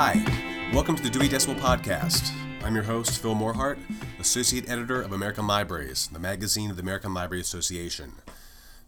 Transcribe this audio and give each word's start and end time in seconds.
Hi, 0.00 0.22
welcome 0.72 0.94
to 0.94 1.02
the 1.02 1.10
Dewey 1.10 1.28
Decibel 1.28 1.58
Podcast. 1.58 2.30
I'm 2.62 2.72
your 2.76 2.84
host, 2.84 3.20
Phil 3.20 3.34
Morehart, 3.34 3.78
Associate 4.20 4.70
Editor 4.70 5.02
of 5.02 5.12
American 5.12 5.48
Libraries, 5.48 6.06
the 6.12 6.20
magazine 6.20 6.70
of 6.70 6.76
the 6.76 6.82
American 6.82 7.12
Library 7.12 7.40
Association. 7.40 8.12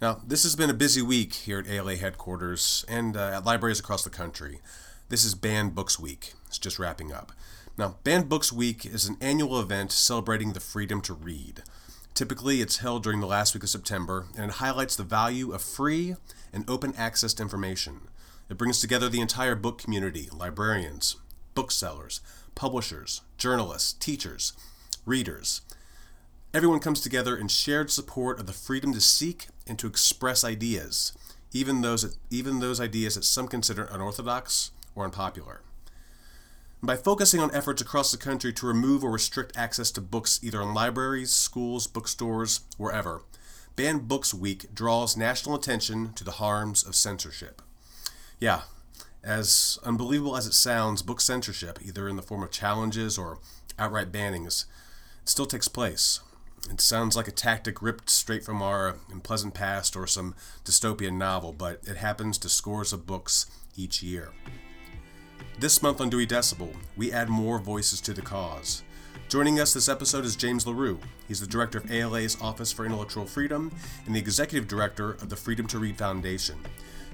Now, 0.01 0.21
this 0.25 0.45
has 0.45 0.55
been 0.55 0.71
a 0.71 0.73
busy 0.73 1.03
week 1.03 1.35
here 1.35 1.59
at 1.59 1.67
ALA 1.67 1.97
headquarters 1.97 2.85
and 2.89 3.17
uh, 3.17 3.33
at 3.39 3.45
libraries 3.45 3.81
across 3.81 4.05
the 4.05 4.09
country. 4.09 4.61
This 5.09 5.25
is 5.25 5.35
Banned 5.35 5.75
Books 5.75 5.99
Week. 5.99 6.35
It's 6.47 6.59
just 6.59 6.79
wrapping 6.79 7.13
up. 7.13 7.33
Now, 7.77 7.97
Banned 8.05 8.29
Books 8.29 8.53
Week 8.53 8.87
is 8.87 9.09
an 9.09 9.17
annual 9.21 9.59
event 9.59 9.91
celebrating 9.91 10.53
the 10.53 10.61
freedom 10.61 11.01
to 11.01 11.13
read. 11.13 11.65
Typically, 12.15 12.61
it's 12.61 12.79
held 12.79 13.03
during 13.03 13.19
the 13.19 13.27
last 13.27 13.53
week 13.53 13.65
of 13.65 13.69
September, 13.69 14.27
and 14.37 14.45
it 14.45 14.57
highlights 14.59 14.95
the 14.95 15.03
value 15.03 15.51
of 15.51 15.61
free 15.61 16.15
and 16.53 16.71
open 16.71 16.95
access 16.97 17.35
to 17.35 17.43
information. 17.43 18.03
It 18.51 18.59
brings 18.59 18.81
together 18.81 19.09
the 19.09 19.21
entire 19.21 19.55
book 19.55 19.79
community 19.79 20.29
librarians, 20.33 21.15
booksellers, 21.55 22.21
publishers, 22.57 23.21
journalists, 23.39 23.93
teachers, 23.93 24.55
readers. 25.07 25.61
Everyone 26.53 26.81
comes 26.81 27.01
together 27.01 27.37
in 27.37 27.47
shared 27.47 27.93
support 27.93 28.41
of 28.41 28.47
the 28.47 28.53
freedom 28.53 28.93
to 28.93 29.01
seek 29.01 29.47
and 29.69 29.79
to 29.79 29.87
express 29.87 30.43
ideas, 30.43 31.13
even 31.53 31.81
those, 31.81 32.17
even 32.29 32.59
those 32.59 32.81
ideas 32.81 33.15
that 33.15 33.23
some 33.23 33.47
consider 33.47 33.85
unorthodox 33.85 34.73
or 34.97 35.05
unpopular. 35.05 35.61
By 36.83 36.97
focusing 36.97 37.39
on 37.39 37.55
efforts 37.55 37.81
across 37.81 38.11
the 38.11 38.19
country 38.19 38.53
to 38.55 38.67
remove 38.67 39.05
or 39.05 39.13
restrict 39.13 39.57
access 39.57 39.93
to 39.93 40.01
books 40.01 40.41
either 40.43 40.61
in 40.61 40.75
libraries, 40.75 41.31
schools, 41.31 41.87
bookstores, 41.87 42.63
wherever, 42.79 43.23
Banned 43.77 44.09
Books 44.09 44.35
Week 44.35 44.75
draws 44.75 45.17
national 45.17 45.55
attention 45.55 46.15
to 46.15 46.25
the 46.25 46.33
harms 46.33 46.83
of 46.83 46.97
censorship. 46.97 47.63
Yeah, 48.41 48.63
as 49.23 49.79
unbelievable 49.85 50.35
as 50.37 50.47
it 50.47 50.55
sounds, 50.55 51.03
book 51.03 51.21
censorship, 51.21 51.79
either 51.83 52.09
in 52.09 52.17
the 52.17 52.23
form 52.23 52.43
of 52.43 52.51
challenges 52.51 53.19
or 53.19 53.39
outright 53.79 54.11
bannings, 54.11 54.65
still 55.27 55.45
takes 55.45 55.69
place. 55.69 56.21
It 56.71 56.81
sounds 56.81 57.17
like 57.17 57.29
a 57.29 57.33
tactic 57.33 57.83
ripped 57.83 58.09
straight 58.09 58.45
from 58.45 58.63
our 58.63 58.97
unpleasant 59.13 59.55
past 59.55 59.95
or 59.95 60.07
some 60.07 60.35
dystopian 60.65 61.19
novel, 61.19 61.53
but 61.53 61.81
it 61.87 61.99
happens 61.99 62.39
to 62.39 62.49
scores 62.49 62.93
of 62.93 63.07
books 63.07 63.47
each 63.77 64.03
year. 64.03 64.31
This 65.59 65.83
month 65.83 66.01
on 66.01 66.09
Dewey 66.09 66.27
Decibel, 66.27 66.75
we 66.97 67.13
add 67.13 67.29
more 67.29 67.59
voices 67.59 68.01
to 68.03 68.15
the 68.15 68.23
cause. 68.23 68.83
Joining 69.29 69.61
us 69.61 69.75
this 69.75 69.89
episode 69.89 70.25
is 70.25 70.35
James 70.35 70.67
LaRue. 70.67 70.99
He's 71.29 71.41
the 71.41 71.47
director 71.47 71.79
of 71.79 71.91
ALA's 71.91 72.41
Office 72.41 72.73
for 72.73 72.87
Intellectual 72.87 73.27
Freedom 73.27 73.71
and 74.07 74.15
the 74.15 74.19
executive 74.19 74.67
director 74.67 75.13
of 75.13 75.29
the 75.29 75.37
Freedom 75.37 75.67
to 75.69 75.79
Read 75.79 75.99
Foundation. 75.99 76.57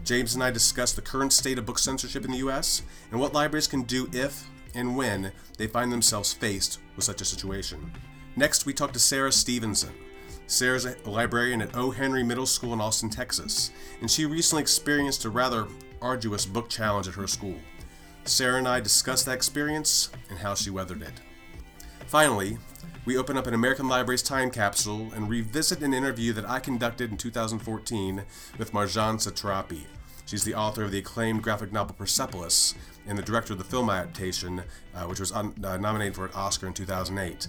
James 0.06 0.34
and 0.34 0.44
I 0.44 0.52
discuss 0.52 0.92
the 0.92 1.02
current 1.02 1.32
state 1.32 1.58
of 1.58 1.66
book 1.66 1.80
censorship 1.80 2.24
in 2.24 2.30
the 2.30 2.38
U.S. 2.38 2.82
and 3.10 3.20
what 3.20 3.34
libraries 3.34 3.66
can 3.66 3.82
do 3.82 4.08
if 4.12 4.48
and 4.72 4.96
when 4.96 5.32
they 5.58 5.66
find 5.66 5.90
themselves 5.90 6.32
faced 6.32 6.78
with 6.94 7.04
such 7.04 7.20
a 7.20 7.24
situation. 7.24 7.90
Next, 8.36 8.66
we 8.66 8.72
talk 8.72 8.92
to 8.92 9.00
Sarah 9.00 9.32
Stevenson. 9.32 9.92
Sarah's 10.46 10.84
a 10.84 10.94
librarian 11.10 11.60
at 11.60 11.74
O. 11.74 11.90
Henry 11.90 12.22
Middle 12.22 12.46
School 12.46 12.72
in 12.72 12.80
Austin, 12.80 13.10
Texas, 13.10 13.72
and 14.00 14.08
she 14.08 14.26
recently 14.26 14.62
experienced 14.62 15.24
a 15.24 15.28
rather 15.28 15.66
arduous 16.00 16.46
book 16.46 16.68
challenge 16.68 17.08
at 17.08 17.14
her 17.14 17.26
school. 17.26 17.56
Sarah 18.26 18.58
and 18.58 18.68
I 18.68 18.78
discuss 18.78 19.24
that 19.24 19.34
experience 19.34 20.10
and 20.30 20.38
how 20.38 20.54
she 20.54 20.70
weathered 20.70 21.02
it. 21.02 21.20
Finally, 22.06 22.58
we 23.06 23.16
open 23.16 23.36
up 23.36 23.48
an 23.48 23.54
American 23.54 23.88
Library's 23.88 24.22
time 24.22 24.52
capsule 24.52 25.10
and 25.16 25.28
revisit 25.28 25.82
an 25.82 25.92
interview 25.92 26.32
that 26.34 26.48
I 26.48 26.60
conducted 26.60 27.10
in 27.10 27.16
2014 27.16 28.22
with 28.56 28.72
Marjane 28.72 29.16
Satrapi. 29.16 29.82
She's 30.26 30.42
the 30.42 30.56
author 30.56 30.82
of 30.82 30.90
the 30.90 30.98
acclaimed 30.98 31.44
graphic 31.44 31.72
novel 31.72 31.94
Persepolis 31.94 32.74
and 33.06 33.16
the 33.16 33.22
director 33.22 33.52
of 33.52 33.60
the 33.60 33.64
film 33.64 33.88
adaptation, 33.88 34.64
uh, 34.92 35.04
which 35.04 35.20
was 35.20 35.30
un- 35.30 35.54
uh, 35.64 35.76
nominated 35.76 36.16
for 36.16 36.26
an 36.26 36.32
Oscar 36.34 36.66
in 36.66 36.74
2008. 36.74 37.46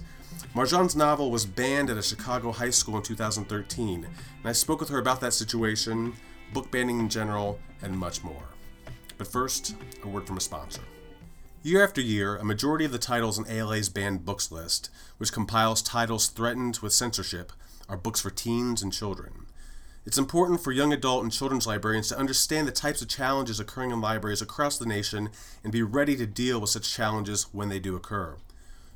Marjane's 0.54 0.94
novel 0.94 1.32
was 1.32 1.44
banned 1.44 1.90
at 1.90 1.96
a 1.96 2.02
Chicago 2.02 2.52
high 2.52 2.70
school 2.70 2.96
in 2.96 3.02
2013, 3.02 4.04
and 4.04 4.14
I 4.44 4.52
spoke 4.52 4.78
with 4.78 4.90
her 4.90 4.98
about 4.98 5.20
that 5.20 5.34
situation, 5.34 6.14
book 6.52 6.70
banning 6.70 7.00
in 7.00 7.08
general, 7.08 7.58
and 7.82 7.98
much 7.98 8.22
more. 8.22 8.44
But 9.18 9.26
first, 9.26 9.74
a 10.04 10.08
word 10.08 10.28
from 10.28 10.36
a 10.36 10.40
sponsor. 10.40 10.82
Year 11.64 11.82
after 11.82 12.00
year, 12.00 12.36
a 12.36 12.44
majority 12.44 12.84
of 12.84 12.92
the 12.92 12.98
titles 12.98 13.40
on 13.40 13.50
ALA's 13.50 13.88
banned 13.88 14.24
books 14.24 14.52
list, 14.52 14.90
which 15.16 15.32
compiles 15.32 15.82
titles 15.82 16.28
threatened 16.28 16.78
with 16.78 16.92
censorship, 16.92 17.52
are 17.88 17.96
books 17.96 18.20
for 18.20 18.30
teens 18.30 18.80
and 18.82 18.92
children. 18.92 19.47
It's 20.08 20.16
important 20.16 20.62
for 20.62 20.72
young 20.72 20.90
adult 20.90 21.22
and 21.22 21.30
children's 21.30 21.66
librarians 21.66 22.08
to 22.08 22.18
understand 22.18 22.66
the 22.66 22.72
types 22.72 23.02
of 23.02 23.08
challenges 23.08 23.60
occurring 23.60 23.90
in 23.90 24.00
libraries 24.00 24.40
across 24.40 24.78
the 24.78 24.86
nation 24.86 25.28
and 25.62 25.70
be 25.70 25.82
ready 25.82 26.16
to 26.16 26.24
deal 26.24 26.58
with 26.58 26.70
such 26.70 26.90
challenges 26.90 27.48
when 27.52 27.68
they 27.68 27.78
do 27.78 27.94
occur. 27.94 28.38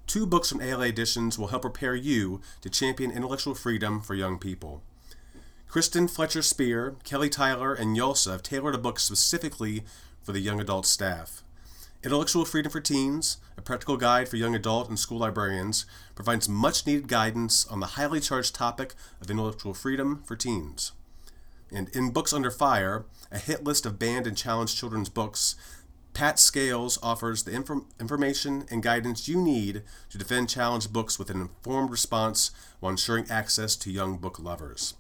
Two 0.07 0.25
books 0.25 0.49
from 0.49 0.63
ALA 0.63 0.87
Editions 0.87 1.39
will 1.39 1.49
help 1.49 1.61
prepare 1.61 1.95
you 1.95 2.41
to 2.63 2.71
champion 2.71 3.11
intellectual 3.11 3.55
freedom 3.55 4.01
for 4.01 4.15
young 4.15 4.39
people. 4.39 4.81
Kristin 5.71 6.09
Fletcher 6.09 6.41
Spear, 6.41 6.97
Kelly 7.05 7.29
Tyler, 7.29 7.75
and 7.75 7.95
YALSA 7.95 8.33
have 8.33 8.43
tailored 8.43 8.75
a 8.75 8.79
book 8.79 8.99
specifically 8.99 9.85
for 10.23 10.33
the 10.33 10.41
young 10.41 10.63
adult 10.63 10.87
staff. 10.87 11.43
Intellectual 12.03 12.47
Freedom 12.47 12.73
for 12.73 12.81
Teens, 12.81 13.37
a 13.59 13.61
practical 13.61 13.99
guide 13.99 14.31
for 14.31 14.37
young 14.37 14.55
adult 14.55 14.89
and 14.89 14.99
school 14.99 15.19
librarians, 15.19 15.85
provides 16.15 16.49
much 16.49 16.87
needed 16.87 17.07
guidance 17.07 17.67
on 17.67 17.81
the 17.81 17.99
highly 17.99 18.19
charged 18.19 18.55
topic 18.55 18.95
of 19.21 19.31
intellectual 19.31 19.75
freedom 19.75 20.23
for 20.25 20.37
teens. 20.37 20.93
And 21.75 21.89
in 21.91 22.11
Books 22.11 22.33
Under 22.33 22.51
Fire, 22.51 23.05
a 23.31 23.39
hit 23.39 23.63
list 23.65 23.87
of 23.87 23.99
banned 23.99 24.27
and 24.27 24.37
challenged 24.37 24.77
children's 24.77 25.09
books, 25.09 25.57
Pat 26.15 26.39
Scales 26.39 26.99
offers 27.03 27.43
the 27.45 27.53
inform- 27.53 27.87
information 27.99 28.67
and 28.71 28.83
guidance 28.83 29.27
you 29.29 29.41
need 29.41 29.83
to 30.11 30.19
defend 30.19 30.51
challenged 30.51 30.93
books 30.93 31.19
with 31.19 31.31
an 31.31 31.41
informed 31.41 31.91
response 31.91 32.51
while 32.81 32.91
ensuring 32.91 33.25
access 33.31 33.77
to 33.77 33.91
young 33.91 34.19
book 34.19 34.39
lovers. 34.39 34.93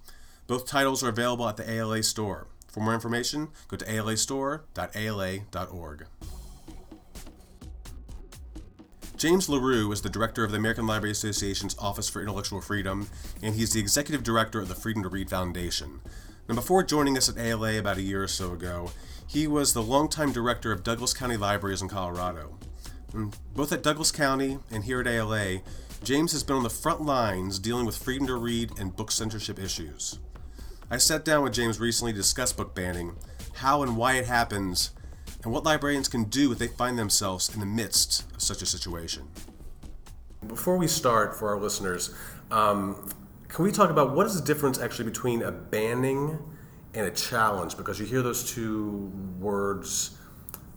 Both 0.46 0.66
titles 0.66 1.04
are 1.04 1.10
available 1.10 1.46
at 1.48 1.58
the 1.58 1.70
ALA 1.70 2.02
store. 2.02 2.46
For 2.68 2.80
more 2.80 2.94
information, 2.94 3.48
go 3.68 3.76
to 3.76 3.84
alastore.ala.org. 3.84 6.06
James 9.18 9.48
LaRue 9.48 9.92
is 9.92 10.02
the 10.02 10.10
director 10.10 10.42
of 10.42 10.50
the 10.50 10.56
American 10.56 10.84
Library 10.86 11.12
Association's 11.12 11.76
Office 11.78 12.08
for 12.08 12.20
Intellectual 12.20 12.60
Freedom, 12.60 13.08
and 13.40 13.54
he's 13.54 13.72
the 13.72 13.78
executive 13.78 14.24
director 14.24 14.58
of 14.58 14.66
the 14.68 14.74
Freedom 14.74 15.04
to 15.04 15.08
Read 15.08 15.30
Foundation. 15.30 16.00
Now, 16.52 16.56
before 16.56 16.82
joining 16.82 17.16
us 17.16 17.30
at 17.30 17.38
ALA 17.38 17.78
about 17.78 17.96
a 17.96 18.02
year 18.02 18.22
or 18.22 18.28
so 18.28 18.52
ago, 18.52 18.90
he 19.26 19.46
was 19.46 19.72
the 19.72 19.82
longtime 19.82 20.32
director 20.32 20.70
of 20.70 20.82
Douglas 20.82 21.14
County 21.14 21.38
Libraries 21.38 21.80
in 21.80 21.88
Colorado. 21.88 22.58
And 23.14 23.34
both 23.54 23.72
at 23.72 23.82
Douglas 23.82 24.12
County 24.12 24.58
and 24.70 24.84
here 24.84 25.00
at 25.00 25.06
ALA, 25.06 25.60
James 26.04 26.32
has 26.32 26.42
been 26.42 26.56
on 26.56 26.62
the 26.62 26.68
front 26.68 27.00
lines 27.00 27.58
dealing 27.58 27.86
with 27.86 27.96
freedom 27.96 28.26
to 28.26 28.34
read 28.34 28.78
and 28.78 28.94
book 28.94 29.10
censorship 29.10 29.58
issues. 29.58 30.18
I 30.90 30.98
sat 30.98 31.24
down 31.24 31.42
with 31.42 31.54
James 31.54 31.80
recently 31.80 32.12
to 32.12 32.18
discuss 32.18 32.52
book 32.52 32.74
banning, 32.74 33.16
how 33.54 33.82
and 33.82 33.96
why 33.96 34.16
it 34.16 34.26
happens, 34.26 34.90
and 35.44 35.54
what 35.54 35.64
librarians 35.64 36.08
can 36.08 36.24
do 36.24 36.52
if 36.52 36.58
they 36.58 36.68
find 36.68 36.98
themselves 36.98 37.48
in 37.54 37.60
the 37.60 37.66
midst 37.66 38.30
of 38.34 38.42
such 38.42 38.60
a 38.60 38.66
situation. 38.66 39.26
Before 40.46 40.76
we 40.76 40.86
start, 40.86 41.34
for 41.34 41.48
our 41.48 41.58
listeners, 41.58 42.14
um, 42.50 43.08
can 43.52 43.64
we 43.64 43.70
talk 43.70 43.90
about 43.90 44.14
what 44.16 44.26
is 44.26 44.34
the 44.40 44.46
difference 44.46 44.80
actually 44.80 45.04
between 45.04 45.42
a 45.42 45.52
banning 45.52 46.38
and 46.94 47.06
a 47.06 47.10
challenge? 47.10 47.76
Because 47.76 48.00
you 48.00 48.06
hear 48.06 48.22
those 48.22 48.50
two 48.50 49.12
words 49.38 50.16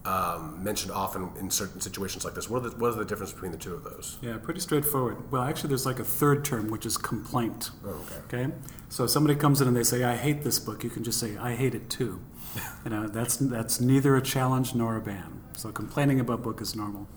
um, 0.04 0.62
mentioned 0.62 0.92
often 0.92 1.30
in 1.40 1.50
certain 1.50 1.80
situations 1.80 2.24
like 2.26 2.34
this. 2.34 2.50
What, 2.50 2.62
the, 2.64 2.70
what 2.70 2.90
is 2.90 2.96
the 2.96 3.04
difference 3.06 3.32
between 3.32 3.50
the 3.50 3.56
two 3.56 3.72
of 3.72 3.82
those? 3.82 4.18
Yeah, 4.20 4.36
pretty 4.36 4.60
straightforward. 4.60 5.32
Well, 5.32 5.42
actually, 5.42 5.68
there's 5.68 5.86
like 5.86 6.00
a 6.00 6.04
third 6.04 6.44
term, 6.44 6.68
which 6.68 6.84
is 6.84 6.98
complaint. 6.98 7.70
Oh, 7.82 8.06
okay. 8.28 8.42
Okay. 8.42 8.54
So 8.90 9.04
if 9.04 9.10
somebody 9.10 9.38
comes 9.38 9.62
in 9.62 9.68
and 9.68 9.76
they 9.76 9.82
say, 9.82 10.04
"I 10.04 10.14
hate 10.14 10.42
this 10.42 10.58
book," 10.58 10.84
you 10.84 10.90
can 10.90 11.02
just 11.02 11.18
say, 11.18 11.36
"I 11.38 11.54
hate 11.54 11.74
it 11.74 11.88
too." 11.88 12.20
you 12.84 12.90
know, 12.90 13.08
that's 13.08 13.38
that's 13.38 13.80
neither 13.80 14.16
a 14.16 14.22
challenge 14.22 14.74
nor 14.74 14.96
a 14.96 15.00
ban. 15.00 15.40
So 15.54 15.72
complaining 15.72 16.20
about 16.20 16.42
book 16.42 16.60
is 16.60 16.76
normal. 16.76 17.08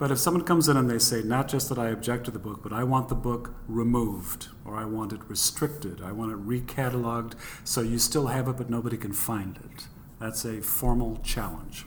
But 0.00 0.10
if 0.10 0.18
someone 0.18 0.42
comes 0.42 0.68
in 0.68 0.76
and 0.76 0.90
they 0.90 0.98
say, 0.98 1.22
not 1.22 1.46
just 1.46 1.68
that 1.68 1.78
I 1.78 1.90
object 1.90 2.24
to 2.24 2.32
the 2.32 2.40
book, 2.40 2.60
but 2.62 2.72
I 2.72 2.82
want 2.82 3.08
the 3.08 3.14
book 3.14 3.54
removed, 3.68 4.48
or 4.64 4.76
I 4.76 4.84
want 4.84 5.12
it 5.12 5.20
restricted, 5.28 6.02
I 6.02 6.10
want 6.10 6.32
it 6.32 6.44
recatalogued, 6.44 7.34
so 7.62 7.82
you 7.82 8.00
still 8.00 8.26
have 8.26 8.48
it, 8.48 8.56
but 8.56 8.68
nobody 8.68 8.96
can 8.96 9.12
find 9.12 9.56
it. 9.56 9.84
That's 10.18 10.44
a 10.44 10.60
formal 10.60 11.20
challenge 11.22 11.86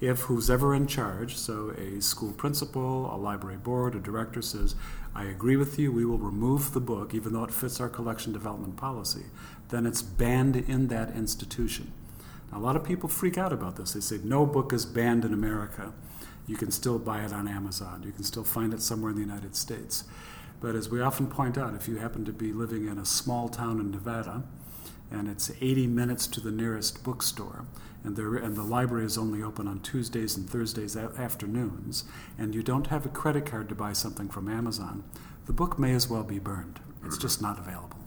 if 0.00 0.20
who's 0.20 0.48
ever 0.48 0.74
in 0.74 0.86
charge, 0.86 1.36
so 1.36 1.70
a 1.70 2.00
school 2.00 2.32
principal, 2.32 3.14
a 3.14 3.16
library 3.16 3.58
board, 3.58 3.94
a 3.94 4.00
director 4.00 4.40
says, 4.40 4.74
I 5.14 5.24
agree 5.24 5.56
with 5.56 5.78
you, 5.78 5.92
we 5.92 6.06
will 6.06 6.18
remove 6.18 6.72
the 6.72 6.80
book 6.80 7.12
even 7.14 7.32
though 7.32 7.44
it 7.44 7.52
fits 7.52 7.80
our 7.80 7.88
collection 7.88 8.32
development 8.32 8.76
policy, 8.76 9.26
then 9.68 9.84
it's 9.86 10.00
banned 10.00 10.56
in 10.56 10.88
that 10.88 11.14
institution. 11.14 11.92
Now, 12.50 12.58
a 12.58 12.60
lot 12.60 12.76
of 12.76 12.84
people 12.84 13.08
freak 13.08 13.36
out 13.36 13.52
about 13.52 13.76
this. 13.76 13.92
They 13.92 14.00
say, 14.00 14.18
no 14.24 14.46
book 14.46 14.72
is 14.72 14.86
banned 14.86 15.24
in 15.24 15.34
America. 15.34 15.92
You 16.50 16.56
can 16.56 16.72
still 16.72 16.98
buy 16.98 17.24
it 17.24 17.32
on 17.32 17.46
Amazon, 17.46 18.02
you 18.04 18.10
can 18.10 18.24
still 18.24 18.42
find 18.42 18.74
it 18.74 18.82
somewhere 18.82 19.10
in 19.10 19.16
the 19.16 19.22
United 19.22 19.54
States. 19.54 20.02
But 20.60 20.74
as 20.74 20.88
we 20.88 21.00
often 21.00 21.28
point 21.28 21.56
out, 21.56 21.74
if 21.76 21.86
you 21.86 21.98
happen 21.98 22.24
to 22.24 22.32
be 22.32 22.52
living 22.52 22.88
in 22.88 22.98
a 22.98 23.04
small 23.04 23.48
town 23.48 23.78
in 23.78 23.92
Nevada, 23.92 24.42
and 25.12 25.28
it's 25.28 25.52
80 25.60 25.86
minutes 25.86 26.26
to 26.26 26.40
the 26.40 26.50
nearest 26.50 27.04
bookstore. 27.04 27.66
And, 28.02 28.16
there, 28.16 28.34
and 28.34 28.56
the 28.56 28.64
library 28.64 29.04
is 29.04 29.16
only 29.16 29.44
open 29.44 29.68
on 29.68 29.78
Tuesdays 29.78 30.36
and 30.36 30.50
Thursdays 30.50 30.96
afternoons, 30.96 32.02
and 32.36 32.52
you 32.52 32.64
don't 32.64 32.88
have 32.88 33.06
a 33.06 33.10
credit 33.10 33.46
card 33.46 33.68
to 33.68 33.76
buy 33.76 33.92
something 33.92 34.28
from 34.28 34.48
Amazon, 34.48 35.04
the 35.46 35.52
book 35.52 35.78
may 35.78 35.92
as 35.92 36.08
well 36.08 36.24
be 36.24 36.40
burned. 36.40 36.80
It's 37.04 37.18
just 37.18 37.40
not 37.40 37.60
available. 37.60 37.98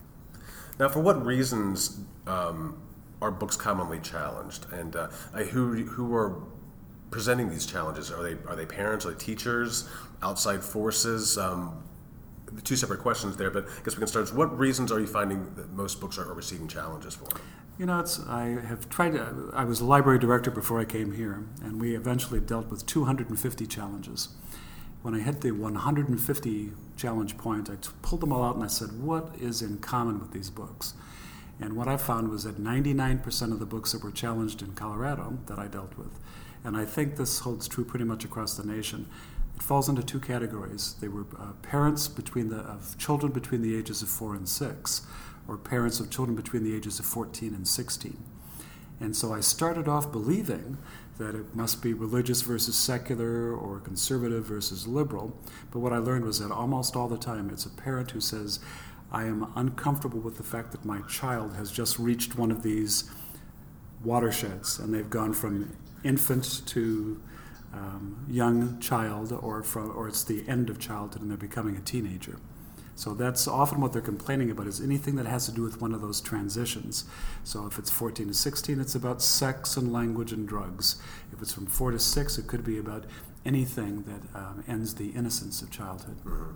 Now, 0.79 0.89
for 0.89 0.99
what 0.99 1.25
reasons 1.25 2.01
um, 2.27 2.77
are 3.21 3.31
books 3.31 3.55
commonly 3.55 3.99
challenged, 3.99 4.65
and 4.73 4.95
uh, 4.97 5.07
who 5.51 5.85
who 5.85 6.13
are 6.13 6.43
presenting 7.13 7.49
these 7.49 7.65
challenges? 7.65 8.11
Are 8.11 8.23
they 8.23 8.35
are 8.47 8.55
they 8.55 8.65
parents? 8.65 9.05
Are 9.05 9.11
they 9.11 9.17
teachers? 9.17 9.87
Outside 10.21 10.63
forces? 10.63 11.37
Um, 11.37 11.83
two 12.63 12.75
separate 12.75 12.99
questions 12.99 13.37
there, 13.37 13.51
but 13.51 13.65
I 13.65 13.83
guess 13.83 13.95
we 13.95 13.99
can 13.99 14.07
start. 14.07 14.33
What 14.33 14.57
reasons 14.57 14.91
are 14.91 14.99
you 14.99 15.07
finding 15.07 15.53
that 15.55 15.71
most 15.71 16.01
books 16.01 16.17
are, 16.17 16.33
receiving 16.33 16.67
challenges 16.67 17.13
for? 17.13 17.27
You 17.77 17.85
know, 17.85 17.99
it's 17.99 18.19
I 18.19 18.57
have 18.67 18.89
tried. 18.89 19.13
To, 19.13 19.51
I 19.53 19.63
was 19.63 19.79
a 19.79 19.85
library 19.85 20.19
director 20.19 20.51
before 20.51 20.79
I 20.79 20.85
came 20.85 21.13
here, 21.13 21.43
and 21.63 21.79
we 21.79 21.95
eventually 21.95 22.39
dealt 22.39 22.69
with 22.69 22.85
250 22.85 23.67
challenges. 23.67 24.29
When 25.03 25.13
I 25.13 25.19
hit 25.19 25.41
the 25.41 25.51
150 25.51 26.71
challenge 26.95 27.37
point, 27.37 27.69
I 27.69 27.75
pulled 28.01 28.21
them 28.21 28.33
all 28.33 28.43
out 28.43 28.55
and 28.55 28.63
I 28.63 28.67
said, 28.67 29.01
"What 29.01 29.35
is 29.39 29.61
in 29.61 29.77
common 29.77 30.19
with 30.19 30.31
these 30.31 30.49
books?" 30.49 30.95
And 31.59 31.73
what 31.73 31.87
I 31.87 31.97
found 31.97 32.29
was 32.29 32.43
that 32.45 32.57
99% 32.57 33.51
of 33.51 33.59
the 33.59 33.65
books 33.65 33.91
that 33.91 34.03
were 34.03 34.11
challenged 34.11 34.61
in 34.61 34.73
Colorado 34.73 35.37
that 35.45 35.59
I 35.59 35.67
dealt 35.67 35.95
with, 35.97 36.19
and 36.63 36.77
I 36.77 36.85
think 36.85 37.15
this 37.15 37.39
holds 37.39 37.67
true 37.67 37.85
pretty 37.85 38.05
much 38.05 38.23
across 38.23 38.55
the 38.55 38.65
nation, 38.65 39.07
it 39.55 39.61
falls 39.61 39.89
into 39.89 40.03
two 40.03 40.19
categories. 40.19 40.95
They 40.99 41.07
were 41.07 41.25
uh, 41.37 41.53
parents 41.61 42.07
between 42.07 42.49
the, 42.49 42.57
of 42.57 42.97
children 42.97 43.31
between 43.31 43.61
the 43.61 43.77
ages 43.77 44.01
of 44.01 44.09
four 44.09 44.33
and 44.33 44.47
six, 44.47 45.05
or 45.47 45.57
parents 45.57 45.99
of 45.99 46.09
children 46.09 46.35
between 46.35 46.63
the 46.63 46.75
ages 46.75 46.99
of 46.99 47.05
14 47.05 47.53
and 47.53 47.67
16. 47.67 48.23
And 48.99 49.15
so 49.15 49.33
I 49.33 49.41
started 49.41 49.87
off 49.87 50.11
believing 50.11 50.77
that 51.17 51.35
it 51.35 51.55
must 51.55 51.81
be 51.83 51.93
religious 51.93 52.41
versus 52.41 52.75
secular 52.75 53.53
or 53.53 53.79
conservative 53.79 54.45
versus 54.45 54.87
liberal. 54.87 55.37
But 55.71 55.79
what 55.79 55.93
I 55.93 55.97
learned 55.97 56.25
was 56.25 56.39
that 56.39 56.51
almost 56.51 56.95
all 56.95 57.07
the 57.07 57.17
time 57.17 57.49
it's 57.49 57.65
a 57.65 57.69
parent 57.69 58.11
who 58.11 58.21
says, 58.21 58.59
I 59.11 59.25
am 59.25 59.51
uncomfortable 59.55 60.19
with 60.19 60.37
the 60.37 60.43
fact 60.43 60.71
that 60.71 60.85
my 60.85 61.01
child 61.01 61.55
has 61.55 61.71
just 61.71 61.99
reached 61.99 62.37
one 62.37 62.49
of 62.49 62.63
these 62.63 63.11
watersheds 64.03 64.79
and 64.79 64.93
they've 64.93 65.09
gone 65.09 65.33
from 65.33 65.75
infant 66.03 66.65
to 66.67 67.21
um, 67.73 68.25
young 68.29 68.79
child 68.79 69.31
or, 69.31 69.63
from, 69.63 69.95
or 69.95 70.07
it's 70.07 70.23
the 70.23 70.47
end 70.47 70.69
of 70.69 70.79
childhood 70.79 71.21
and 71.21 71.31
they're 71.31 71.37
becoming 71.37 71.75
a 71.75 71.81
teenager. 71.81 72.39
So 72.95 73.15
that's 73.15 73.47
often 73.47 73.81
what 73.81 73.91
they're 73.91 74.03
complaining 74.03 74.51
about 74.51 74.67
is 74.67 74.79
anything 74.79 75.15
that 75.15 75.25
has 75.25 75.47
to 75.47 75.51
do 75.51 75.63
with 75.63 75.81
one 75.81 75.93
of 75.93 76.01
those 76.01 76.21
transitions. 76.21 77.05
So 77.43 77.65
if 77.65 77.79
it's 77.79 77.89
14 77.89 78.27
to 78.27 78.33
16, 78.33 78.79
it's 78.79 78.93
about 78.93 79.21
sex 79.21 79.77
and 79.77 79.91
language 79.91 80.31
and 80.31 80.47
drugs. 80.47 81.01
If 81.31 81.41
it's 81.41 81.51
from 81.51 81.65
4 81.65 81.91
to 81.91 81.99
6, 81.99 82.37
it 82.37 82.47
could 82.47 82.63
be 82.63 82.77
about 82.77 83.05
anything 83.45 84.03
that 84.03 84.39
um, 84.39 84.63
ends 84.67 84.93
the 84.93 85.09
innocence 85.09 85.61
of 85.63 85.71
childhood. 85.71 86.17
Mm-hmm. 86.23 86.51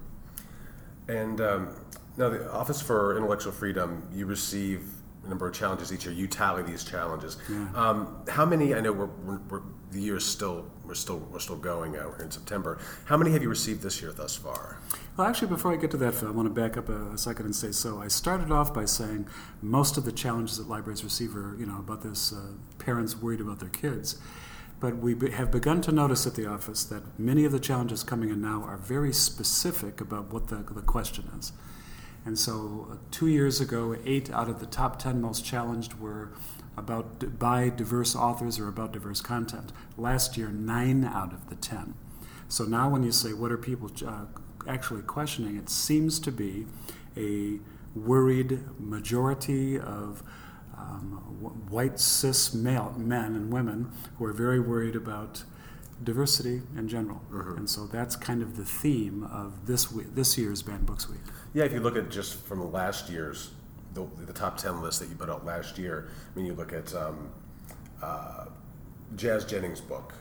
And 1.10 1.42
um, 1.42 1.70
now, 2.18 2.30
the 2.30 2.52
Office 2.52 2.82
for 2.82 3.16
Intellectual 3.16 3.52
Freedom, 3.52 4.08
you 4.12 4.26
receive 4.26 4.90
number 5.28 5.48
of 5.48 5.54
challenges 5.54 5.94
each 5.94 6.06
year. 6.06 6.14
You 6.14 6.28
tally 6.28 6.64
these 6.64 6.84
challenges. 6.84 7.38
Yeah. 7.50 7.68
Um, 7.76 8.24
how 8.28 8.46
many? 8.46 8.74
I 8.74 8.82
know 8.82 8.92
we're, 8.92 9.06
we're, 9.06 9.40
we're, 9.50 9.62
the 9.92 10.02
year 10.02 10.18
is 10.18 10.26
still 10.26 10.66
we're 10.86 10.94
still 10.94 11.18
we're 11.32 11.40
still 11.40 11.58
going 11.58 11.96
out 11.96 12.16
here 12.16 12.26
in 12.26 12.32
September. 12.32 12.80
How 13.06 13.18
many 13.18 13.32
have 13.32 13.42
you 13.42 13.50
received 13.50 13.82
this 13.82 14.02
year 14.02 14.12
thus 14.12 14.36
far? 14.36 14.78
Well, 15.16 15.28
actually, 15.28 15.48
before 15.48 15.74
I 15.74 15.78
get 15.78 15.92
to 15.92 15.98
that, 15.98 16.14
Phil, 16.14 16.28
I 16.28 16.32
want 16.32 16.54
to 16.54 16.62
back 16.62 16.78
up 16.78 16.90
a, 16.90 17.12
a, 17.12 17.18
second 17.18 17.46
and 17.46 17.56
say 17.56 17.72
so. 17.72 18.00
I 18.00 18.08
started 18.08 18.52
off 18.52 18.74
by 18.74 18.86
saying 18.86 19.28
most 19.62 19.98
of 19.98 20.06
the 20.06 20.12
challenges 20.12 20.58
that 20.58 20.70
libraries 20.70 21.04
receive 21.04 21.36
are, 21.36 21.56
you 21.60 21.66
know, 21.66 21.80
about 21.80 22.04
this 22.04 22.34
uh, 22.34 22.54
parents 22.78 23.18
worried 23.18 23.42
about 23.42 23.60
their 23.60 23.70
kids. 23.70 24.20
But 24.80 24.98
we 24.98 25.16
be, 25.16 25.32
have 25.32 25.52
begun 25.52 25.82
to 25.82 25.92
notice 25.92 26.28
at 26.28 26.36
the 26.36 26.46
office 26.46 26.84
that 26.86 27.18
many 27.20 27.46
of 27.46 27.52
the 27.52 27.60
challenges 27.60 28.04
coming 28.04 28.30
in 28.30 28.42
now 28.42 28.64
are 28.64 28.78
very 28.78 29.12
specific 29.12 30.00
about 30.02 30.32
what 30.32 30.50
the, 30.50 30.58
the 30.58 30.82
question 30.82 31.30
is. 31.40 31.52
And 32.28 32.38
so, 32.38 32.90
uh, 32.92 32.96
two 33.10 33.28
years 33.28 33.62
ago, 33.62 33.96
eight 34.04 34.30
out 34.32 34.50
of 34.50 34.60
the 34.60 34.66
top 34.66 35.00
10 35.00 35.22
most 35.22 35.46
challenged 35.46 35.94
were 35.94 36.34
about 36.76 37.40
by 37.40 37.70
diverse 37.70 38.18
authors 38.18 38.60
or 38.60 38.68
about 38.68 38.92
diverse 38.92 39.22
content. 39.22 39.72
Last 39.98 40.36
year, 40.36 40.50
nine 40.50 41.06
out 41.06 41.32
of 41.32 41.48
the 41.48 41.56
10. 41.56 41.94
So 42.50 42.66
now, 42.66 42.90
when 42.90 43.04
you 43.04 43.14
say, 43.14 43.32
what 43.32 43.50
are 43.54 43.58
people 43.58 43.90
uh, 44.06 44.26
actually 44.68 45.04
questioning, 45.04 45.56
it 45.56 45.70
seems 45.70 46.20
to 46.20 46.30
be 46.30 46.68
a 47.16 47.60
worried 47.98 48.60
majority 48.78 49.80
of 49.80 50.22
um, 50.78 51.12
white 51.70 51.98
cis 51.98 52.54
male 52.54 52.94
men 52.98 53.36
and 53.36 53.54
women 53.54 53.90
who 54.18 54.26
are 54.26 54.34
very 54.34 54.60
worried 54.60 54.98
about 54.98 55.46
diversity 56.04 56.62
in 56.76 56.88
general. 56.88 57.22
Mm-hmm. 57.32 57.58
And 57.58 57.70
so 57.70 57.88
that's 57.88 58.16
kind 58.16 58.42
of 58.42 58.58
the 58.58 58.66
theme 58.66 59.24
of 59.24 59.66
this 59.66 59.86
this 59.86 60.38
year's 60.38 60.62
Banned 60.62 60.86
Books 60.86 61.10
Week. 61.10 61.22
Yeah, 61.58 61.64
if 61.64 61.74
you 61.74 61.80
look 61.80 61.98
at 61.98 62.12
just 62.12 62.46
from 62.46 62.72
last 62.72 63.10
year's 63.10 63.50
the, 63.96 64.08
the 64.28 64.32
top 64.32 64.58
ten 64.58 64.80
list 64.80 65.00
that 65.00 65.10
you 65.10 65.16
put 65.16 65.28
out 65.28 65.44
last 65.44 65.80
year, 65.80 66.08
I 66.08 66.38
mean, 66.38 66.46
you 66.46 66.54
look 66.54 66.72
at 66.72 66.94
um, 66.94 67.32
uh, 68.00 68.46
Jazz 69.16 69.44
Jennings' 69.44 69.82
book. 69.82 70.14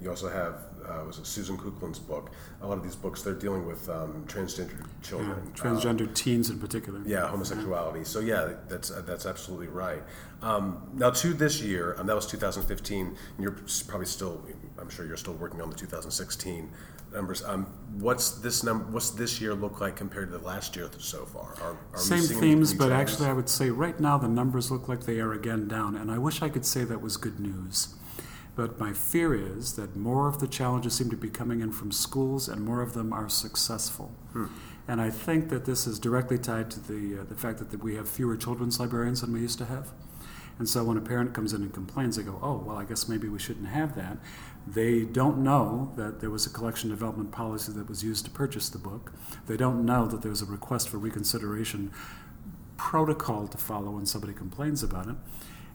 You 0.00 0.10
also 0.10 0.28
have 0.28 0.54
uh, 0.88 1.02
was 1.04 1.18
it 1.18 1.26
Susan 1.26 1.58
Kuklin's 1.58 1.98
book. 1.98 2.30
A 2.62 2.66
lot 2.68 2.78
of 2.78 2.84
these 2.84 2.94
books 2.94 3.22
they're 3.22 3.34
dealing 3.34 3.66
with 3.66 3.88
um, 3.88 4.24
transgender 4.28 4.86
children, 5.02 5.42
yeah, 5.44 5.60
transgender 5.60 6.08
uh, 6.08 6.14
teens 6.14 6.48
in 6.50 6.60
particular. 6.60 7.02
Yeah, 7.04 7.26
homosexuality. 7.26 8.04
So 8.04 8.20
yeah, 8.20 8.52
that's 8.68 8.92
uh, 8.92 9.02
that's 9.04 9.26
absolutely 9.26 9.66
right. 9.66 10.02
Um, 10.42 10.80
now 10.94 11.10
to 11.10 11.34
this 11.34 11.60
year, 11.60 11.96
um, 11.98 12.06
that 12.06 12.14
was 12.14 12.26
2015. 12.26 13.06
And 13.06 13.16
you're 13.40 13.56
probably 13.88 14.06
still, 14.06 14.46
I'm 14.78 14.90
sure 14.90 15.06
you're 15.06 15.16
still 15.16 15.34
working 15.34 15.60
on 15.60 15.70
the 15.70 15.76
2016 15.76 16.70
numbers. 17.14 17.42
Um, 17.44 17.66
what's 17.98 18.32
this 18.32 18.62
number? 18.62 18.84
What's 18.86 19.10
this 19.10 19.40
year 19.40 19.54
look 19.54 19.80
like 19.80 19.96
compared 19.96 20.30
to 20.30 20.38
the 20.38 20.44
last 20.44 20.76
year 20.76 20.90
so 20.98 21.24
far? 21.24 21.54
Are, 21.62 21.78
are 21.92 21.98
Same 21.98 22.22
themes, 22.22 22.74
but 22.74 22.92
actually, 22.92 23.28
I 23.28 23.32
would 23.32 23.48
say 23.48 23.70
right 23.70 23.98
now 23.98 24.18
the 24.18 24.28
numbers 24.28 24.70
look 24.70 24.88
like 24.88 25.04
they 25.04 25.20
are 25.20 25.32
again 25.32 25.68
down, 25.68 25.96
and 25.96 26.10
I 26.10 26.18
wish 26.18 26.42
I 26.42 26.48
could 26.48 26.66
say 26.66 26.84
that 26.84 27.00
was 27.00 27.16
good 27.16 27.40
news. 27.40 27.94
But 28.56 28.78
my 28.78 28.92
fear 28.92 29.34
is 29.34 29.74
that 29.74 29.96
more 29.96 30.28
of 30.28 30.38
the 30.38 30.46
challenges 30.46 30.94
seem 30.94 31.10
to 31.10 31.16
be 31.16 31.28
coming 31.28 31.60
in 31.60 31.72
from 31.72 31.90
schools, 31.90 32.48
and 32.48 32.64
more 32.64 32.82
of 32.82 32.92
them 32.92 33.12
are 33.12 33.28
successful. 33.28 34.14
Hmm. 34.32 34.46
And 34.86 35.00
I 35.00 35.10
think 35.10 35.48
that 35.48 35.64
this 35.64 35.86
is 35.86 35.98
directly 35.98 36.38
tied 36.38 36.70
to 36.72 36.80
the 36.80 37.20
uh, 37.20 37.24
the 37.24 37.34
fact 37.34 37.58
that, 37.58 37.70
that 37.70 37.82
we 37.82 37.94
have 37.96 38.08
fewer 38.08 38.36
children's 38.36 38.78
librarians 38.78 39.22
than 39.22 39.32
we 39.32 39.40
used 39.40 39.58
to 39.58 39.64
have. 39.64 39.92
And 40.58 40.68
so 40.68 40.84
when 40.84 40.96
a 40.96 41.00
parent 41.00 41.34
comes 41.34 41.52
in 41.52 41.62
and 41.62 41.72
complains, 41.72 42.16
they 42.16 42.22
go, 42.22 42.38
oh, 42.42 42.62
well, 42.64 42.76
I 42.76 42.84
guess 42.84 43.08
maybe 43.08 43.28
we 43.28 43.38
shouldn't 43.38 43.68
have 43.68 43.96
that. 43.96 44.18
They 44.66 45.04
don't 45.04 45.38
know 45.38 45.92
that 45.96 46.20
there 46.20 46.30
was 46.30 46.46
a 46.46 46.50
collection 46.50 46.90
development 46.90 47.32
policy 47.32 47.72
that 47.72 47.88
was 47.88 48.02
used 48.02 48.24
to 48.24 48.30
purchase 48.30 48.68
the 48.68 48.78
book. 48.78 49.12
They 49.46 49.56
don't 49.56 49.84
know 49.84 50.06
that 50.06 50.22
there's 50.22 50.40
a 50.40 50.46
request 50.46 50.88
for 50.88 50.98
reconsideration 50.98 51.92
protocol 52.76 53.46
to 53.48 53.58
follow 53.58 53.90
when 53.90 54.06
somebody 54.06 54.32
complains 54.32 54.82
about 54.82 55.08
it. 55.08 55.16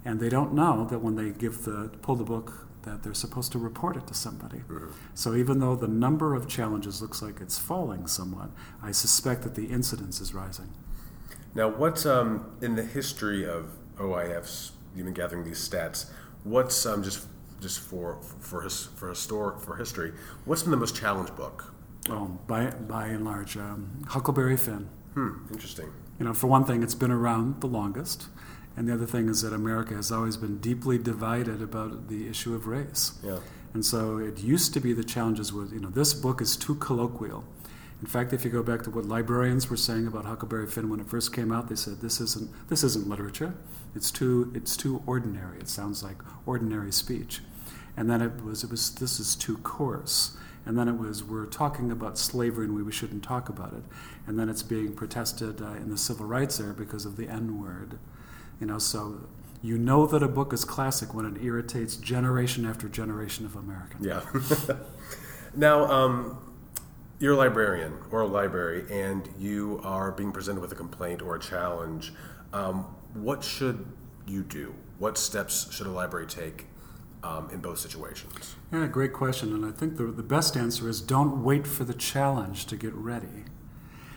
And 0.03 0.19
they 0.19 0.29
don't 0.29 0.53
know 0.53 0.85
that 0.89 0.99
when 0.99 1.15
they 1.15 1.29
give 1.29 1.65
the 1.65 1.91
pull 2.01 2.15
the 2.15 2.23
book 2.23 2.67
that 2.83 3.03
they're 3.03 3.13
supposed 3.13 3.51
to 3.51 3.59
report 3.59 3.97
it 3.97 4.07
to 4.07 4.13
somebody. 4.13 4.59
Mm-hmm. 4.59 4.91
So 5.13 5.35
even 5.35 5.59
though 5.59 5.75
the 5.75 5.87
number 5.87 6.33
of 6.33 6.47
challenges 6.47 7.01
looks 7.01 7.21
like 7.21 7.41
it's 7.41 7.57
falling 7.57 8.07
somewhat, 8.07 8.49
I 8.81 8.91
suspect 8.91 9.43
that 9.43 9.55
the 9.55 9.65
incidence 9.65 10.21
is 10.21 10.33
rising. 10.33 10.69
Now, 11.53 11.67
what's 11.67 12.05
um, 12.05 12.57
in 12.61 12.75
the 12.75 12.83
history 12.83 13.45
of 13.45 13.71
OIFs, 13.97 14.71
you've 14.95 15.05
been 15.05 15.13
gathering 15.13 15.43
these 15.43 15.67
stats. 15.67 16.09
What's 16.43 16.85
um, 16.85 17.03
just 17.03 17.27
just 17.61 17.79
for 17.79 18.19
for 18.39 18.61
his, 18.61 18.87
for 18.95 19.09
historic 19.09 19.59
for 19.59 19.75
history? 19.75 20.13
What's 20.45 20.63
been 20.63 20.71
the 20.71 20.77
most 20.77 20.95
challenged 20.95 21.35
book? 21.35 21.73
Oh, 22.09 22.39
by 22.47 22.71
by 22.71 23.07
and 23.07 23.25
large, 23.25 23.57
um, 23.57 24.03
Huckleberry 24.07 24.57
Finn. 24.57 24.89
Hmm. 25.13 25.47
Interesting. 25.51 25.91
You 26.19 26.25
know, 26.25 26.33
for 26.33 26.47
one 26.47 26.65
thing, 26.65 26.83
it's 26.83 26.95
been 26.95 27.11
around 27.11 27.61
the 27.61 27.67
longest, 27.67 28.27
and 28.75 28.87
the 28.87 28.93
other 28.93 29.05
thing 29.05 29.29
is 29.29 29.41
that 29.41 29.53
America 29.53 29.93
has 29.95 30.11
always 30.11 30.37
been 30.37 30.57
deeply 30.59 30.97
divided 30.97 31.61
about 31.61 32.09
the 32.09 32.27
issue 32.27 32.53
of 32.53 32.67
race. 32.67 33.13
Yeah. 33.23 33.39
And 33.73 33.85
so 33.85 34.17
it 34.17 34.39
used 34.39 34.73
to 34.73 34.79
be 34.79 34.93
the 34.93 35.03
challenges 35.03 35.53
with 35.53 35.71
you 35.71 35.79
know 35.79 35.89
this 35.89 36.13
book 36.13 36.41
is 36.41 36.55
too 36.55 36.75
colloquial 36.75 37.45
in 38.01 38.07
fact, 38.07 38.31
if 38.31 38.45
you 38.45 38.51
go 38.51 38.63
back 38.63 38.83
to 38.83 38.89
what 38.89 39.05
librarians 39.05 39.69
were 39.69 39.75
saying 39.75 40.07
about 40.07 40.23
Huckleberry 40.23 40.67
Finn 40.67 40.89
when 40.89 41.01
it 41.01 41.09
first 41.09 41.35
came 41.35 41.51
out, 41.51 41.67
they 41.67 41.75
said 41.75 41.99
this 41.99 42.21
isn't 42.21 42.49
this 42.69 42.83
isn't 42.83 43.09
literature. 43.09 43.55
It's 43.93 44.09
too 44.09 44.51
it's 44.55 44.77
too 44.77 45.03
ordinary. 45.05 45.59
It 45.59 45.67
sounds 45.67 46.01
like 46.01 46.17
ordinary 46.45 46.93
speech. 46.93 47.41
And 47.99 48.09
then 48.09 48.21
it 48.21 48.41
was 48.41 48.63
it 48.63 48.71
was 48.71 48.91
this 48.95 49.19
is 49.19 49.35
too 49.35 49.57
coarse. 49.57 50.37
And 50.65 50.79
then 50.79 50.87
it 50.87 50.97
was 50.97 51.21
we're 51.21 51.45
talking 51.45 51.91
about 51.91 52.17
slavery 52.17 52.65
and 52.65 52.73
we 52.73 52.81
we 52.81 52.93
shouldn't 52.93 53.23
talk 53.23 53.49
about 53.49 53.73
it. 53.73 53.83
And 54.25 54.39
then 54.39 54.47
it's 54.47 54.63
being 54.63 54.93
protested 54.93 55.61
uh, 55.61 55.71
in 55.73 55.89
the 55.89 55.97
civil 55.97 56.25
rights 56.25 56.61
era 56.61 56.73
because 56.73 57.05
of 57.05 57.17
the 57.17 57.27
N 57.27 57.61
word. 57.61 57.99
You 58.61 58.67
know, 58.67 58.77
so 58.77 59.27
you 59.61 59.77
know 59.77 60.05
that 60.07 60.23
a 60.23 60.29
book 60.29 60.53
is 60.53 60.63
classic 60.63 61.13
when 61.13 61.25
it 61.25 61.43
irritates 61.43 61.97
generation 61.97 62.65
after 62.65 62.87
generation 62.87 63.45
of 63.45 63.57
Americans. 63.57 64.05
Yeah. 64.05 64.75
now. 65.53 65.83
Um, 65.83 66.37
you're 67.21 67.33
a 67.33 67.35
librarian 67.35 67.97
or 68.11 68.21
a 68.21 68.27
library 68.27 68.85
and 68.89 69.27
you 69.37 69.81
are 69.83 70.09
being 70.13 70.31
presented 70.31 70.61
with 70.61 70.71
a 70.71 70.75
complaint 70.75 71.21
or 71.21 71.35
a 71.35 71.39
challenge, 71.39 72.13
um, 72.53 72.95
what 73.13 73.43
should 73.43 73.85
you 74.25 74.41
do? 74.41 74.73
What 74.99 75.17
steps 75.17 75.69
should 75.69 75.85
a 75.85 75.91
library 75.91 76.27
take 76.27 76.67
um, 77.23 77.49
in 77.51 77.59
both 77.59 77.79
situations? 77.79 78.55
Yeah, 78.71 78.87
great 78.87 79.13
question. 79.13 79.53
And 79.53 79.65
I 79.65 79.71
think 79.71 79.97
the, 79.97 80.05
the 80.05 80.23
best 80.23 80.55
answer 80.55 80.87
is 80.89 81.01
don't 81.01 81.43
wait 81.43 81.67
for 81.67 81.83
the 81.83 81.93
challenge 81.93 82.65
to 82.67 82.75
get 82.75 82.93
ready. 82.93 83.45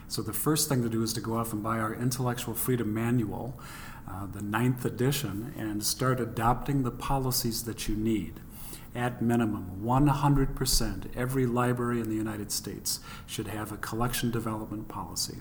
So 0.07 0.21
the 0.21 0.33
first 0.33 0.69
thing 0.69 0.83
to 0.83 0.89
do 0.89 1.01
is 1.01 1.13
to 1.13 1.21
go 1.21 1.37
off 1.37 1.53
and 1.53 1.63
buy 1.63 1.79
our 1.79 1.93
Intellectual 1.93 2.53
Freedom 2.53 2.93
Manual, 2.93 3.59
uh, 4.07 4.27
the 4.31 4.43
ninth 4.43 4.85
edition, 4.85 5.53
and 5.57 5.83
start 5.83 6.19
adopting 6.19 6.83
the 6.83 6.91
policies 6.91 7.63
that 7.63 7.87
you 7.87 7.95
need. 7.95 8.39
At 8.95 9.23
minimum, 9.23 9.81
100% 9.83 11.15
every 11.15 11.45
library 11.47 11.99
in 11.99 12.09
the 12.09 12.15
United 12.15 12.51
States 12.51 12.99
should 13.25 13.47
have 13.47 13.71
a 13.71 13.77
collection 13.77 14.29
development 14.29 14.87
policy. 14.87 15.37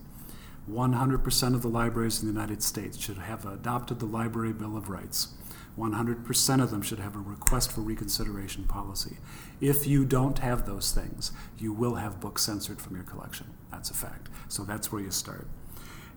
100% 0.70 1.54
of 1.54 1.62
the 1.62 1.68
libraries 1.68 2.22
in 2.22 2.28
the 2.28 2.32
United 2.32 2.62
States 2.62 2.98
should 2.98 3.18
have 3.18 3.44
adopted 3.44 3.98
the 3.98 4.06
Library 4.06 4.52
Bill 4.52 4.76
of 4.76 4.88
Rights. 4.88 5.34
100% 5.78 6.62
of 6.62 6.70
them 6.70 6.82
should 6.82 6.98
have 6.98 7.16
a 7.16 7.18
request 7.18 7.72
for 7.72 7.80
reconsideration 7.80 8.64
policy. 8.64 9.16
If 9.60 9.86
you 9.86 10.04
don't 10.04 10.38
have 10.40 10.66
those 10.66 10.92
things, 10.92 11.32
you 11.58 11.72
will 11.72 11.94
have 11.94 12.20
books 12.20 12.42
censored 12.42 12.80
from 12.80 12.96
your 12.96 13.04
collection. 13.04 13.46
That's 13.70 13.90
a 13.90 13.94
fact. 13.94 14.28
So 14.48 14.64
that's 14.64 14.92
where 14.92 15.00
you 15.00 15.10
start. 15.10 15.48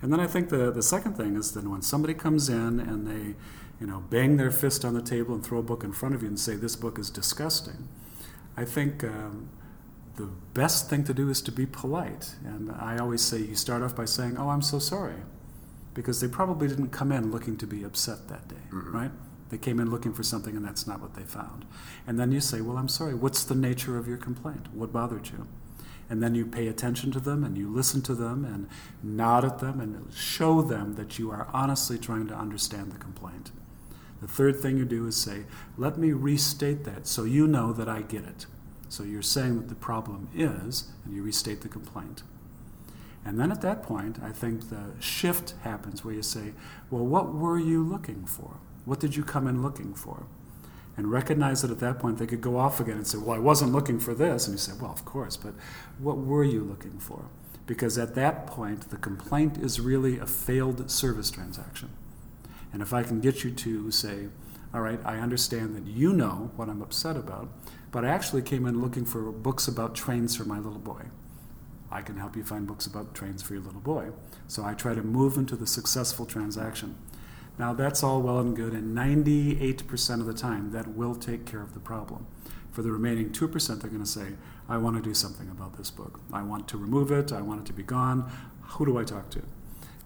And 0.02 0.12
then 0.12 0.20
I 0.20 0.28
think 0.28 0.50
the, 0.50 0.72
the 0.72 0.84
second 0.84 1.16
thing 1.16 1.36
is 1.36 1.54
that 1.54 1.68
when 1.68 1.82
somebody 1.82 2.14
comes 2.14 2.50
in 2.50 2.80
and 2.80 3.08
they, 3.08 3.36
you 3.80 3.88
know, 3.88 4.04
bang 4.10 4.38
their 4.38 4.52
fist 4.52 4.84
on 4.84 4.94
the 4.94 5.02
table 5.02 5.34
and 5.34 5.44
throw 5.44 5.60
a 5.60 5.64
book 5.64 5.84
in 5.84 5.94
front 5.94 6.16
of 6.16 6.22
you 6.22 6.28
and 6.28 6.40
say, 6.40 6.56
this 6.56 6.76
book 6.76 7.00
is 7.00 7.10
disgusting, 7.10 7.88
I 8.58 8.66
think 8.66 9.04
um, 9.04 9.50
the 10.16 10.30
best 10.54 10.90
thing 10.90 11.04
to 11.06 11.14
do 11.14 11.30
is 11.30 11.42
to 11.44 11.52
be 11.52 11.66
polite. 11.66 12.36
And 12.44 12.72
I 12.72 12.98
always 12.98 13.22
say 13.22 13.40
you 13.40 13.56
start 13.56 13.82
off 13.84 13.96
by 13.96 14.06
saying, 14.06 14.38
oh, 14.38 14.50
I'm 14.50 14.62
so 14.62 14.80
sorry. 14.80 15.24
Because 15.94 16.20
they 16.20 16.28
probably 16.28 16.68
didn't 16.68 16.90
come 16.90 17.14
in 17.14 17.32
looking 17.32 17.56
to 17.58 17.66
be 17.66 17.84
upset 17.84 18.28
that 18.28 18.50
day, 18.50 18.56
mm-hmm. 18.70 18.96
right? 18.96 19.12
They 19.50 19.58
came 19.58 19.80
in 19.80 19.92
looking 19.92 20.14
for 20.14 20.24
something 20.24 20.56
and 20.56 20.66
that's 20.66 20.88
not 20.88 21.02
what 21.02 21.14
they 21.14 21.24
found. 21.24 21.66
And 22.08 22.20
then 22.20 22.32
you 22.32 22.42
say, 22.42 22.62
Well, 22.62 22.78
I'm 22.78 22.88
sorry, 22.88 23.14
what's 23.14 23.44
the 23.44 23.56
nature 23.56 23.98
of 23.98 24.08
your 24.08 24.18
complaint? 24.18 24.68
What 24.74 24.92
bothered 24.92 25.30
you? 25.30 25.48
And 26.10 26.22
then 26.22 26.36
you 26.36 26.46
pay 26.46 26.68
attention 26.68 27.12
to 27.12 27.20
them 27.20 27.44
and 27.44 27.58
you 27.58 27.68
listen 27.68 28.02
to 28.04 28.16
them 28.16 28.46
and 28.46 28.68
nod 29.02 29.44
at 29.44 29.60
them 29.60 29.80
and 29.80 30.14
show 30.14 30.62
them 30.62 30.96
that 30.96 31.18
you 31.18 31.32
are 31.32 31.48
honestly 31.52 31.98
trying 31.98 32.28
to 32.28 32.36
understand 32.36 32.92
the 32.92 32.98
complaint. 32.98 33.52
The 34.22 34.28
third 34.28 34.60
thing 34.60 34.78
you 34.78 34.86
do 34.86 35.08
is 35.08 35.18
say, 35.18 35.46
Let 35.78 35.98
me 35.98 36.12
restate 36.12 36.84
that 36.86 37.08
so 37.08 37.24
you 37.24 37.48
know 37.48 37.74
that 37.74 37.90
I 37.90 38.02
get 38.02 38.24
it. 38.24 38.46
So 38.88 39.04
you're 39.04 39.22
saying 39.22 39.58
what 39.58 39.70
the 39.70 39.75
problem 39.75 40.30
is, 40.34 40.92
and 41.04 41.14
you 41.14 41.24
restate 41.24 41.62
the 41.62 41.70
complaint. 41.70 42.24
And 43.25 43.40
then 43.40 43.52
at 43.52 43.62
that 43.62 43.82
point, 43.82 44.20
I 44.24 44.32
think 44.32 44.70
the 44.70 44.92
shift 45.00 45.56
happens 45.64 46.06
where 46.06 46.14
you 46.14 46.22
say, 46.22 46.54
Well, 46.90 47.06
what 47.06 47.34
were 47.34 47.60
you 47.60 47.84
looking 47.84 48.25
for? 48.25 48.58
What 48.86 49.00
did 49.00 49.15
you 49.15 49.24
come 49.24 49.48
in 49.48 49.62
looking 49.62 49.94
for? 49.94 50.25
And 50.98 51.12
recognize 51.12 51.62
that 51.62 51.72
at 51.72 51.80
that 51.80 52.00
point 52.00 52.20
they 52.20 52.27
could 52.27 52.42
go 52.42 52.58
off 52.58 52.80
again 52.80 52.98
and 52.98 53.08
say, 53.08 53.18
Well, 53.18 53.36
I 53.36 53.39
wasn't 53.39 53.74
looking 53.74 54.00
for 54.00 54.13
this. 54.13 54.48
And 54.48 54.54
you 54.54 54.58
say, 54.58 54.72
Well, 54.80 54.92
of 54.92 55.04
course, 55.04 55.36
but 55.36 55.54
what 56.00 56.18
were 56.18 56.44
you 56.44 56.63
looking 56.63 57.00
for? 57.00 57.25
Because 57.65 57.98
at 57.98 58.15
that 58.15 58.48
point, 58.48 58.92
the 58.92 58.98
complaint 58.98 59.58
is 59.58 59.80
really 59.80 60.20
a 60.20 60.25
failed 60.25 60.89
service 60.89 61.32
transaction. 61.32 61.89
And 62.72 62.82
if 62.82 62.94
I 62.94 63.04
can 63.04 63.20
get 63.20 63.44
you 63.44 63.51
to 63.51 63.92
say, 63.92 64.27
All 64.74 64.82
right, 64.82 65.00
I 65.04 65.18
understand 65.18 65.75
that 65.75 65.86
you 65.86 66.13
know 66.13 66.51
what 66.56 66.70
I'm 66.70 66.82
upset 66.82 67.18
about, 67.18 67.50
but 67.92 68.06
I 68.06 68.10
actually 68.10 68.42
came 68.42 68.65
in 68.65 68.82
looking 68.82 69.06
for 69.06 69.32
books 69.32 69.68
about 69.68 69.96
trains 69.96 70.36
for 70.36 70.46
my 70.46 70.60
little 70.60 70.80
boy. 70.80 71.04
I 71.92 72.01
can 72.01 72.18
help 72.18 72.36
you 72.36 72.44
find 72.44 72.68
books 72.68 72.86
about 72.86 73.13
trains 73.13 73.42
for 73.42 73.54
your 73.54 73.63
little 73.63 73.80
boy. 73.80 74.10
So 74.48 74.63
I 74.63 74.74
try 74.74 74.94
to 74.96 75.01
move 75.04 75.38
into 75.38 75.56
the 75.56 75.68
successful 75.68 76.25
transaction. 76.25 76.98
Now, 77.58 77.74
that's 77.74 78.04
all 78.04 78.22
well 78.22 78.40
and 78.40 78.56
good, 78.56 78.74
and 78.74 78.96
98% 78.96 80.20
of 80.20 80.26
the 80.26 80.34
time, 80.34 80.72
that 80.72 80.90
will 80.90 81.16
take 81.16 81.46
care 81.46 81.62
of 81.62 81.74
the 81.74 81.80
problem. 81.80 82.28
For 82.72 82.82
the 82.82 82.92
remaining 82.92 83.30
2%, 83.30 83.82
they're 83.82 83.90
going 83.90 84.04
to 84.04 84.10
say, 84.10 84.34
I 84.68 84.78
want 84.78 84.98
to 84.98 85.02
do 85.02 85.14
something 85.14 85.50
about 85.50 85.78
this 85.78 85.90
book. 85.90 86.20
I 86.34 86.42
want 86.42 86.68
to 86.70 86.78
remove 86.78 87.12
it. 87.12 87.32
I 87.32 87.42
want 87.42 87.62
it 87.62 87.66
to 87.68 87.74
be 87.74 87.84
gone. 87.84 88.30
Who 88.62 88.86
do 88.86 88.98
I 88.98 89.04
talk 89.04 89.30
to? 89.32 89.42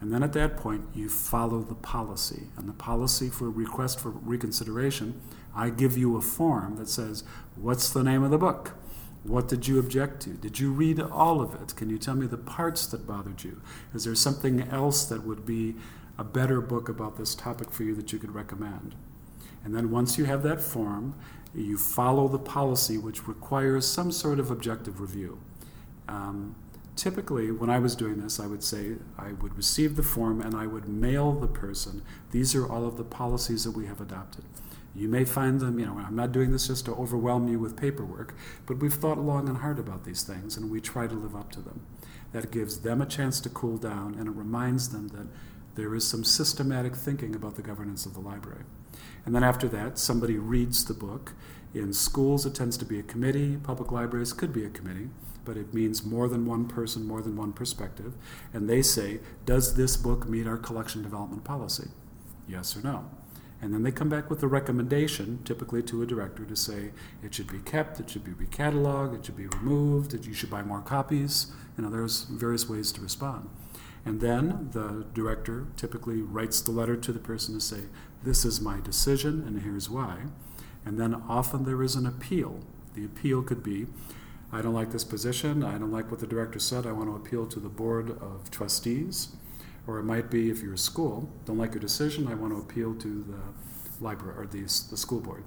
And 0.02 0.14
then 0.14 0.24
at 0.24 0.34
that 0.34 0.56
point, 0.56 0.86
you 0.94 1.10
follow 1.10 1.62
the 1.62 1.76
policy. 1.76 2.48
And 2.58 2.70
the 2.70 2.74
policy 2.74 3.30
for 3.30 3.50
request 3.50 4.00
for 4.00 4.10
reconsideration, 4.10 5.20
I 5.56 5.70
give 5.72 5.98
you 5.98 6.16
a 6.16 6.22
form 6.22 6.78
that 6.78 6.90
says, 6.90 7.24
What's 7.56 7.90
the 7.90 8.04
name 8.04 8.24
of 8.24 8.32
the 8.32 8.38
book? 8.38 8.76
What 9.24 9.50
did 9.50 9.68
you 9.68 9.80
object 9.80 10.22
to? 10.22 10.30
Did 10.30 10.60
you 10.60 10.72
read 10.72 11.02
all 11.02 11.42
of 11.42 11.54
it? 11.62 11.76
Can 11.76 11.90
you 11.90 11.98
tell 11.98 12.16
me 12.16 12.26
the 12.26 12.38
parts 12.38 12.86
that 12.88 13.06
bothered 13.06 13.44
you? 13.44 13.62
Is 13.94 14.06
there 14.06 14.16
something 14.16 14.62
else 14.70 15.04
that 15.06 15.26
would 15.26 15.46
be 15.46 15.76
a 16.20 16.24
better 16.24 16.60
book 16.60 16.90
about 16.90 17.16
this 17.16 17.34
topic 17.34 17.72
for 17.72 17.84
you 17.84 17.96
that 17.96 18.12
you 18.12 18.20
could 18.20 18.36
recommend. 18.36 18.94
And 19.64 19.74
then 19.74 19.90
once 19.90 20.18
you 20.18 20.26
have 20.26 20.44
that 20.44 20.60
form, 20.62 21.16
you 21.56 21.78
follow 21.78 22.28
the 22.28 22.38
policy 22.38 22.98
which 22.98 23.26
requires 23.26 23.88
some 23.88 24.12
sort 24.12 24.38
of 24.38 24.52
objective 24.52 25.00
review. 25.00 25.40
Um, 26.10 26.56
typically, 26.98 27.52
when 27.52 27.70
I 27.70 27.80
was 27.80 27.96
doing 27.96 28.22
this, 28.22 28.38
I 28.38 28.48
would 28.48 28.64
say 28.64 28.96
I 29.18 29.32
would 29.32 29.56
receive 29.56 29.96
the 29.96 30.04
form 30.04 30.42
and 30.42 30.56
I 30.56 30.68
would 30.68 30.90
mail 30.90 31.32
the 31.32 31.48
person, 31.48 32.02
these 32.32 32.54
are 32.54 32.70
all 32.70 32.86
of 32.86 32.98
the 32.98 33.06
policies 33.06 33.64
that 33.64 33.72
we 33.72 33.86
have 33.86 34.02
adopted. 34.02 34.44
You 34.94 35.08
may 35.08 35.24
find 35.24 35.62
them, 35.62 35.80
you 35.80 35.86
know, 35.86 36.00
I'm 36.06 36.18
not 36.18 36.34
doing 36.34 36.52
this 36.52 36.68
just 36.68 36.86
to 36.86 36.96
overwhelm 36.96 37.48
you 37.48 37.60
with 37.60 37.78
paperwork, 37.78 38.36
but 38.66 38.80
we've 38.80 38.94
thought 38.94 39.20
long 39.20 39.48
and 39.48 39.60
hard 39.60 39.80
about 39.80 40.04
these 40.04 40.24
things 40.24 40.58
and 40.58 40.70
we 40.70 40.82
try 40.82 41.08
to 41.08 41.16
live 41.16 41.36
up 41.36 41.52
to 41.54 41.62
them. 41.62 41.86
That 42.34 42.52
gives 42.52 42.80
them 42.80 43.02
a 43.02 43.06
chance 43.06 43.40
to 43.42 43.50
cool 43.50 43.78
down 43.78 44.16
and 44.16 44.28
it 44.28 44.36
reminds 44.36 44.90
them 44.90 45.08
that 45.10 45.28
there 45.76 45.96
is 45.96 46.08
some 46.08 46.24
systematic 46.24 46.96
thinking 46.96 47.36
about 47.36 47.56
the 47.56 47.62
governance 47.62 48.06
of 48.06 48.14
the 48.14 48.20
library. 48.20 48.64
And 49.26 49.36
then 49.36 49.44
after 49.44 49.68
that, 49.70 49.98
somebody 49.98 50.38
reads 50.38 50.86
the 50.86 50.94
book. 50.94 51.34
In 51.74 51.94
schools, 51.94 52.46
it 52.46 52.56
tends 52.56 52.78
to 52.78 52.86
be 52.86 53.00
a 53.00 53.04
committee. 53.04 53.58
Public 53.58 53.92
libraries 53.92 54.34
could 54.34 54.52
be 54.52 54.66
a 54.66 54.70
committee, 54.70 55.10
but 55.46 55.58
it 55.58 55.74
means 55.74 56.04
more 56.04 56.28
than 56.28 56.46
one 56.46 56.68
person, 56.68 57.06
more 57.06 57.22
than 57.22 57.36
one 57.36 57.54
perspective. 57.54 58.14
And 58.54 58.70
they 58.70 58.82
say, 58.82 59.20
Does 59.46 59.76
this 59.76 59.96
book 59.98 60.28
meet 60.28 60.48
our 60.48 60.58
collection 60.58 61.04
development 61.04 61.44
policy? 61.44 61.90
Yes 62.48 62.76
or 62.76 62.82
no? 62.82 63.10
And 63.62 63.74
then 63.74 63.84
they 63.84 63.92
come 63.92 64.10
back 64.10 64.30
with 64.30 64.42
a 64.42 64.48
recommendation, 64.48 65.40
typically 65.44 65.84
to 65.84 66.02
a 66.02 66.06
director, 66.06 66.46
to 66.46 66.56
say 66.56 66.92
it 67.22 67.36
should 67.36 67.52
be 67.52 67.60
kept, 67.60 68.00
it 68.00 68.10
should 68.10 68.24
be 68.24 68.32
recatalogued, 68.32 69.20
it 69.20 69.26
should 69.26 69.36
be 69.36 69.48
removed, 69.48 70.26
you 70.26 70.34
should 70.34 70.50
buy 70.50 70.64
more 70.64 70.82
copies. 70.82 71.48
You 71.78 71.84
know, 71.84 71.90
there's 71.90 72.24
various 72.24 72.70
ways 72.70 72.92
to 72.94 73.02
respond. 73.02 73.50
And 74.06 74.22
then 74.22 74.70
the 74.72 75.06
director 75.14 75.68
typically 75.76 76.22
writes 76.22 76.62
the 76.62 76.72
letter 76.72 76.96
to 76.96 77.12
the 77.12 77.20
person 77.20 77.54
to 77.56 77.62
say, 77.62 77.82
This 78.24 78.46
is 78.46 78.62
my 78.62 78.80
decision, 78.80 79.44
and 79.46 79.62
here's 79.62 79.90
why. 79.90 80.24
And 80.86 81.00
then 81.00 81.22
often 81.28 81.66
there 81.66 81.84
is 81.84 81.96
an 81.96 82.06
appeal. 82.06 82.62
The 82.96 83.06
appeal 83.06 83.44
could 83.44 83.64
be, 83.64 83.88
I 84.52 84.62
don't 84.62 84.74
like 84.74 84.92
this 84.92 85.04
position, 85.04 85.64
I 85.64 85.78
don't 85.78 85.92
like 85.92 86.10
what 86.10 86.20
the 86.20 86.28
director 86.28 86.60
said, 86.60 86.86
I 86.86 86.92
want 86.92 87.10
to 87.10 87.16
appeal 87.16 87.46
to 87.48 87.60
the 87.60 87.70
board 87.70 88.10
of 88.22 88.50
trustees. 88.50 89.30
Or 89.86 90.00
it 90.00 90.04
might 90.04 90.30
be, 90.30 90.50
if 90.50 90.62
you're 90.62 90.74
a 90.74 90.78
school, 90.78 91.30
don't 91.46 91.58
like 91.58 91.74
your 91.74 91.82
decision, 91.82 92.28
I 92.28 92.36
want 92.36 92.54
to 92.54 92.60
appeal 92.60 92.96
to 92.96 93.24
the 93.24 94.04
library 94.04 94.38
or 94.38 94.48
the, 94.48 94.62
the 94.62 94.98
school 94.98 95.20
board. 95.20 95.44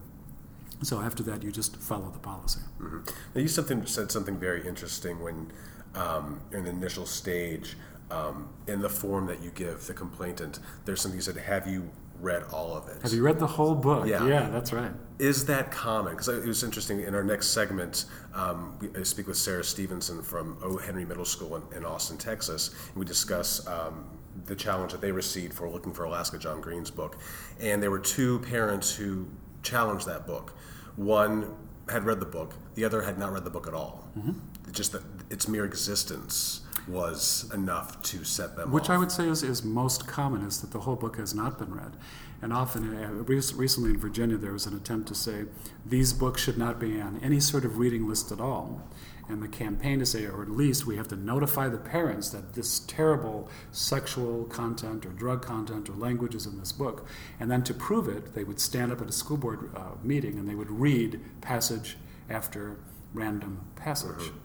So 0.83 1.01
after 1.01 1.23
that, 1.25 1.43
you 1.43 1.53
just 1.53 1.77
follow 1.77 2.11
the 2.11 2.19
policy. 2.19 2.61
Mm-hmm. 2.81 2.99
Now, 3.35 3.41
you 3.41 3.49
something, 3.49 3.87
said 3.87 4.11
something 4.11 4.37
very 4.37 4.67
interesting 4.67 5.21
when, 5.21 5.53
um, 5.95 6.41
in 6.51 6.65
the 6.65 6.71
initial 6.71 7.07
stage, 7.07 7.77
um, 8.13 8.49
in 8.67 8.81
the 8.81 8.89
form 8.89 9.27
that 9.27 9.43
you 9.43 9.51
give 9.51 9.87
the 9.87 9.95
complainant, 9.95 10.59
there's 10.85 11.01
something 11.01 11.17
you 11.17 11.23
said, 11.23 11.37
have 11.37 11.67
you 11.67 11.91
read 12.21 12.45
all 12.53 12.77
of 12.77 12.89
it? 12.89 13.03
Have 13.03 13.13
you 13.13 13.23
read 13.23 13.39
the 13.39 13.47
whole 13.47 13.75
book? 13.75 14.07
Yeah, 14.07 14.27
yeah 14.27 14.49
that's 14.51 14.73
right. 14.73 14.93
Is 15.19 15.47
that 15.47 15.71
common? 15.71 16.13
Because 16.13 16.29
it 16.29 16.47
was 16.47 16.63
interesting. 16.63 17.01
In 17.01 17.15
our 17.15 17.25
next 17.25 17.49
segment, 17.49 18.05
um, 18.35 18.79
we, 18.81 18.89
I 19.01 19.03
speak 19.03 19.27
with 19.27 19.37
Sarah 19.37 19.65
Stevenson 19.65 20.23
from 20.23 20.57
O. 20.63 20.77
Henry 20.77 21.05
Middle 21.05 21.25
School 21.25 21.57
in, 21.57 21.77
in 21.77 21.85
Austin, 21.85 22.19
Texas, 22.19 22.75
and 22.89 22.97
we 22.97 23.05
discuss 23.05 23.67
um, 23.67 24.09
the 24.47 24.55
challenge 24.55 24.93
that 24.93 25.01
they 25.01 25.13
received 25.13 25.55
for 25.55 25.69
looking 25.69 25.93
for 25.93 26.05
Alaska 26.05 26.39
John 26.39 26.61
Green's 26.61 26.91
book. 26.91 27.19
And 27.61 27.83
there 27.83 27.91
were 27.91 27.99
two 27.99 28.39
parents 28.41 28.95
who 28.95 29.27
challenged 29.63 30.07
that 30.07 30.27
book. 30.27 30.57
One 30.97 31.55
had 31.89 32.05
read 32.05 32.21
the 32.21 32.27
book, 32.27 32.55
the 32.75 32.85
other 32.85 33.03
had 33.03 33.19
not 33.19 33.33
read 33.33 33.45
the 33.45 33.51
book 33.51 33.67
at 33.67 33.75
all. 33.75 34.09
Mm-hmm. 34.17 34.33
Just 34.71 34.93
that 34.93 35.03
its 35.29 35.49
mere 35.49 35.65
existence 35.65 36.62
was 36.89 37.51
enough 37.55 38.03
to 38.03 38.25
set 38.25 38.57
them 38.57 38.73
Which 38.73 38.85
off. 38.85 38.91
I 38.91 38.99
would 38.99 39.13
say 39.13 39.29
is, 39.29 39.43
is 39.43 39.63
most 39.63 40.07
common, 40.07 40.43
is 40.43 40.61
that 40.61 40.73
the 40.73 40.81
whole 40.81 40.97
book 40.97 41.17
has 41.17 41.35
not 41.35 41.59
been 41.59 41.75
read. 41.75 41.97
And 42.41 42.53
often, 42.53 42.97
uh, 42.97 43.09
recently 43.23 43.91
in 43.91 43.99
Virginia, 43.99 44.37
there 44.37 44.53
was 44.53 44.67
an 44.67 44.75
attempt 44.75 45.07
to 45.09 45.15
say 45.15 45.45
these 45.87 46.13
books 46.13 46.43
should 46.43 46.59
not 46.59 46.81
be 46.81 47.01
on 47.01 47.21
any 47.23 47.39
sort 47.39 47.65
of 47.65 47.79
reading 47.79 48.09
list 48.09 48.33
at 48.33 48.41
all. 48.41 48.83
And 49.29 49.41
the 49.41 49.49
campaign 49.49 50.01
to 50.01 50.07
say, 50.07 50.27
or 50.27 50.43
at 50.43 50.51
least 50.51 50.85
we 50.85 50.97
have 50.97 51.07
to 51.09 51.17
notify 51.17 51.69
the 51.69 51.79
parents 51.79 52.31
that 52.31 52.55
this 52.55 52.81
terrible 52.81 53.49
sexual 53.71 54.45
content 54.47 55.07
or 55.07 55.11
drug 55.11 55.43
content 55.43 55.89
or 55.89 55.93
language 55.93 56.35
is 56.35 56.45
in 56.45 56.59
this 56.59 56.73
book. 56.73 57.07
And 57.39 57.49
then 57.49 57.63
to 57.63 57.73
prove 57.73 58.09
it, 58.09 58.35
they 58.35 58.43
would 58.43 58.59
stand 58.59 58.91
up 58.91 59.01
at 59.01 59.09
a 59.09 59.13
school 59.13 59.37
board 59.37 59.71
uh, 59.77 59.93
meeting 60.03 60.39
and 60.39 60.49
they 60.49 60.57
would 60.57 60.71
read 60.71 61.21
passage 61.41 61.97
after 62.29 62.79
random 63.15 63.61
passage. 63.77 64.11
Mm-hmm. 64.11 64.39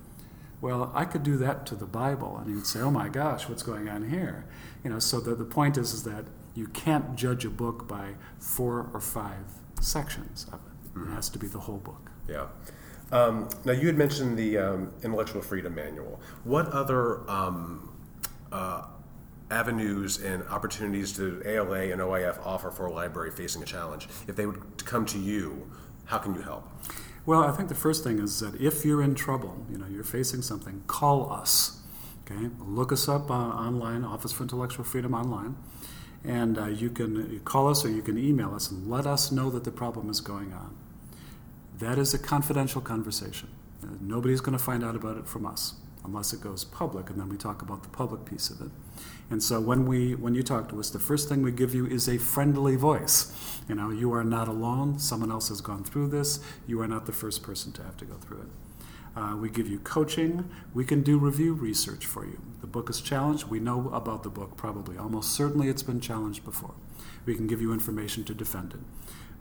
Well, 0.60 0.92
I 0.96 1.06
could 1.06 1.24
do 1.24 1.38
that 1.38 1.66
to 1.68 1.76
the 1.76 1.86
Bible, 1.86 2.38
and 2.38 2.50
you'd 2.50 2.66
say, 2.66 2.80
"Oh 2.80 2.90
my 2.92 3.10
gosh, 3.10 3.48
what's 3.48 3.64
going 3.64 3.88
on 3.90 4.10
here?" 4.10 4.46
You 4.84 4.90
know. 4.90 5.00
So 5.00 5.20
the, 5.20 5.36
the 5.36 5.46
point 5.46 5.78
is, 5.78 5.94
is 5.94 6.04
that 6.04 6.26
You 6.56 6.66
can't 6.70 7.16
judge 7.16 7.46
a 7.46 7.52
book 7.52 7.88
by 7.88 8.16
four 8.40 8.90
or 8.92 9.00
five 9.00 9.46
sections 9.80 10.48
of 10.52 10.56
it. 10.56 10.96
Mm-hmm. 10.96 11.12
It 11.12 11.16
has 11.16 11.30
to 11.30 11.38
be 11.38 11.46
the 11.46 11.60
whole 11.60 11.78
book. 11.78 12.10
Yeah. 12.28 12.48
Um, 13.12 13.48
now, 13.64 13.74
you 13.74 13.86
had 13.86 13.96
mentioned 13.96 14.38
the 14.40 14.58
um, 14.58 14.92
Intellectual 15.04 15.44
Freedom 15.44 15.76
Manual. 15.76 16.20
What 16.46 16.68
other 16.70 17.30
um, 17.30 17.96
uh, 18.52 18.86
avenues 19.52 20.20
and 20.24 20.42
opportunities 20.50 21.14
do 21.14 21.44
ALA 21.46 21.92
and 21.92 22.02
OIF 22.02 22.44
offer 22.44 22.72
for 22.72 22.88
a 22.88 22.92
library 22.92 23.30
facing 23.30 23.62
a 23.62 23.66
challenge? 23.66 24.10
If 24.28 24.36
they 24.36 24.48
would 24.48 24.84
come 24.84 25.06
to 25.06 25.20
you, 25.20 25.70
how 26.06 26.18
can 26.18 26.34
you 26.34 26.42
help? 26.42 26.68
Well, 27.28 27.44
I 27.44 27.52
think 27.52 27.68
the 27.68 27.76
first 27.76 28.06
thing 28.06 28.20
is 28.20 28.40
that 28.40 28.56
if 28.56 28.86
you're 28.86 29.04
in 29.04 29.14
trouble, 29.14 29.66
you 29.70 29.78
know, 29.78 29.86
you're 29.86 30.06
facing 30.06 30.42
something, 30.42 30.84
call 30.88 31.30
us. 31.30 31.82
Okay, 32.24 32.50
look 32.62 32.94
us 32.94 33.10
up 33.10 33.30
uh, 33.30 33.34
online, 33.34 34.06
Office 34.06 34.32
for 34.32 34.44
Intellectual 34.44 34.86
Freedom 34.86 35.14
online, 35.14 35.58
and 36.24 36.58
uh, 36.58 36.68
you 36.68 36.90
can 36.90 37.42
call 37.42 37.68
us 37.68 37.84
or 37.84 37.90
you 37.90 38.02
can 38.02 38.18
email 38.18 38.56
us 38.56 38.72
and 38.72 38.90
let 38.90 39.06
us 39.06 39.30
know 39.30 39.50
that 39.50 39.66
the 39.66 39.72
problem 39.72 40.10
is 40.10 40.22
going 40.22 40.54
on. 40.54 40.78
That 41.80 41.98
is 41.98 42.14
a 42.14 42.20
confidential 42.20 42.80
conversation. 42.80 43.50
Uh, 43.84 43.88
nobody's 44.00 44.40
going 44.40 44.58
to 44.58 44.64
find 44.64 44.82
out 44.82 44.96
about 44.96 45.18
it 45.18 45.28
from 45.28 45.46
us 45.46 45.74
unless 46.06 46.32
it 46.32 46.40
goes 46.40 46.64
public, 46.64 47.10
and 47.10 47.20
then 47.20 47.28
we 47.28 47.36
talk 47.36 47.62
about 47.62 47.84
the 47.84 47.90
public 47.90 48.24
piece 48.24 48.50
of 48.50 48.62
it. 48.62 48.72
And 49.30 49.44
so 49.44 49.60
when 49.60 49.86
we 49.86 50.16
when 50.16 50.36
you 50.36 50.44
talk 50.44 50.70
to 50.70 50.80
us, 50.80 50.90
the 50.90 51.00
first 51.00 51.28
thing 51.28 51.42
we 51.42 51.52
give 51.52 51.74
you 51.74 51.86
is 51.86 52.08
a 52.08 52.18
friendly 52.18 52.76
voice. 52.76 53.34
You 53.68 53.76
know, 53.76 53.90
you 53.90 54.14
are 54.14 54.24
not 54.24 54.48
alone. 54.48 55.00
Someone 55.00 55.32
else 55.32 55.50
has 55.50 55.60
gone 55.60 55.84
through 55.84 56.08
this. 56.10 56.40
You 56.66 56.80
are 56.82 56.88
not 56.88 57.06
the 57.06 57.12
first 57.12 57.44
person 57.44 57.72
to 57.74 57.84
have 57.84 57.98
to 57.98 58.06
go 58.06 58.16
through 58.16 58.42
it. 58.42 58.48
Uh, 59.18 59.36
we 59.36 59.50
give 59.50 59.68
you 59.68 59.80
coaching. 59.80 60.48
We 60.74 60.86
can 60.86 61.02
do 61.02 61.18
review 61.18 61.54
research 61.54 62.06
for 62.06 62.26
you. 62.26 62.40
The 62.62 62.68
book 62.68 62.90
is 62.90 63.02
challenged. 63.02 63.48
We 63.48 63.60
know 63.60 63.90
about 63.92 64.24
the 64.24 64.30
book 64.30 64.56
probably. 64.56 64.98
Almost 64.98 65.34
certainly 65.34 65.68
it's 65.68 65.84
been 65.84 66.00
challenged 66.00 66.46
before. 66.46 66.76
We 67.26 67.36
can 67.36 67.48
give 67.48 67.62
you 67.62 67.74
information 67.74 68.24
to 68.26 68.34
defend 68.34 68.74
it. 68.74 68.80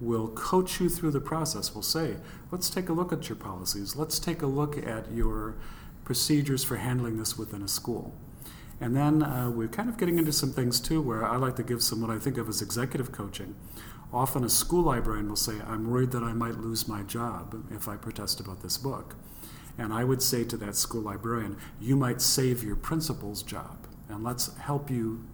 We'll 0.01 0.29
coach 0.29 0.81
you 0.81 0.89
through 0.89 1.13
the 1.13 1.21
process. 1.21 1.75
We'll 1.75 1.83
say, 1.83 2.17
let's 2.51 2.69
take 2.69 2.89
a 2.89 2.93
look 2.93 3.13
at 3.13 3.29
your 3.29 3.37
policies. 3.37 3.97
Let's 3.97 4.19
take 4.19 4.43
a 4.43 4.47
look 4.47 4.77
at 4.77 5.13
your 5.13 5.57
procedures 6.05 6.65
for 6.65 6.77
handling 6.77 7.19
this 7.19 7.39
within 7.39 7.63
a 7.63 7.69
school. 7.69 8.15
And 8.81 8.95
then 8.95 9.23
uh, 9.23 9.51
we're 9.51 9.69
kind 9.69 9.89
of 9.89 9.97
getting 9.97 10.19
into 10.19 10.33
some 10.33 10.53
things 10.53 10.81
too 10.81 11.01
where 11.01 11.25
I 11.25 11.37
like 11.37 11.57
to 11.57 11.63
give 11.63 11.83
some 11.83 12.01
what 12.03 12.11
I 12.11 12.19
think 12.19 12.37
of 12.37 12.49
as 12.49 12.61
executive 12.61 13.11
coaching. 13.13 13.55
Often 14.13 14.45
a 14.45 14.49
school 14.49 14.85
librarian 14.85 15.29
will 15.29 15.37
say, 15.37 15.55
I'm 15.67 15.91
worried 15.91 16.11
that 16.13 16.23
I 16.23 16.33
might 16.33 16.59
lose 16.59 16.87
my 16.87 17.03
job 17.03 17.65
if 17.71 17.89
I 17.89 17.97
protest 17.97 18.39
about 18.39 18.63
this 18.63 18.79
book. 18.79 19.17
And 19.79 19.93
I 19.93 20.05
would 20.05 20.23
say 20.23 20.45
to 20.45 20.57
that 20.59 20.77
school 20.77 21.03
librarian, 21.03 21.57
you 21.81 21.97
might 21.97 22.21
save 22.21 22.63
your 22.63 22.77
principal's 22.77 23.43
job. 23.43 23.87
And 24.09 24.23
let's 24.23 24.55
help 24.57 24.91
you 24.91 25.25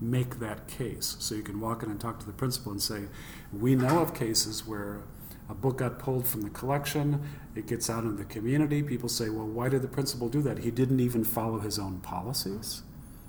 make 0.00 0.40
that 0.40 0.66
case. 0.66 1.16
So 1.18 1.34
you 1.34 1.42
can 1.42 1.60
walk 1.60 1.82
in 1.82 1.90
and 1.90 2.00
talk 2.00 2.18
to 2.20 2.26
the 2.26 2.32
principal 2.32 2.72
and 2.72 2.82
say, 2.82 3.04
We 3.52 3.74
know 3.74 4.00
of 4.00 4.14
cases 4.14 4.66
where 4.66 5.02
a 5.48 5.54
book 5.54 5.78
got 5.78 5.98
pulled 5.98 6.26
from 6.26 6.42
the 6.42 6.50
collection, 6.50 7.22
it 7.54 7.66
gets 7.66 7.90
out 7.90 8.04
in 8.04 8.16
the 8.16 8.24
community. 8.24 8.82
People 8.82 9.08
say, 9.08 9.28
Well, 9.28 9.46
why 9.46 9.68
did 9.68 9.82
the 9.82 9.88
principal 9.88 10.28
do 10.28 10.42
that? 10.42 10.58
He 10.58 10.70
didn't 10.70 11.00
even 11.00 11.24
follow 11.24 11.58
his 11.58 11.78
own 11.78 12.00
policies. 12.00 12.82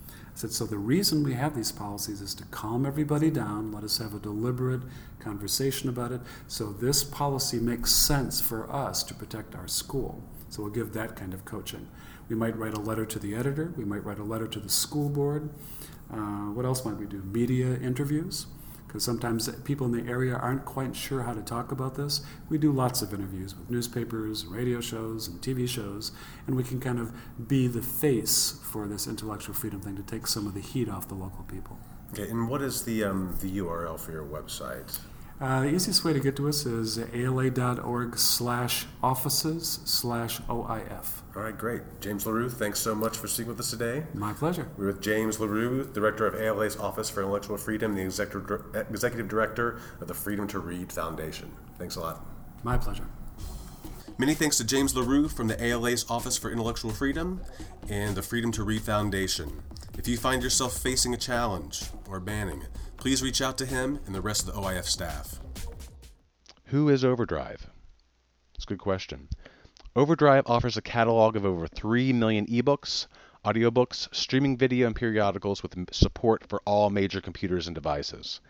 I 0.09 0.11
said, 0.35 0.51
So 0.51 0.65
the 0.65 0.77
reason 0.77 1.23
we 1.23 1.33
have 1.33 1.55
these 1.55 1.71
policies 1.71 2.21
is 2.21 2.33
to 2.35 2.45
calm 2.45 2.85
everybody 2.85 3.29
down, 3.29 3.71
let 3.71 3.83
us 3.83 3.97
have 3.97 4.13
a 4.13 4.19
deliberate 4.19 4.81
conversation 5.19 5.89
about 5.89 6.11
it. 6.11 6.21
So 6.47 6.71
this 6.71 7.03
policy 7.03 7.59
makes 7.59 7.91
sense 7.91 8.39
for 8.39 8.71
us 8.71 9.03
to 9.03 9.13
protect 9.13 9.55
our 9.55 9.67
school. 9.67 10.23
So 10.49 10.63
we'll 10.63 10.71
give 10.71 10.93
that 10.93 11.15
kind 11.15 11.33
of 11.33 11.43
coaching. 11.43 11.87
We 12.29 12.35
might 12.35 12.57
write 12.57 12.73
a 12.73 12.79
letter 12.79 13.05
to 13.05 13.19
the 13.19 13.35
editor, 13.35 13.73
we 13.77 13.85
might 13.85 14.03
write 14.03 14.19
a 14.19 14.23
letter 14.23 14.47
to 14.47 14.59
the 14.59 14.69
school 14.69 15.09
board. 15.09 15.49
Uh, 16.11 16.51
what 16.53 16.65
else 16.65 16.85
might 16.85 16.97
we 16.97 17.05
do? 17.05 17.21
Media 17.23 17.77
interviews, 17.77 18.47
because 18.95 19.03
sometimes 19.03 19.49
people 19.65 19.85
in 19.85 19.91
the 19.91 20.09
area 20.09 20.33
aren't 20.33 20.63
quite 20.63 20.95
sure 20.95 21.23
how 21.23 21.33
to 21.33 21.41
talk 21.41 21.73
about 21.73 21.95
this. 21.95 22.21
We 22.47 22.57
do 22.57 22.71
lots 22.71 23.01
of 23.01 23.13
interviews 23.13 23.53
with 23.53 23.69
newspapers, 23.69 24.45
radio 24.45 24.79
shows, 24.79 25.27
and 25.27 25.41
TV 25.41 25.67
shows, 25.67 26.13
and 26.47 26.55
we 26.55 26.63
can 26.63 26.79
kind 26.79 26.99
of 26.99 27.11
be 27.49 27.67
the 27.67 27.81
face 27.81 28.57
for 28.63 28.87
this 28.87 29.05
intellectual 29.05 29.53
freedom 29.53 29.81
thing 29.81 29.97
to 29.97 30.03
take 30.03 30.27
some 30.27 30.47
of 30.47 30.53
the 30.53 30.61
heat 30.61 30.87
off 30.87 31.09
the 31.09 31.13
local 31.13 31.43
people. 31.43 31.77
Okay, 32.13 32.29
and 32.29 32.47
what 32.47 32.61
is 32.61 32.83
the 32.83 33.03
um, 33.03 33.37
the 33.41 33.57
URL 33.57 33.99
for 33.99 34.13
your 34.13 34.25
website? 34.25 34.97
Uh, 35.39 35.61
the 35.61 35.67
easiest 35.69 36.05
way 36.05 36.13
to 36.13 36.19
get 36.19 36.37
to 36.37 36.47
us 36.47 36.65
is 36.65 36.97
ala.org 36.97 38.17
slash 38.17 38.85
offices 39.03 39.79
slash 39.83 40.39
OIF. 40.43 41.21
All 41.35 41.43
right, 41.43 41.57
great. 41.57 41.81
James 41.99 42.25
LaRue, 42.25 42.49
thanks 42.49 42.79
so 42.79 42.95
much 42.95 43.17
for 43.17 43.27
speaking 43.27 43.49
with 43.49 43.59
us 43.59 43.69
today. 43.69 44.05
My 44.13 44.31
pleasure. 44.31 44.69
We're 44.77 44.87
with 44.87 45.01
James 45.01 45.37
LaRue, 45.37 45.91
Director 45.91 46.25
of 46.25 46.35
ALA's 46.35 46.77
Office 46.77 47.09
for 47.09 47.21
Intellectual 47.21 47.57
Freedom, 47.57 47.95
the 47.95 48.01
Executive 48.01 49.27
Director 49.27 49.81
of 49.99 50.07
the 50.07 50.13
Freedom 50.13 50.47
to 50.47 50.59
Read 50.59 50.93
Foundation. 50.93 51.51
Thanks 51.77 51.97
a 51.97 51.99
lot. 51.99 52.25
My 52.63 52.77
pleasure. 52.77 53.05
Many 54.17 54.33
thanks 54.33 54.55
to 54.57 54.63
James 54.63 54.95
LaRue 54.95 55.27
from 55.27 55.47
the 55.47 55.61
ALA's 55.61 56.09
Office 56.09 56.37
for 56.37 56.49
Intellectual 56.49 56.91
Freedom 56.91 57.41
and 57.89 58.15
the 58.15 58.21
Freedom 58.21 58.53
to 58.53 58.63
Read 58.63 58.83
Foundation. 58.83 59.61
If 59.97 60.07
you 60.07 60.15
find 60.15 60.41
yourself 60.41 60.77
facing 60.77 61.13
a 61.13 61.17
challenge 61.17 61.83
or 62.07 62.21
banning, 62.21 62.63
please 63.05 63.21
reach 63.21 63.39
out 63.39 63.55
to 63.55 63.67
him 63.67 63.99
and 64.07 64.15
the 64.15 64.19
rest 64.19 64.47
of 64.47 64.55
the 64.55 64.59
OIF 64.59 64.85
staff. 64.85 65.39
Who 66.69 66.89
is 66.89 67.05
Overdrive? 67.05 67.69
It's 68.55 68.63
a 68.63 68.67
good 68.67 68.79
question. 68.79 69.29
Overdrive 69.95 70.41
offers 70.47 70.75
a 70.75 70.81
catalog 70.81 71.35
of 71.35 71.45
over 71.45 71.67
3 71.67 72.13
million 72.13 72.47
ebooks, 72.47 73.05
audiobooks, 73.45 74.07
streaming 74.11 74.57
video, 74.57 74.87
and 74.87 74.95
periodicals 74.95 75.61
with 75.61 75.75
support 75.93 76.49
for 76.49 76.63
all 76.65 76.89
major 76.89 77.21
computers 77.21 77.67
and 77.67 77.75
devices. 77.75 78.41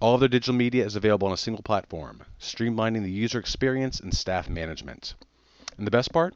All 0.00 0.14
of 0.14 0.20
their 0.20 0.30
digital 0.30 0.54
media 0.54 0.86
is 0.86 0.96
available 0.96 1.28
on 1.28 1.34
a 1.34 1.36
single 1.36 1.62
platform, 1.62 2.22
streamlining 2.40 3.02
the 3.02 3.10
user 3.10 3.38
experience 3.38 4.00
and 4.00 4.14
staff 4.14 4.48
management. 4.48 5.14
And 5.76 5.86
the 5.86 5.90
best 5.90 6.10
part? 6.10 6.34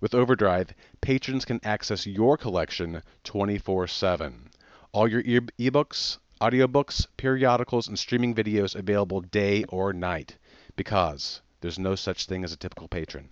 With 0.00 0.16
Overdrive, 0.16 0.74
patrons 1.00 1.44
can 1.44 1.60
access 1.62 2.08
your 2.08 2.36
collection 2.36 3.04
24 3.22 3.86
7. 3.86 4.50
All 4.90 5.06
your 5.06 5.20
e- 5.20 5.38
ebooks, 5.60 6.18
audiobooks, 6.38 7.06
periodicals, 7.16 7.88
and 7.88 7.98
streaming 7.98 8.34
videos 8.34 8.74
available 8.74 9.20
day 9.20 9.64
or 9.64 9.92
night 9.92 10.36
because 10.76 11.40
there's 11.60 11.78
no 11.78 11.94
such 11.94 12.26
thing 12.26 12.44
as 12.44 12.52
a 12.52 12.56
typical 12.56 12.88
patron. 12.88 13.28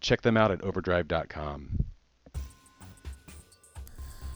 Check 0.00 0.22
them 0.22 0.36
out 0.36 0.50
at 0.50 0.62
overdrive.com. 0.62 1.84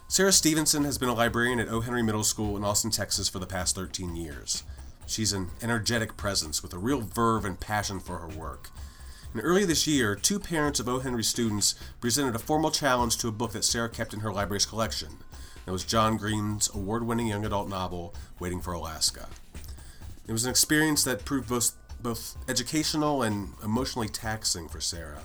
Sarah 0.08 0.32
Stevenson 0.32 0.84
has 0.84 0.98
been 0.98 1.08
a 1.08 1.14
librarian 1.14 1.58
at 1.58 1.68
O. 1.68 1.80
Henry 1.80 2.02
Middle 2.02 2.22
School 2.22 2.56
in 2.56 2.64
Austin, 2.64 2.92
Texas 2.92 3.28
for 3.28 3.40
the 3.40 3.46
past 3.46 3.74
13 3.74 4.14
years. 4.14 4.62
She's 5.06 5.32
an 5.32 5.50
energetic 5.60 6.16
presence 6.16 6.62
with 6.62 6.72
a 6.72 6.78
real 6.78 7.00
verve 7.00 7.44
and 7.44 7.58
passion 7.58 7.98
for 7.98 8.18
her 8.18 8.28
work. 8.28 8.70
And 9.32 9.44
earlier 9.44 9.66
this 9.66 9.86
year, 9.86 10.14
two 10.14 10.38
parents 10.38 10.80
of 10.80 10.88
O. 10.88 11.00
Henry 11.00 11.24
students 11.24 11.74
presented 12.00 12.34
a 12.34 12.38
formal 12.38 12.70
challenge 12.70 13.18
to 13.18 13.28
a 13.28 13.32
book 13.32 13.52
that 13.52 13.64
Sarah 13.64 13.88
kept 13.88 14.14
in 14.14 14.20
her 14.20 14.32
library's 14.32 14.64
collection. 14.64 15.18
It 15.66 15.72
was 15.72 15.84
John 15.84 16.16
Green's 16.16 16.72
award 16.72 17.04
winning 17.04 17.26
young 17.26 17.44
adult 17.44 17.68
novel, 17.68 18.14
Waiting 18.38 18.60
for 18.60 18.72
Alaska. 18.72 19.26
It 20.28 20.32
was 20.32 20.44
an 20.44 20.50
experience 20.50 21.02
that 21.04 21.24
proved 21.24 21.48
both, 21.48 21.72
both 22.00 22.36
educational 22.48 23.22
and 23.22 23.48
emotionally 23.64 24.08
taxing 24.08 24.68
for 24.68 24.80
Sarah. 24.80 25.22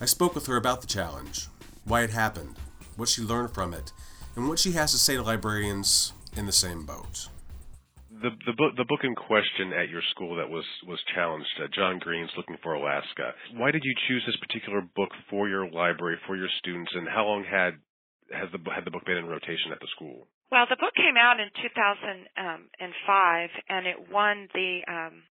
I 0.00 0.06
spoke 0.06 0.34
with 0.34 0.46
her 0.46 0.56
about 0.56 0.80
the 0.80 0.86
challenge, 0.86 1.48
why 1.84 2.02
it 2.02 2.10
happened, 2.10 2.56
what 2.96 3.10
she 3.10 3.20
learned 3.20 3.52
from 3.52 3.74
it, 3.74 3.92
and 4.36 4.48
what 4.48 4.58
she 4.58 4.72
has 4.72 4.90
to 4.92 4.98
say 4.98 5.16
to 5.16 5.22
librarians 5.22 6.14
in 6.34 6.46
the 6.46 6.52
same 6.52 6.86
boat. 6.86 7.28
The, 8.10 8.30
the 8.46 8.52
book 8.56 8.76
the 8.76 8.84
book 8.84 9.00
in 9.02 9.16
question 9.16 9.72
at 9.74 9.88
your 9.88 10.02
school 10.12 10.36
that 10.36 10.48
was 10.48 10.64
was 10.86 11.00
challenged, 11.12 11.48
uh, 11.60 11.66
John 11.74 11.98
Green's 11.98 12.30
Looking 12.36 12.56
for 12.62 12.74
Alaska. 12.74 13.34
Why 13.54 13.72
did 13.72 13.82
you 13.84 13.92
choose 14.08 14.22
this 14.24 14.36
particular 14.36 14.80
book 14.80 15.10
for 15.28 15.48
your 15.48 15.68
library 15.68 16.18
for 16.26 16.36
your 16.36 16.48
students, 16.58 16.92
and 16.94 17.08
how 17.08 17.24
long 17.24 17.44
had 17.44 17.74
has 18.32 18.48
the 18.52 18.60
had 18.72 18.84
the 18.84 18.90
book 18.90 19.04
been 19.04 19.16
in 19.20 19.26
rotation 19.26 19.72
at 19.72 19.80
the 19.80 19.88
school? 19.94 20.26
Well, 20.50 20.66
the 20.68 20.76
book 20.76 20.92
came 20.96 21.16
out 21.16 21.40
in 21.40 21.48
2005, 21.64 22.28
and 23.68 23.86
it 23.86 23.96
won 24.12 24.48
the 24.52 24.84
um, 24.84 25.24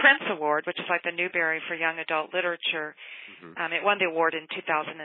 Printz 0.00 0.24
Award, 0.32 0.64
which 0.64 0.80
is 0.80 0.88
like 0.88 1.04
the 1.04 1.12
Newbery 1.12 1.60
for 1.68 1.76
young 1.76 1.98
adult 2.00 2.32
literature. 2.32 2.96
Mm-hmm. 3.36 3.60
Um, 3.60 3.72
it 3.72 3.84
won 3.84 3.98
the 4.00 4.08
award 4.08 4.32
in 4.32 4.48
2006, 4.48 4.96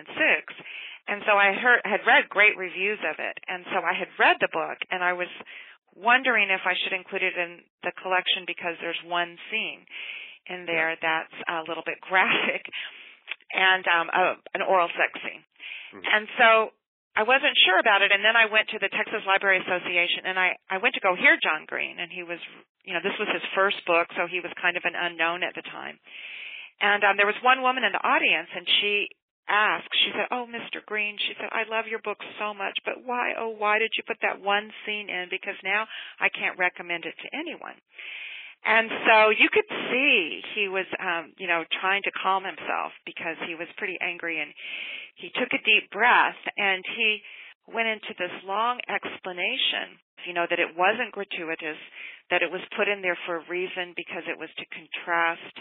and 1.08 1.20
so 1.28 1.36
I 1.36 1.52
heard 1.56 1.82
had 1.84 2.08
read 2.08 2.32
great 2.32 2.56
reviews 2.56 3.00
of 3.04 3.20
it, 3.20 3.36
and 3.48 3.66
so 3.72 3.84
I 3.84 3.92
had 3.92 4.08
read 4.20 4.38
the 4.40 4.52
book, 4.52 4.80
and 4.92 5.04
I 5.04 5.14
was 5.14 5.32
wondering 5.96 6.48
if 6.48 6.64
I 6.64 6.76
should 6.84 6.96
include 6.96 7.24
it 7.24 7.36
in 7.36 7.68
the 7.84 7.92
collection 8.00 8.48
because 8.48 8.80
there's 8.80 9.00
one 9.04 9.36
scene 9.52 9.84
in 10.48 10.66
there 10.66 10.96
that's 10.96 11.36
a 11.48 11.68
little 11.68 11.84
bit 11.84 12.00
graphic 12.00 12.64
and 13.52 13.84
um, 13.88 14.08
a, 14.10 14.24
an 14.56 14.62
oral 14.64 14.88
sex 14.96 15.12
scene. 15.20 15.44
Mm-hmm. 15.92 16.08
And 16.08 16.24
so 16.40 16.50
I 17.16 17.24
wasn't 17.28 17.60
sure 17.68 17.80
about 17.80 18.02
it, 18.02 18.12
and 18.16 18.24
then 18.24 18.40
I 18.40 18.48
went 18.48 18.72
to 18.72 18.80
the 18.80 18.88
Texas 18.88 19.20
Library 19.28 19.60
Association, 19.60 20.24
and 20.26 20.40
I 20.40 20.56
I 20.72 20.80
went 20.80 20.96
to 20.96 21.04
go 21.04 21.16
hear 21.16 21.36
John 21.44 21.68
Green, 21.68 22.00
and 22.00 22.08
he 22.08 22.24
was, 22.24 22.40
you 22.88 22.94
know, 22.96 23.04
this 23.04 23.18
was 23.20 23.28
his 23.36 23.44
first 23.52 23.84
book, 23.86 24.08
so 24.16 24.28
he 24.32 24.40
was 24.40 24.52
kind 24.62 24.78
of 24.80 24.84
an 24.88 24.96
unknown 24.96 25.44
at 25.44 25.54
the 25.54 25.66
time. 25.68 26.00
And 26.80 27.04
um, 27.04 27.18
there 27.18 27.28
was 27.28 27.38
one 27.44 27.62
woman 27.62 27.84
in 27.84 27.92
the 27.92 28.02
audience, 28.02 28.48
and 28.56 28.66
she 28.80 29.12
asked, 29.52 29.92
she 29.92 30.12
said, 30.16 30.32
"Oh, 30.32 30.48
Mr. 30.48 30.80
Green," 30.88 31.20
she 31.20 31.36
said, 31.36 31.52
"I 31.52 31.68
love 31.68 31.92
your 31.92 32.00
book 32.00 32.24
so 32.40 32.54
much, 32.56 32.80
but 32.88 33.04
why, 33.04 33.36
oh, 33.38 33.52
why 33.52 33.78
did 33.78 33.92
you 34.00 34.04
put 34.08 34.18
that 34.24 34.40
one 34.40 34.72
scene 34.86 35.10
in? 35.12 35.28
Because 35.30 35.60
now 35.64 35.86
I 36.20 36.30
can't 36.30 36.58
recommend 36.58 37.04
it 37.04 37.16
to 37.20 37.36
anyone." 37.36 37.76
And 38.66 38.90
so 39.10 39.34
you 39.34 39.50
could 39.50 39.68
see 39.90 40.42
he 40.54 40.70
was, 40.70 40.86
um, 41.02 41.34
you 41.38 41.48
know, 41.48 41.66
trying 41.82 42.04
to 42.04 42.12
calm 42.22 42.46
himself 42.46 42.94
because 43.06 43.38
he 43.48 43.56
was 43.56 43.68
pretty 43.78 43.98
angry 44.02 44.40
and 44.40 44.54
he 45.18 45.34
took 45.34 45.50
a 45.50 45.66
deep 45.66 45.90
breath 45.90 46.38
and 46.58 46.84
he 46.96 47.22
went 47.74 47.90
into 47.90 48.14
this 48.18 48.34
long 48.46 48.78
explanation, 48.86 49.98
you 50.28 50.34
know, 50.34 50.46
that 50.50 50.62
it 50.62 50.78
wasn't 50.78 51.14
gratuitous, 51.14 51.78
that 52.30 52.42
it 52.46 52.52
was 52.52 52.62
put 52.78 52.88
in 52.88 53.02
there 53.02 53.18
for 53.26 53.42
a 53.42 53.50
reason 53.50 53.98
because 53.98 54.24
it 54.30 54.38
was 54.38 54.50
to 54.58 54.66
contrast 54.70 55.56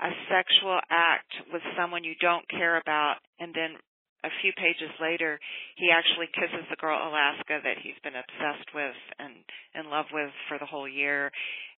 a 0.00 0.10
sexual 0.32 0.80
act 0.88 1.32
with 1.52 1.62
someone 1.76 2.04
you 2.04 2.16
don't 2.20 2.48
care 2.48 2.80
about. 2.80 3.20
And 3.40 3.52
then 3.52 3.76
a 4.24 4.32
few 4.42 4.52
pages 4.56 4.90
later 5.00 5.38
he 5.76 5.90
actually 5.92 6.26
kisses 6.34 6.66
the 6.70 6.80
girl 6.80 6.96
Alaska 6.96 7.60
that 7.62 7.78
he's 7.82 7.98
been 8.02 8.18
obsessed 8.18 8.72
with 8.74 8.98
and 9.18 9.44
in 9.78 9.90
love 9.90 10.06
with 10.12 10.32
for 10.48 10.58
the 10.58 10.66
whole 10.66 10.88
year 10.88 11.30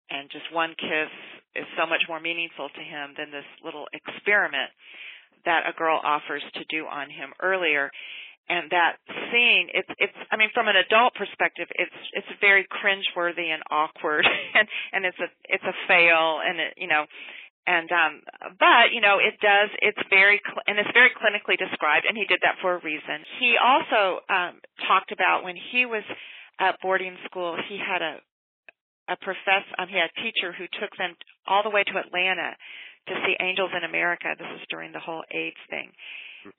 and 0.10 0.30
just 0.30 0.52
one 0.54 0.76
kiss 0.78 1.12
is 1.56 1.66
so 1.78 1.86
much 1.86 2.04
more 2.08 2.20
meaningful 2.20 2.70
to 2.70 2.82
him 2.82 3.14
than 3.18 3.32
this 3.32 3.48
little 3.64 3.88
experiment 3.94 4.70
that 5.46 5.64
a 5.68 5.74
girl 5.78 6.00
offers 6.04 6.44
to 6.56 6.64
do 6.70 6.86
on 6.86 7.10
him 7.10 7.32
earlier. 7.42 7.90
And 8.50 8.70
that 8.72 8.98
scene 9.30 9.70
it's 9.78 9.94
it's 10.02 10.18
i 10.32 10.38
mean 10.38 10.50
from 10.54 10.68
an 10.68 10.76
adult 10.76 11.14
perspective 11.14 11.70
it's 11.78 11.94
it's 12.14 12.28
very 12.42 12.66
cringeworthy 12.66 13.54
and 13.54 13.62
awkward 13.70 14.26
and 14.58 14.68
and 14.92 15.06
it's 15.06 15.20
a 15.20 15.30
it's 15.46 15.64
a 15.64 15.76
fail 15.88 16.42
and 16.42 16.58
it 16.60 16.74
you 16.76 16.88
know 16.88 17.06
and 17.68 17.90
um 17.94 18.22
but 18.58 18.90
you 18.92 19.02
know 19.02 19.22
it 19.22 19.38
does 19.38 19.70
it's 19.86 20.02
very 20.10 20.42
cl- 20.42 20.66
and 20.66 20.80
it's 20.80 20.90
very 20.98 21.14
clinically 21.14 21.62
described 21.62 22.10
and 22.10 22.18
he 22.18 22.26
did 22.26 22.40
that 22.42 22.58
for 22.62 22.74
a 22.74 22.82
reason. 22.82 23.22
He 23.40 23.54
also 23.62 24.26
um 24.30 24.58
talked 24.88 25.12
about 25.12 25.44
when 25.44 25.56
he 25.56 25.86
was 25.86 26.04
at 26.60 26.82
boarding 26.82 27.18
school 27.30 27.56
he 27.70 27.78
had 27.78 28.02
a 28.02 28.18
a 29.10 29.18
professor 29.18 29.74
um 29.82 29.90
he 29.90 29.98
had 29.98 30.14
a 30.14 30.22
teacher 30.22 30.54
who 30.54 30.70
took 30.80 30.94
them 30.98 31.18
all 31.50 31.66
the 31.66 31.74
way 31.74 31.84
to 31.84 31.98
Atlanta 31.98 32.54
to 33.10 33.14
see 33.26 33.36
Angels 33.42 33.72
in 33.76 33.84
America. 33.84 34.30
This 34.38 34.62
is 34.62 34.68
during 34.70 34.94
the 34.94 35.02
whole 35.02 35.24
AIDS 35.34 35.60
thing. 35.70 35.90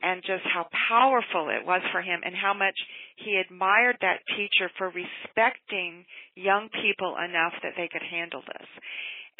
And 0.03 0.21
just 0.21 0.45
how 0.45 0.69
powerful 0.91 1.49
it 1.49 1.65
was 1.65 1.81
for 1.91 2.03
him 2.03 2.21
and 2.21 2.37
how 2.37 2.53
much 2.53 2.77
he 3.17 3.41
admired 3.41 3.97
that 4.03 4.21
teacher 4.37 4.69
for 4.77 4.93
respecting 4.93 6.05
young 6.37 6.69
people 6.69 7.17
enough 7.17 7.57
that 7.63 7.73
they 7.81 7.89
could 7.89 8.05
handle 8.05 8.43
this. 8.45 8.69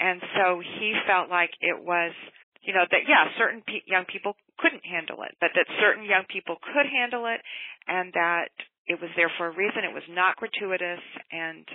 And 0.01 0.23
so 0.33 0.62
he 0.64 0.96
felt 1.05 1.29
like 1.29 1.53
it 1.61 1.77
was, 1.77 2.16
you 2.62 2.73
know, 2.73 2.88
that 2.88 3.05
yeah, 3.05 3.29
certain 3.37 3.61
pe- 3.61 3.85
young 3.85 4.09
people 4.09 4.33
couldn't 4.57 4.85
handle 4.87 5.20
it, 5.29 5.37
but 5.44 5.53
that 5.53 5.68
certain 5.77 6.09
young 6.09 6.25
people 6.33 6.57
could 6.73 6.88
handle 6.88 7.27
it 7.29 7.40
and 7.85 8.09
that 8.16 8.49
it 8.88 8.96
was 8.96 9.11
there 9.20 9.31
for 9.37 9.49
a 9.49 9.55
reason. 9.55 9.85
It 9.85 9.92
was 9.92 10.09
not 10.09 10.40
gratuitous 10.40 11.05
and 11.31 11.68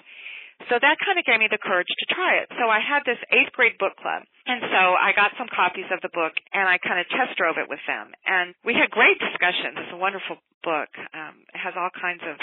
so 0.71 0.79
that 0.79 0.97
kind 1.03 1.19
of 1.19 1.27
gave 1.27 1.37
me 1.37 1.51
the 1.51 1.61
courage 1.61 1.91
to 1.91 2.07
try 2.09 2.39
it. 2.41 2.47
So 2.55 2.71
I 2.71 2.79
had 2.79 3.03
this 3.03 3.19
eighth 3.29 3.51
grade 3.53 3.77
book 3.77 3.93
club. 3.99 4.23
And 4.47 4.63
so 4.71 4.81
I 4.95 5.11
got 5.11 5.35
some 5.37 5.51
copies 5.51 5.89
of 5.91 5.99
the 5.99 6.13
book 6.13 6.33
and 6.55 6.65
I 6.65 6.79
kind 6.79 6.97
of 6.97 7.05
test 7.11 7.35
drove 7.37 7.59
it 7.59 7.67
with 7.67 7.83
them. 7.85 8.15
And 8.25 8.55
we 8.63 8.73
had 8.73 8.89
great 8.89 9.19
discussions. 9.19 9.77
It's 9.77 9.93
a 9.93 9.99
wonderful 9.99 10.39
book. 10.63 10.89
Um, 11.13 11.43
it 11.53 11.59
has 11.59 11.75
all 11.75 11.91
kinds 11.91 12.23
of 12.23 12.39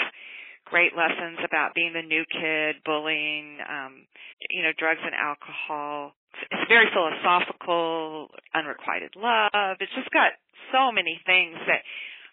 great 0.69 0.95
lessons 0.95 1.41
about 1.43 1.75
being 1.75 1.91
the 1.91 2.05
new 2.05 2.23
kid, 2.29 2.79
bullying, 2.85 3.59
um, 3.65 4.07
you 4.49 4.63
know, 4.63 4.71
drugs 4.77 5.03
and 5.03 5.15
alcohol. 5.17 6.15
It's 6.49 6.69
very 6.69 6.87
philosophical, 6.93 8.29
unrequited 8.53 9.17
love. 9.17 9.77
It's 9.81 9.93
just 9.93 10.09
got 10.09 10.33
so 10.71 10.91
many 10.91 11.19
things 11.25 11.57
that 11.67 11.81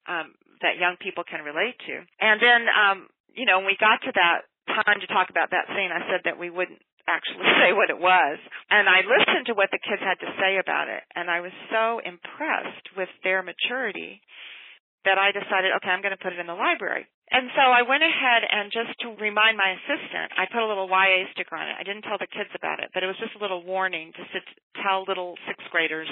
um, 0.09 0.33
that 0.63 0.81
young 0.81 0.97
people 1.01 1.25
can 1.25 1.45
relate 1.45 1.77
to. 1.89 1.95
And 2.21 2.41
then, 2.41 2.61
um, 2.69 3.09
you 3.33 3.45
know, 3.45 3.59
when 3.61 3.69
we 3.69 3.77
got 3.81 4.01
to 4.05 4.13
that 4.13 4.50
time 4.87 5.01
to 5.01 5.09
talk 5.11 5.31
about 5.31 5.51
that 5.51 5.67
scene, 5.75 5.91
I 5.91 6.07
said 6.11 6.23
that 6.25 6.39
we 6.39 6.51
wouldn't 6.51 6.81
actually 7.11 7.47
say 7.61 7.75
what 7.75 7.91
it 7.91 7.99
was. 7.99 8.39
And 8.71 8.87
I 8.89 9.03
listened 9.03 9.51
to 9.51 9.55
what 9.55 9.71
the 9.75 9.83
kids 9.83 10.03
had 10.03 10.19
to 10.23 10.31
say 10.39 10.59
about 10.59 10.89
it, 10.89 11.03
and 11.15 11.31
I 11.31 11.41
was 11.41 11.53
so 11.71 11.99
impressed 12.03 12.95
with 12.97 13.11
their 13.23 13.43
maturity 13.43 14.23
that 15.09 15.17
I 15.17 15.33
decided, 15.33 15.73
okay, 15.81 15.89
I'm 15.89 16.05
going 16.05 16.13
to 16.13 16.21
put 16.21 16.37
it 16.37 16.41
in 16.41 16.45
the 16.45 16.57
library. 16.57 17.09
And 17.31 17.49
so 17.55 17.63
I 17.63 17.87
went 17.87 18.03
ahead 18.03 18.43
and 18.43 18.75
just 18.75 18.93
to 19.07 19.15
remind 19.17 19.57
my 19.57 19.79
assistant, 19.79 20.35
I 20.35 20.51
put 20.51 20.61
a 20.61 20.69
little 20.69 20.91
YA 20.91 21.31
sticker 21.33 21.55
on 21.57 21.71
it. 21.71 21.79
I 21.79 21.87
didn't 21.87 22.03
tell 22.03 22.19
the 22.19 22.29
kids 22.29 22.51
about 22.53 22.83
it, 22.83 22.91
but 22.93 23.07
it 23.07 23.09
was 23.09 23.17
just 23.23 23.39
a 23.39 23.41
little 23.41 23.63
warning 23.63 24.13
to 24.19 24.23
tell 24.83 25.07
little 25.07 25.39
sixth 25.47 25.65
graders, 25.71 26.11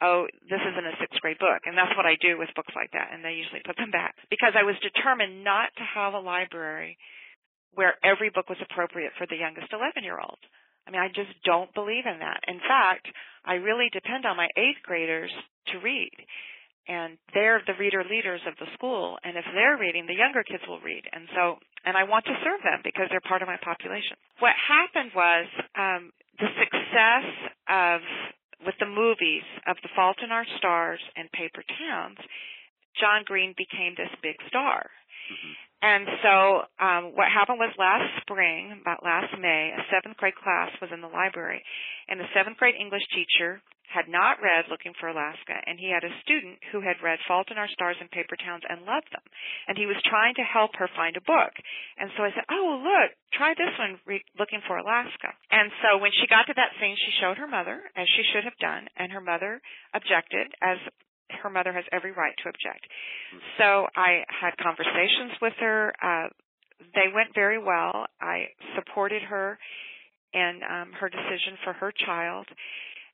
oh, 0.00 0.30
this 0.48 0.62
isn't 0.62 0.86
a 0.86 0.96
sixth 1.02 1.18
grade 1.20 1.42
book. 1.42 1.66
And 1.66 1.76
that's 1.76 1.92
what 1.98 2.06
I 2.06 2.14
do 2.22 2.38
with 2.38 2.48
books 2.54 2.72
like 2.78 2.94
that. 2.94 3.10
And 3.10 3.26
they 3.26 3.34
usually 3.34 3.60
put 3.66 3.76
them 3.76 3.90
back 3.90 4.14
because 4.30 4.54
I 4.54 4.62
was 4.62 4.78
determined 4.80 5.42
not 5.42 5.74
to 5.76 5.84
have 5.84 6.14
a 6.14 6.22
library 6.22 6.96
where 7.74 7.94
every 8.04 8.30
book 8.30 8.48
was 8.48 8.58
appropriate 8.62 9.12
for 9.16 9.26
the 9.26 9.36
youngest 9.36 9.72
11 9.72 10.04
year 10.04 10.20
old. 10.20 10.38
I 10.86 10.90
mean, 10.90 11.00
I 11.00 11.08
just 11.08 11.30
don't 11.44 11.72
believe 11.74 12.06
in 12.06 12.18
that. 12.18 12.40
In 12.48 12.58
fact, 12.58 13.06
I 13.44 13.54
really 13.54 13.88
depend 13.92 14.26
on 14.26 14.36
my 14.36 14.48
eighth 14.56 14.82
graders 14.82 15.30
to 15.70 15.78
read 15.78 16.10
and 16.88 17.18
they're 17.34 17.62
the 17.66 17.78
reader 17.78 18.02
leaders 18.02 18.40
of 18.46 18.54
the 18.58 18.66
school 18.74 19.18
and 19.22 19.36
if 19.36 19.44
they're 19.54 19.78
reading 19.78 20.06
the 20.06 20.18
younger 20.18 20.42
kids 20.42 20.62
will 20.66 20.80
read 20.80 21.02
and 21.12 21.28
so 21.34 21.56
and 21.84 21.96
i 21.96 22.02
want 22.02 22.24
to 22.24 22.34
serve 22.42 22.58
them 22.66 22.82
because 22.82 23.06
they're 23.10 23.22
part 23.22 23.42
of 23.42 23.48
my 23.48 23.58
population 23.62 24.18
what 24.42 24.54
happened 24.58 25.10
was 25.14 25.46
um 25.78 26.10
the 26.42 26.50
success 26.58 27.26
of 27.70 28.00
with 28.66 28.74
the 28.82 28.86
movies 28.86 29.46
of 29.66 29.76
the 29.82 29.90
fault 29.94 30.18
in 30.22 30.30
our 30.30 30.46
stars 30.58 31.00
and 31.14 31.30
paper 31.30 31.62
towns 31.78 32.18
john 32.98 33.22
green 33.26 33.54
became 33.54 33.94
this 33.94 34.10
big 34.22 34.36
star 34.48 34.90
mm-hmm. 35.30 35.54
And 35.82 36.06
so 36.22 36.34
um 36.80 37.12
what 37.14 37.28
happened 37.28 37.58
was 37.58 37.74
last 37.78 38.08
spring 38.22 38.78
about 38.80 39.04
last 39.04 39.34
may 39.38 39.74
a 39.76 39.82
seventh 39.90 40.16
grade 40.16 40.36
class 40.38 40.70
was 40.80 40.90
in 40.94 41.00
the 41.00 41.10
library 41.10 41.62
and 42.08 42.18
the 42.18 42.30
seventh 42.34 42.56
grade 42.56 42.74
english 42.78 43.04
teacher 43.14 43.60
had 43.92 44.08
not 44.08 44.40
read 44.40 44.72
Looking 44.72 44.96
for 44.96 45.12
Alaska, 45.12 45.52
and 45.68 45.76
he 45.76 45.92
had 45.92 46.02
a 46.02 46.18
student 46.24 46.56
who 46.72 46.80
had 46.80 47.04
read 47.04 47.20
Fault 47.28 47.52
in 47.52 47.60
Our 47.60 47.68
Stars 47.76 48.00
and 48.00 48.10
Paper 48.10 48.40
Towns 48.40 48.64
and 48.64 48.88
loved 48.88 49.12
them. 49.12 49.22
And 49.68 49.76
he 49.76 49.84
was 49.84 50.00
trying 50.08 50.34
to 50.40 50.48
help 50.48 50.72
her 50.80 50.88
find 50.96 51.14
a 51.16 51.28
book. 51.28 51.52
And 52.00 52.08
so 52.16 52.24
I 52.24 52.32
said, 52.32 52.48
oh, 52.48 52.80
look, 52.80 53.12
try 53.36 53.52
this 53.52 53.76
one, 53.76 54.00
re- 54.08 54.24
Looking 54.40 54.64
for 54.64 54.80
Alaska. 54.80 55.36
And 55.52 55.68
so 55.84 56.00
when 56.00 56.10
she 56.16 56.26
got 56.26 56.48
to 56.48 56.56
that 56.56 56.72
scene, 56.80 56.96
she 56.96 57.20
showed 57.20 57.36
her 57.36 57.46
mother, 57.46 57.84
as 57.94 58.08
she 58.16 58.24
should 58.32 58.48
have 58.48 58.56
done, 58.58 58.88
and 58.96 59.12
her 59.12 59.20
mother 59.20 59.60
objected, 59.92 60.48
as 60.64 60.80
her 61.42 61.50
mother 61.50 61.72
has 61.72 61.84
every 61.92 62.12
right 62.12 62.34
to 62.42 62.48
object. 62.48 62.86
So 63.58 63.86
I 63.96 64.24
had 64.28 64.56
conversations 64.62 65.32
with 65.40 65.54
her. 65.60 65.92
Uh, 66.02 66.28
they 66.94 67.12
went 67.14 67.34
very 67.34 67.58
well. 67.58 68.06
I 68.20 68.46
supported 68.74 69.22
her 69.22 69.58
in 70.32 70.60
um, 70.68 70.92
her 70.98 71.08
decision 71.08 71.58
for 71.64 71.72
her 71.74 71.92
child 72.06 72.46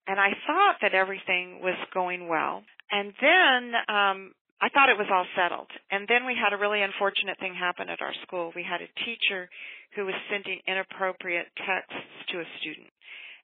and 0.09 0.19
I 0.19 0.33
thought 0.49 0.81
that 0.81 0.95
everything 0.97 1.61
was 1.61 1.77
going 1.93 2.29
well. 2.29 2.65
And 2.91 3.13
then 3.21 3.63
um, 3.93 4.33
I 4.57 4.73
thought 4.73 4.89
it 4.89 4.97
was 4.97 5.13
all 5.13 5.29
settled. 5.37 5.69
And 5.93 6.09
then 6.09 6.25
we 6.25 6.33
had 6.33 6.57
a 6.57 6.59
really 6.59 6.81
unfortunate 6.81 7.39
thing 7.39 7.53
happen 7.53 7.91
at 7.93 8.01
our 8.01 8.17
school. 8.25 8.51
We 8.57 8.65
had 8.65 8.81
a 8.81 8.89
teacher 9.05 9.53
who 9.95 10.07
was 10.09 10.17
sending 10.33 10.65
inappropriate 10.67 11.53
texts 11.61 12.09
to 12.33 12.41
a 12.41 12.49
student. 12.59 12.89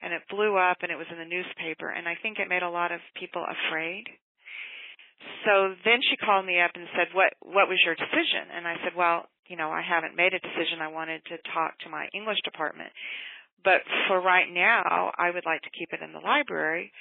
And 0.01 0.17
it 0.17 0.25
blew 0.33 0.57
up 0.57 0.79
and 0.81 0.91
it 0.91 0.97
was 0.97 1.07
in 1.13 1.21
the 1.21 1.29
newspaper. 1.29 1.93
And 1.93 2.09
I 2.09 2.17
think 2.25 2.41
it 2.41 2.49
made 2.49 2.65
a 2.65 2.73
lot 2.73 2.93
of 2.93 3.01
people 3.21 3.45
afraid. 3.45 4.09
So 5.45 5.75
then 5.85 6.01
she 6.03 6.17
called 6.17 6.47
me 6.47 6.61
up 6.61 6.73
and 6.75 6.89
said, 6.97 7.09
"What 7.13 7.33
what 7.41 7.69
was 7.69 7.81
your 7.85 7.95
decision?" 7.95 8.51
And 8.53 8.67
I 8.67 8.77
said, 8.83 8.95
"Well, 8.97 9.27
you 9.47 9.57
know, 9.57 9.71
I 9.71 9.83
haven't 9.83 10.17
made 10.17 10.35
a 10.35 10.41
decision. 10.41 10.81
I 10.81 10.89
wanted 10.89 11.25
to 11.27 11.39
talk 11.53 11.79
to 11.81 11.89
my 11.89 12.09
English 12.15 12.39
department." 12.45 12.93
But 13.65 13.81
for 14.09 14.21
right 14.21 14.51
now, 14.53 15.13
I 15.17 15.31
would 15.31 15.47
like 15.47 15.63
to 15.63 15.71
keep 15.71 15.93
it 15.93 16.03
in 16.03 16.13
the 16.13 16.21
library. 16.21 16.93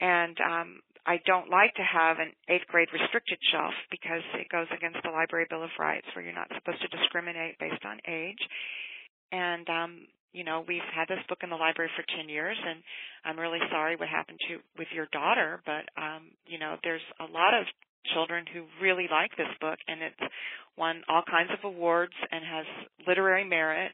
And 0.00 0.36
um, 0.40 0.80
I 1.06 1.20
don't 1.24 1.50
like 1.50 1.74
to 1.74 1.86
have 1.86 2.18
an 2.18 2.32
eighth 2.48 2.66
grade 2.66 2.88
restricted 2.92 3.38
shelf 3.52 3.74
because 3.90 4.22
it 4.34 4.48
goes 4.48 4.66
against 4.74 4.98
the 5.04 5.10
Library 5.10 5.46
Bill 5.48 5.62
of 5.62 5.70
Rights 5.78 6.06
where 6.14 6.24
you're 6.24 6.34
not 6.34 6.50
supposed 6.54 6.82
to 6.82 6.88
discriminate 6.88 7.58
based 7.60 7.84
on 7.84 8.00
age. 8.08 8.42
And 9.30 9.68
um, 9.68 10.06
you 10.34 10.44
know, 10.44 10.64
we've 10.66 10.84
had 10.90 11.06
this 11.08 11.22
book 11.28 11.38
in 11.42 11.48
the 11.48 11.56
library 11.56 11.90
for 11.96 12.04
10 12.18 12.28
years 12.28 12.56
and 12.58 12.82
I'm 13.24 13.38
really 13.38 13.62
sorry 13.70 13.96
what 13.96 14.08
happened 14.08 14.38
to 14.50 14.58
with 14.76 14.88
your 14.92 15.06
daughter, 15.12 15.62
but 15.64 15.86
um, 15.96 16.34
you 16.46 16.58
know, 16.58 16.76
there's 16.82 17.04
a 17.20 17.30
lot 17.30 17.54
of 17.54 17.64
children 18.12 18.44
who 18.52 18.66
really 18.82 19.08
like 19.10 19.30
this 19.38 19.48
book 19.60 19.78
and 19.88 20.02
it's 20.02 20.32
won 20.76 21.02
all 21.08 21.22
kinds 21.24 21.50
of 21.54 21.64
awards 21.64 22.12
and 22.30 22.44
has 22.44 22.66
literary 23.06 23.48
merit 23.48 23.92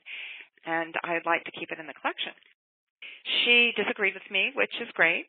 and 0.67 0.95
I'd 1.05 1.29
like 1.29 1.45
to 1.45 1.53
keep 1.53 1.71
it 1.71 1.79
in 1.79 1.87
the 1.87 1.97
collection. 2.01 2.33
She 3.45 3.73
disagreed 3.77 4.15
with 4.15 4.29
me, 4.31 4.53
which 4.57 4.73
is 4.81 4.89
great, 4.97 5.27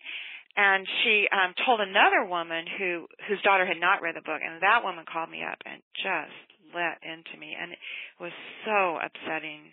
and 0.56 0.88
she 1.04 1.28
um, 1.32 1.54
told 1.66 1.80
another 1.80 2.26
woman 2.28 2.66
who 2.78 3.08
whose 3.28 3.42
daughter 3.42 3.66
had 3.66 3.80
not 3.80 4.02
read 4.02 4.16
the 4.16 4.26
book, 4.26 4.42
and 4.44 4.62
that 4.62 4.84
woman 4.84 5.06
called 5.08 5.30
me 5.30 5.44
up 5.44 5.60
and 5.66 5.80
just 5.96 6.36
let 6.76 7.00
into 7.04 7.40
me, 7.40 7.56
and 7.56 7.72
it 7.72 7.80
was 8.20 8.32
so 8.66 9.00
upsetting. 9.00 9.72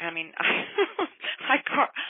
I 0.00 0.10
mean, 0.12 0.32
I, 1.50 1.56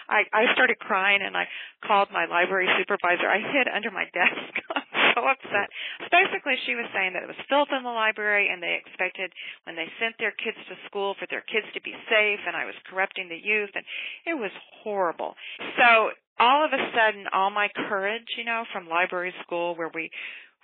I 0.09 0.21
I 0.33 0.43
started 0.55 0.79
crying, 0.79 1.21
and 1.23 1.37
I 1.37 1.47
called 1.87 2.09
my 2.13 2.27
library 2.27 2.69
supervisor. 2.79 3.29
I 3.29 3.39
hid 3.39 3.69
under 3.69 3.91
my 3.91 4.05
desk. 4.13 4.53
I'm 4.75 5.15
so 5.15 5.23
upset. 5.25 5.69
Basically, 6.11 6.57
she 6.67 6.75
was 6.75 6.87
saying 6.93 7.15
that 7.15 7.23
it 7.23 7.31
was 7.31 7.41
filth 7.49 7.69
in 7.73 7.83
the 7.83 7.93
library, 7.93 8.49
and 8.51 8.63
they 8.63 8.77
expected 8.81 9.33
when 9.65 9.77
they 9.77 9.89
sent 10.01 10.17
their 10.19 10.33
kids 10.33 10.59
to 10.69 10.77
school 10.87 11.15
for 11.19 11.27
their 11.31 11.45
kids 11.47 11.67
to 11.75 11.81
be 11.81 11.95
safe, 12.09 12.41
and 12.47 12.57
I 12.57 12.65
was 12.65 12.75
corrupting 12.89 13.29
the 13.29 13.41
youth, 13.41 13.71
and 13.75 13.85
it 14.27 14.35
was 14.35 14.53
horrible. 14.83 15.35
So 15.79 16.11
all 16.39 16.65
of 16.65 16.73
a 16.73 16.83
sudden, 16.93 17.27
all 17.33 17.51
my 17.51 17.69
courage, 17.89 18.29
you 18.37 18.45
know, 18.45 18.65
from 18.73 18.89
library 18.89 19.33
school 19.43 19.75
where 19.75 19.91
we 19.95 20.11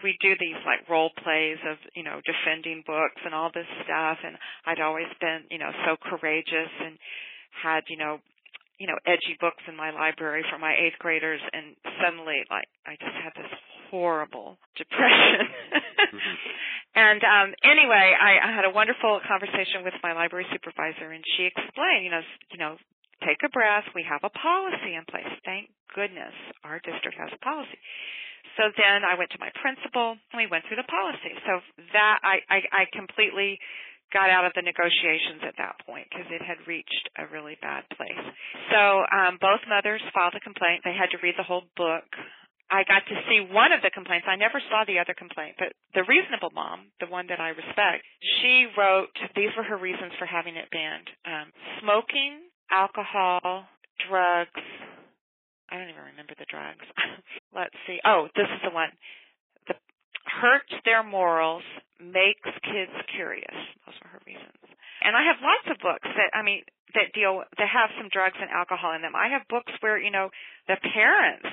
we 0.03 0.19
do 0.21 0.35
these 0.39 0.59
like 0.67 0.85
role 0.91 1.11
plays 1.23 1.59
of 1.67 1.79
you 1.95 2.03
know 2.03 2.21
defending 2.27 2.83
books 2.87 3.21
and 3.25 3.35
all 3.35 3.51
this 3.55 3.69
stuff 3.85 4.19
and 4.23 4.37
i'd 4.67 4.83
always 4.83 5.09
been 5.21 5.47
you 5.51 5.59
know 5.59 5.71
so 5.87 5.97
courageous 5.97 6.73
and 6.83 6.99
had 7.63 7.83
you 7.89 7.97
know 7.97 8.19
you 8.79 8.87
know 8.87 8.99
edgy 9.07 9.39
books 9.41 9.63
in 9.69 9.77
my 9.77 9.91
library 9.91 10.43
for 10.51 10.59
my 10.59 10.75
eighth 10.75 10.99
graders 10.99 11.41
and 11.53 11.77
suddenly 12.03 12.43
like 12.51 12.67
i 12.87 12.99
just 12.99 13.17
had 13.23 13.33
this 13.37 13.53
horrible 13.91 14.57
depression. 14.81 15.47
Mm-hmm. 16.13 16.37
and 16.97 17.21
um 17.23 17.49
anyway 17.63 18.15
i 18.17 18.41
i 18.43 18.51
had 18.51 18.65
a 18.65 18.73
wonderful 18.75 19.21
conversation 19.27 19.85
with 19.85 19.95
my 20.03 20.13
library 20.13 20.47
supervisor 20.51 21.11
and 21.11 21.25
she 21.37 21.47
explained 21.47 22.05
you 22.05 22.11
know 22.11 22.25
you 22.51 22.59
know 22.59 22.77
take 23.23 23.39
a 23.47 23.51
breath. 23.55 23.87
We 23.95 24.03
have 24.03 24.27
a 24.27 24.35
policy 24.35 24.99
in 24.99 25.07
place. 25.07 25.31
Thank 25.47 25.71
goodness 25.95 26.35
our 26.67 26.83
district 26.83 27.15
has 27.19 27.31
a 27.31 27.39
policy 27.39 27.79
so 28.57 28.69
then 28.77 29.05
I 29.05 29.17
went 29.17 29.31
to 29.33 29.41
my 29.41 29.51
principal 29.61 30.17
and 30.33 30.37
we 30.37 30.49
went 30.49 30.65
through 30.69 30.81
the 30.81 30.89
policy. 30.89 31.33
So 31.47 31.61
that 31.93 32.21
I, 32.23 32.41
I, 32.49 32.59
I 32.71 32.83
completely 32.93 33.59
got 34.13 34.29
out 34.29 34.45
of 34.45 34.53
the 34.53 34.63
negotiations 34.63 35.41
at 35.43 35.57
that 35.57 35.81
point 35.89 36.07
because 36.13 36.29
it 36.29 36.45
had 36.45 36.61
reached 36.69 37.09
a 37.17 37.25
really 37.33 37.57
bad 37.65 37.89
place. 37.97 38.21
So 38.69 39.09
um, 39.09 39.41
both 39.41 39.65
mothers 39.67 40.05
filed 40.13 40.37
a 40.37 40.45
complaint. 40.45 40.85
They 40.85 40.93
had 40.93 41.09
to 41.17 41.19
read 41.25 41.35
the 41.41 41.49
whole 41.49 41.65
book. 41.75 42.05
I 42.73 42.85
got 42.89 43.05
to 43.09 43.17
see 43.29 43.45
one 43.53 43.73
of 43.73 43.85
the 43.85 43.93
complaints. 43.93 44.25
I 44.29 44.37
never 44.37 44.61
saw 44.73 44.85
the 44.89 44.97
other 44.97 45.13
complaint, 45.13 45.57
but 45.61 45.77
the 45.93 46.09
reasonable 46.09 46.53
mom, 46.57 46.89
the 47.01 47.09
one 47.09 47.29
that 47.29 47.41
I 47.41 47.53
respect, 47.53 48.05
she 48.41 48.65
wrote 48.77 49.13
these 49.37 49.53
were 49.57 49.65
her 49.65 49.77
reasons 49.77 50.13
for 50.17 50.25
having 50.25 50.57
it 50.57 50.73
banned: 50.73 51.09
um, 51.29 51.53
smoking, 51.85 52.49
alcohol, 52.73 53.69
drugs, 54.09 54.65
I 55.71 55.79
don't 55.79 55.89
even 55.89 56.05
remember 56.15 56.35
the 56.39 56.49
drugs. 56.49 56.85
Let's 57.55 57.77
see. 57.87 57.99
Oh, 58.05 58.29
this 58.37 58.49
is 58.49 58.61
the 58.65 58.75
one. 58.75 58.91
The 59.69 59.75
hurts 60.27 60.73
their 60.85 61.03
morals, 61.03 61.65
makes 62.03 62.51
kids 62.67 62.93
curious. 63.15 63.55
Those 63.87 63.95
were 64.03 64.11
her 64.11 64.23
reasons. 64.27 64.59
And 65.03 65.15
I 65.15 65.23
have 65.31 65.39
lots 65.39 65.67
of 65.71 65.79
books 65.83 66.07
that 66.07 66.35
I 66.35 66.43
mean 66.43 66.63
that 66.95 67.15
deal 67.15 67.43
that 67.59 67.69
have 67.69 67.91
some 67.99 68.11
drugs 68.11 68.39
and 68.39 68.51
alcohol 68.51 68.95
in 68.95 69.03
them. 69.03 69.15
I 69.15 69.31
have 69.31 69.47
books 69.49 69.73
where 69.81 69.99
you 69.99 70.11
know 70.11 70.31
the 70.67 70.77
parents 70.83 71.47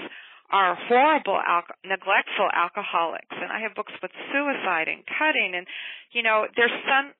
are 0.51 0.73
horrible, 0.89 1.37
al- 1.37 1.77
neglectful 1.85 2.49
alcoholics, 2.53 3.37
and 3.37 3.53
I 3.53 3.61
have 3.61 3.77
books 3.77 3.93
with 4.01 4.11
suicide 4.33 4.89
and 4.89 5.05
cutting, 5.05 5.53
and 5.55 5.65
you 6.11 6.23
know 6.23 6.45
there's 6.57 6.73
some 6.85 7.13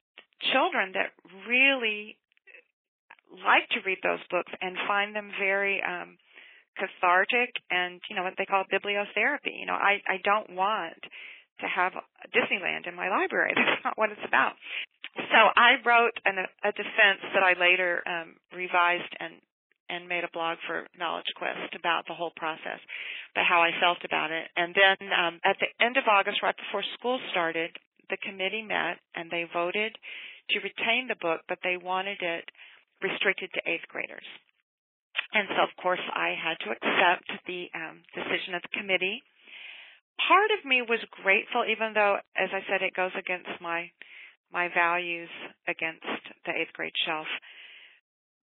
children 0.54 0.94
that 0.94 1.14
really 1.48 2.18
like 3.46 3.70
to 3.70 3.80
read 3.86 4.00
those 4.02 4.22
books 4.30 4.52
and 4.62 4.76
find 4.88 5.16
them 5.16 5.30
very 5.40 5.82
um 5.86 6.18
cathartic 6.80 7.52
and 7.70 8.00
you 8.10 8.16
know 8.16 8.24
what 8.24 8.34
they 8.38 8.46
call 8.46 8.64
bibliotherapy. 8.72 9.60
You 9.60 9.68
know, 9.68 9.78
I 9.78 10.00
I 10.08 10.18
don't 10.24 10.56
want 10.56 11.04
to 11.60 11.68
have 11.68 11.92
Disneyland 12.32 12.88
in 12.88 12.96
my 12.96 13.10
library. 13.10 13.52
That's 13.56 13.84
not 13.84 13.98
what 13.98 14.12
it's 14.12 14.24
about. 14.26 14.54
So 15.16 15.40
I 15.56 15.76
wrote 15.84 16.16
an, 16.24 16.40
a 16.64 16.72
defense 16.72 17.22
that 17.34 17.44
I 17.44 17.60
later 17.60 18.02
um, 18.08 18.36
revised 18.56 19.12
and 19.20 19.34
and 19.90 20.08
made 20.08 20.24
a 20.24 20.30
blog 20.32 20.58
for 20.68 20.86
Knowledge 20.98 21.34
Quest 21.36 21.74
about 21.74 22.06
the 22.08 22.14
whole 22.14 22.32
process, 22.38 22.78
about 23.34 23.50
how 23.50 23.62
I 23.66 23.74
felt 23.82 23.98
about 24.06 24.30
it. 24.30 24.46
And 24.56 24.76
then 24.78 25.10
um, 25.10 25.42
at 25.44 25.58
the 25.58 25.66
end 25.84 25.98
of 25.98 26.06
August, 26.06 26.44
right 26.44 26.56
before 26.56 26.86
school 26.94 27.20
started, 27.32 27.72
the 28.10 28.22
committee 28.22 28.62
met 28.62 29.02
and 29.16 29.32
they 29.32 29.50
voted 29.52 29.98
to 30.52 30.62
retain 30.62 31.10
the 31.10 31.18
book, 31.20 31.42
but 31.50 31.58
they 31.64 31.78
wanted 31.78 32.22
it 32.22 32.46
restricted 33.02 33.50
to 33.54 33.66
eighth 33.66 33.90
graders. 33.90 34.26
And 35.34 35.48
so, 35.54 35.62
of 35.62 35.74
course, 35.82 36.02
I 36.14 36.34
had 36.34 36.58
to 36.66 36.72
accept 36.74 37.30
the 37.46 37.70
um, 37.76 38.02
decision 38.16 38.56
of 38.56 38.64
the 38.64 38.74
committee. 38.74 39.22
Part 40.28 40.50
of 40.58 40.66
me 40.66 40.82
was 40.82 41.00
grateful, 41.24 41.64
even 41.70 41.94
though, 41.94 42.18
as 42.36 42.50
I 42.52 42.66
said, 42.68 42.82
it 42.82 42.96
goes 42.96 43.14
against 43.18 43.50
my 43.62 43.92
my 44.52 44.68
values 44.74 45.30
against 45.68 46.02
the 46.46 46.52
eighth 46.52 46.74
grade 46.74 46.98
shelf. 47.06 47.28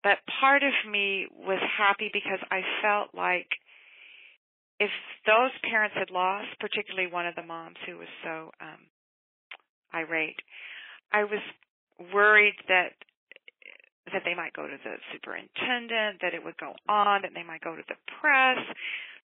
But 0.04 0.18
part 0.40 0.62
of 0.62 0.72
me 0.88 1.26
was 1.34 1.58
happy 1.76 2.08
because 2.12 2.38
I 2.52 2.62
felt 2.80 3.10
like 3.14 3.50
if 4.78 4.90
those 5.26 5.50
parents 5.68 5.96
had 5.98 6.10
lost, 6.10 6.46
particularly 6.60 7.10
one 7.10 7.26
of 7.26 7.34
the 7.34 7.42
moms 7.42 7.76
who 7.84 7.98
was 7.98 8.08
so 8.22 8.52
um, 8.60 8.86
irate, 9.92 10.38
I 11.12 11.24
was 11.24 11.42
worried 12.14 12.54
that 12.68 12.94
that 14.12 14.22
they 14.24 14.34
might 14.34 14.52
go 14.52 14.66
to 14.66 14.78
the 14.78 14.94
superintendent, 15.12 16.20
that 16.22 16.34
it 16.34 16.42
would 16.42 16.56
go 16.56 16.74
on, 16.88 17.22
that 17.22 17.32
they 17.34 17.42
might 17.42 17.60
go 17.60 17.74
to 17.74 17.82
the 17.88 17.98
press, 18.20 18.58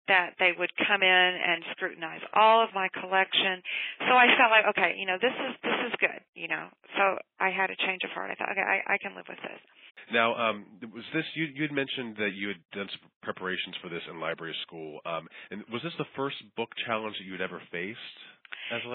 that 0.10 0.34
they 0.42 0.52
would 0.58 0.74
come 0.90 1.06
in 1.06 1.32
and 1.38 1.64
scrutinize 1.72 2.22
all 2.34 2.64
of 2.64 2.70
my 2.74 2.90
collection. 3.00 3.62
So 4.10 4.18
I 4.18 4.28
felt 4.36 4.50
like, 4.50 4.66
okay, 4.74 4.98
you 4.98 5.06
know, 5.06 5.18
this 5.22 5.34
is 5.34 5.54
this 5.62 5.80
is 5.88 5.94
good, 6.02 6.20
you 6.34 6.50
know. 6.50 6.68
So 6.98 7.22
I 7.40 7.54
had 7.54 7.70
a 7.70 7.78
change 7.86 8.02
of 8.04 8.10
heart. 8.12 8.34
I 8.34 8.36
thought, 8.36 8.52
okay, 8.52 8.66
I, 8.66 8.96
I 8.96 8.98
can 8.98 9.16
live 9.16 9.30
with 9.30 9.40
this. 9.46 9.62
Now, 10.12 10.34
um, 10.34 10.66
was 10.90 11.06
this 11.14 11.26
you? 11.36 11.46
You 11.54 11.62
had 11.62 11.72
mentioned 11.72 12.18
that 12.18 12.34
you 12.34 12.50
had 12.50 12.62
done 12.74 12.90
some 12.90 13.06
preparations 13.22 13.78
for 13.82 13.90
this 13.90 14.02
in 14.10 14.20
library 14.20 14.56
school, 14.66 15.00
um, 15.06 15.30
and 15.52 15.62
was 15.72 15.84
this 15.84 15.94
the 15.98 16.10
first 16.16 16.38
book 16.58 16.70
challenge 16.86 17.16
that 17.22 17.26
you 17.26 17.34
had 17.34 17.46
ever 17.46 17.62
faced? 17.72 18.18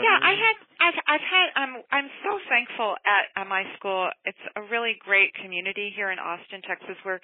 Yeah, 0.02 0.18
I 0.22 0.32
had. 0.38 0.56
I've, 0.78 0.98
I've 1.06 1.26
had. 1.26 1.46
I'm. 1.56 1.72
I'm 1.90 2.10
so 2.22 2.38
thankful 2.48 2.94
at, 3.02 3.42
at 3.42 3.46
my 3.46 3.64
school. 3.76 4.10
It's 4.24 4.40
a 4.56 4.62
really 4.70 4.96
great 5.02 5.34
community 5.34 5.92
here 5.94 6.10
in 6.10 6.18
Austin, 6.18 6.62
Texas. 6.62 6.94
We're 7.04 7.20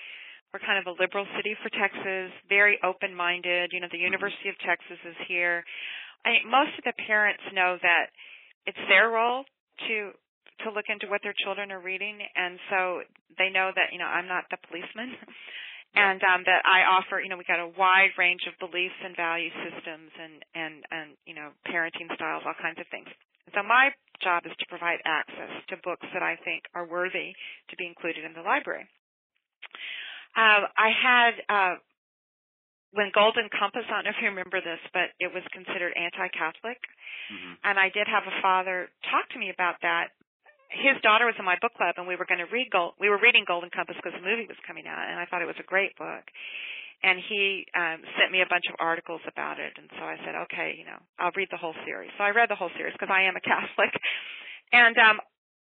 we're 0.52 0.62
kind 0.62 0.82
of 0.82 0.86
a 0.90 0.94
liberal 0.98 1.26
city 1.38 1.54
for 1.62 1.70
Texas, 1.70 2.34
very 2.50 2.78
open-minded. 2.82 3.70
You 3.70 3.80
know, 3.80 3.86
the 3.86 4.02
mm-hmm. 4.02 4.10
University 4.10 4.50
of 4.50 4.58
Texas 4.66 4.98
is 5.06 5.18
here. 5.30 5.62
I 6.26 6.42
most 6.46 6.74
of 6.78 6.84
the 6.84 6.94
parents 7.06 7.42
know 7.54 7.78
that 7.80 8.10
it's 8.66 8.82
their 8.90 9.10
role 9.10 9.46
to 9.88 10.10
to 10.66 10.74
look 10.74 10.90
into 10.92 11.06
what 11.08 11.22
their 11.22 11.34
children 11.44 11.72
are 11.72 11.80
reading, 11.80 12.18
and 12.36 12.58
so 12.68 13.00
they 13.38 13.48
know 13.48 13.70
that 13.74 13.94
you 13.94 13.98
know 13.98 14.10
I'm 14.10 14.28
not 14.28 14.44
the 14.50 14.58
policeman. 14.68 15.16
and 15.94 16.22
um, 16.22 16.42
that 16.46 16.62
I 16.62 16.86
offer. 16.86 17.20
You 17.20 17.28
know, 17.28 17.38
we 17.38 17.44
got 17.44 17.58
a 17.58 17.66
wide 17.66 18.14
range 18.18 18.46
of 18.46 18.54
beliefs 18.62 18.96
and 19.02 19.16
value 19.16 19.50
systems, 19.64 20.10
and 20.14 20.34
and 20.54 20.74
and 20.90 21.08
you 21.26 21.34
know, 21.34 21.50
parenting 21.66 22.12
styles, 22.14 22.42
all 22.46 22.58
kinds 22.60 22.78
of 22.78 22.86
things. 22.90 23.08
So 23.54 23.62
my 23.66 23.90
job 24.22 24.46
is 24.46 24.54
to 24.58 24.66
provide 24.70 25.02
access 25.04 25.50
to 25.70 25.76
books 25.82 26.06
that 26.14 26.22
I 26.22 26.38
think 26.44 26.62
are 26.74 26.86
worthy 26.86 27.34
to 27.70 27.74
be 27.74 27.86
included 27.86 28.22
in 28.22 28.34
the 28.34 28.46
library. 28.46 28.86
Uh, 30.38 30.70
I 30.78 30.90
had 30.94 31.32
uh, 31.50 31.74
when 32.92 33.10
Golden 33.10 33.50
Compass. 33.50 33.82
I 33.90 33.98
don't 33.98 34.04
know 34.06 34.14
if 34.14 34.22
you 34.22 34.30
remember 34.30 34.62
this, 34.62 34.78
but 34.94 35.10
it 35.18 35.34
was 35.34 35.42
considered 35.50 35.90
anti-Catholic, 35.98 36.78
mm-hmm. 36.78 37.54
and 37.66 37.78
I 37.78 37.90
did 37.90 38.06
have 38.06 38.26
a 38.30 38.36
father 38.38 38.90
talk 39.10 39.26
to 39.34 39.38
me 39.38 39.50
about 39.50 39.82
that 39.82 40.14
his 40.70 40.96
daughter 41.02 41.26
was 41.26 41.34
in 41.38 41.44
my 41.44 41.58
book 41.58 41.74
club, 41.74 41.98
and 41.98 42.06
we 42.06 42.14
were 42.14 42.26
going 42.26 42.42
to 42.42 42.50
read 42.50 42.70
Gold. 42.70 42.94
We 43.02 43.10
were 43.10 43.18
reading 43.18 43.42
Golden 43.46 43.70
Compass 43.70 43.98
because 43.98 44.14
the 44.14 44.22
movie 44.22 44.46
was 44.46 44.58
coming 44.66 44.86
out, 44.86 45.02
and 45.02 45.18
I 45.18 45.26
thought 45.26 45.42
it 45.42 45.50
was 45.50 45.58
a 45.58 45.66
great 45.66 45.98
book. 45.98 46.24
And 47.02 47.16
he 47.16 47.64
um, 47.72 48.04
sent 48.20 48.30
me 48.30 48.44
a 48.44 48.48
bunch 48.50 48.68
of 48.68 48.76
articles 48.78 49.24
about 49.24 49.58
it, 49.58 49.72
and 49.80 49.88
so 49.96 50.04
I 50.04 50.20
said, 50.20 50.36
okay, 50.46 50.76
you 50.76 50.84
know, 50.84 51.00
I'll 51.18 51.34
read 51.34 51.48
the 51.50 51.56
whole 51.56 51.74
series. 51.88 52.12
So 52.18 52.24
I 52.24 52.30
read 52.30 52.52
the 52.52 52.60
whole 52.60 52.70
series 52.76 52.92
because 52.92 53.10
I 53.10 53.24
am 53.24 53.34
a 53.34 53.42
Catholic, 53.44 53.90
and 54.70 54.94
um, 55.00 55.16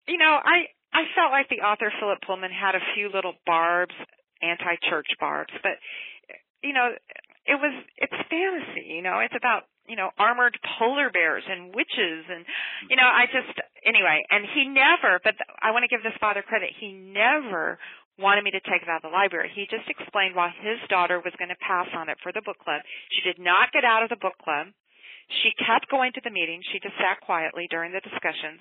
you 0.07 0.17
know, 0.17 0.41
I 0.41 0.71
I 0.95 1.11
felt 1.13 1.35
like 1.35 1.51
the 1.51 1.67
author 1.67 1.93
Philip 1.99 2.23
Pullman 2.23 2.55
had 2.55 2.79
a 2.79 2.85
few 2.95 3.11
little 3.11 3.35
barbs, 3.45 3.99
anti-church 4.41 5.11
barbs, 5.19 5.53
but 5.61 5.83
you 6.63 6.73
know, 6.73 6.95
it 7.47 7.59
was 7.61 7.75
it's 7.97 8.19
fantasy, 8.31 8.99
you 8.99 9.03
know, 9.03 9.21
it's 9.21 9.37
about 9.37 9.69
you 9.85 9.97
know, 10.01 10.09
armored 10.17 10.57
polar 10.79 11.13
bears 11.13 11.45
and 11.45 11.75
witches 11.77 12.25
and 12.29 12.45
you 12.89 12.97
know, 12.97 13.05
I 13.05 13.29
just 13.29 13.53
anyway, 13.85 14.25
and 14.31 14.45
he 14.55 14.69
never 14.69 15.21
but 15.23 15.35
I 15.61 15.71
want 15.71 15.85
to 15.85 15.93
give 15.93 16.03
this 16.03 16.17
father 16.21 16.43
credit. 16.43 16.73
He 16.81 16.93
never 16.93 17.79
wanted 18.19 18.47
me 18.47 18.55
to 18.55 18.63
take 18.63 18.81
it 18.81 18.89
out 18.89 19.03
of 19.03 19.11
the 19.11 19.15
library. 19.15 19.51
He 19.53 19.67
just 19.67 19.91
explained 19.91 20.39
why 20.39 20.55
his 20.55 20.79
daughter 20.89 21.19
was 21.19 21.35
going 21.37 21.51
to 21.51 21.59
pass 21.59 21.91
on 21.93 22.09
it 22.09 22.17
for 22.23 22.31
the 22.31 22.43
book 22.47 22.59
club. 22.63 22.81
She 23.11 23.27
did 23.27 23.43
not 23.43 23.75
get 23.75 23.85
out 23.85 24.07
of 24.07 24.09
the 24.09 24.21
book 24.21 24.39
club. 24.39 24.71
She 25.43 25.57
kept 25.57 25.91
going 25.91 26.13
to 26.15 26.23
the 26.23 26.31
meetings. 26.31 26.65
She 26.71 26.79
just 26.79 26.97
sat 27.01 27.21
quietly 27.25 27.67
during 27.69 27.93
the 27.93 28.05
discussions. 28.05 28.61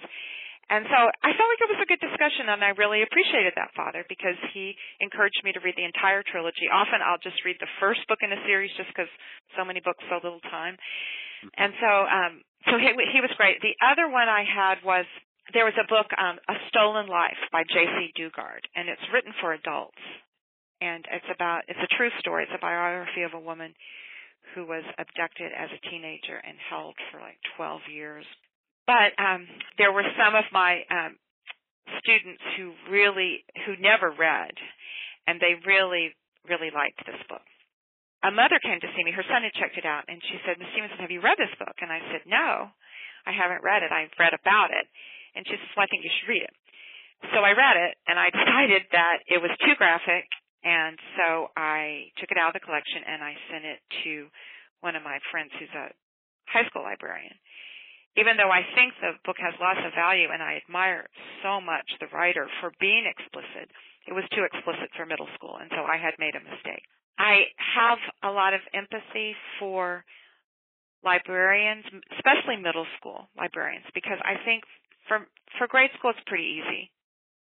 And 0.71 0.87
so 0.87 0.95
I 0.95 1.35
felt 1.35 1.49
like 1.51 1.61
it 1.61 1.71
was 1.75 1.83
a 1.83 1.89
good 1.91 1.99
discussion, 1.99 2.47
and 2.47 2.63
I 2.63 2.71
really 2.79 3.03
appreciated 3.03 3.53
that 3.59 3.75
father 3.75 4.07
because 4.07 4.39
he 4.55 4.73
encouraged 5.03 5.43
me 5.43 5.51
to 5.53 5.61
read 5.61 5.75
the 5.75 5.85
entire 5.85 6.23
trilogy. 6.23 6.71
Often 6.71 7.03
I'll 7.03 7.21
just 7.21 7.43
read 7.43 7.59
the 7.59 7.69
first 7.83 8.01
book 8.07 8.23
in 8.23 8.31
a 8.31 8.39
series 8.47 8.71
just 8.79 8.89
because 8.89 9.11
so 9.59 9.67
many 9.67 9.83
books, 9.83 10.01
so 10.07 10.23
little 10.23 10.43
time. 10.47 10.79
And 11.59 11.75
so, 11.77 11.91
um, 12.07 12.33
so 12.71 12.79
he, 12.79 12.89
he 13.11 13.19
was 13.19 13.31
great. 13.35 13.59
The 13.59 13.75
other 13.83 14.07
one 14.07 14.31
I 14.31 14.47
had 14.47 14.79
was 14.87 15.03
there 15.51 15.67
was 15.67 15.75
a 15.75 15.87
book, 15.91 16.07
um, 16.15 16.39
A 16.47 16.55
Stolen 16.71 17.11
Life 17.11 17.39
by 17.51 17.67
Jaycee 17.67 18.15
Dugard, 18.15 18.63
and 18.75 18.87
it's 18.87 19.03
written 19.11 19.35
for 19.43 19.51
adults. 19.51 19.99
And 20.79 21.03
it's 21.11 21.27
about, 21.27 21.63
it's 21.67 21.79
a 21.79 21.95
true 21.95 22.11
story. 22.19 22.43
It's 22.43 22.55
a 22.55 22.63
biography 22.63 23.23
of 23.23 23.35
a 23.35 23.39
woman 23.39 23.75
who 24.55 24.65
was 24.65 24.83
abducted 24.99 25.51
as 25.55 25.69
a 25.71 25.83
teenager 25.89 26.39
and 26.39 26.55
held 26.69 26.95
for 27.11 27.19
like 27.19 27.39
12 27.55 27.81
years. 27.91 28.25
But 28.85 29.15
um, 29.15 29.47
there 29.77 29.91
were 29.91 30.05
some 30.19 30.35
of 30.35 30.43
my 30.51 30.83
um, 30.91 31.15
students 32.03 32.43
who 32.57 32.73
really 32.91 33.43
who 33.65 33.79
never 33.79 34.11
read, 34.11 34.53
and 35.27 35.39
they 35.39 35.55
really 35.63 36.11
really 36.47 36.71
liked 36.71 36.99
this 37.07 37.19
book. 37.31 37.45
A 38.23 38.31
mother 38.31 38.59
came 38.59 38.79
to 38.79 38.91
see 38.95 39.03
me. 39.03 39.11
Her 39.11 39.27
son 39.27 39.43
had 39.43 39.55
checked 39.55 39.79
it 39.79 39.87
out, 39.87 40.07
and 40.07 40.19
she 40.27 40.39
said, 40.43 40.59
"Miss 40.59 40.71
Stevenson, 40.71 40.99
have 40.99 41.11
you 41.11 41.23
read 41.23 41.39
this 41.39 41.53
book?" 41.59 41.75
And 41.79 41.91
I 41.91 41.99
said, 42.11 42.27
"No, 42.27 42.71
I 43.27 43.31
haven't 43.31 43.63
read 43.63 43.83
it. 43.83 43.91
I've 43.91 44.15
read 44.19 44.35
about 44.35 44.71
it." 44.71 44.87
And 45.35 45.47
she 45.47 45.55
said, 45.55 45.71
"Well, 45.75 45.87
I 45.87 45.91
think 45.91 46.03
you 46.03 46.11
should 46.11 46.31
read 46.31 46.43
it." 46.43 46.55
So 47.31 47.39
I 47.39 47.55
read 47.55 47.77
it, 47.79 47.95
and 48.07 48.19
I 48.19 48.27
decided 48.35 48.83
that 48.91 49.23
it 49.31 49.39
was 49.39 49.51
too 49.63 49.75
graphic, 49.79 50.27
and 50.63 50.95
so 51.19 51.51
I 51.55 52.07
took 52.17 52.31
it 52.31 52.39
out 52.39 52.55
of 52.55 52.57
the 52.59 52.63
collection 52.63 53.03
and 53.03 53.19
I 53.19 53.35
sent 53.51 53.67
it 53.67 53.79
to 54.07 54.31
one 54.79 54.95
of 54.95 55.03
my 55.03 55.19
friends 55.31 55.51
who's 55.59 55.71
a 55.75 55.91
high 56.47 56.63
school 56.71 56.87
librarian. 56.87 57.35
Even 58.15 58.37
though 58.37 58.53
I 58.53 58.61
think 58.77 58.93
the 59.01 59.17
book 59.25 59.41
has 59.41 59.57
lots 59.57 59.81
of 59.81 59.93
value 59.97 60.29
and 60.29 60.41
I 60.41 60.61
admire 60.61 61.09
so 61.41 61.57
much 61.57 61.85
the 61.97 62.11
writer 62.13 62.45
for 62.61 62.69
being 62.77 63.09
explicit, 63.09 63.73
it 64.05 64.13
was 64.13 64.23
too 64.35 64.45
explicit 64.45 64.93
for 64.93 65.05
middle 65.05 65.29
school, 65.33 65.57
and 65.57 65.71
so 65.73 65.81
I 65.81 65.97
had 65.97 66.13
made 66.19 66.35
a 66.37 66.43
mistake. 66.43 66.85
I 67.17 67.49
have 67.57 67.97
a 68.21 68.31
lot 68.33 68.53
of 68.53 68.61
empathy 68.73 69.33
for 69.57 70.05
librarians, 71.03 71.85
especially 72.17 72.57
middle 72.57 72.87
school 72.97 73.29
librarians, 73.37 73.85
because 73.93 74.17
I 74.23 74.37
think 74.45 74.63
for 75.07 75.27
for 75.57 75.67
grade 75.67 75.91
school 75.97 76.11
it's 76.11 76.25
pretty 76.25 76.61
easy. 76.61 76.89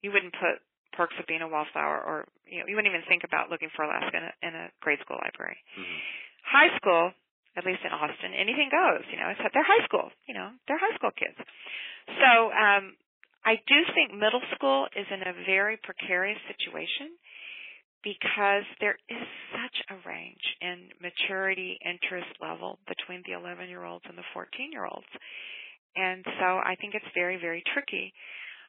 You 0.01 0.11
wouldn't 0.11 0.33
put 0.33 0.63
perks 0.93 1.15
of 1.19 1.27
being 1.27 1.41
a 1.41 1.47
wallflower, 1.47 1.99
or 2.01 2.27
you 2.45 2.59
know, 2.59 2.67
you 2.67 2.75
wouldn't 2.75 2.93
even 2.93 3.05
think 3.07 3.23
about 3.23 3.49
looking 3.49 3.69
for 3.75 3.83
Alaska 3.83 4.15
in 4.17 4.23
a, 4.23 4.33
in 4.47 4.53
a 4.55 4.65
grade 4.81 4.99
school 5.03 5.19
library. 5.21 5.57
Mm-hmm. 5.77 5.99
High 6.45 6.71
school, 6.77 7.11
at 7.57 7.65
least 7.65 7.81
in 7.85 7.91
Austin, 7.91 8.33
anything 8.33 8.69
goes. 8.69 9.05
You 9.09 9.17
know, 9.17 9.29
except 9.33 9.53
they're 9.53 9.65
high 9.65 9.85
school. 9.85 10.09
You 10.27 10.35
know, 10.35 10.49
they're 10.67 10.81
high 10.81 10.95
school 10.95 11.13
kids. 11.15 11.37
So 12.19 12.51
um, 12.53 12.97
I 13.45 13.57
do 13.67 13.79
think 13.95 14.13
middle 14.13 14.43
school 14.55 14.87
is 14.95 15.07
in 15.09 15.21
a 15.23 15.33
very 15.45 15.77
precarious 15.81 16.39
situation 16.49 17.15
because 18.03 18.63
there 18.79 18.97
is 19.09 19.25
such 19.51 19.77
a 19.91 19.95
range 20.07 20.45
in 20.61 20.87
maturity 21.03 21.77
interest 21.83 22.31
level 22.39 22.79
between 22.87 23.23
the 23.27 23.35
11 23.35 23.67
year 23.67 23.83
olds 23.83 24.05
and 24.07 24.17
the 24.17 24.27
14 24.33 24.71
year 24.71 24.85
olds. 24.85 25.09
And 25.95 26.23
so 26.39 26.61
I 26.63 26.75
think 26.79 26.95
it's 26.95 27.11
very, 27.15 27.37
very 27.39 27.63
tricky. 27.73 28.13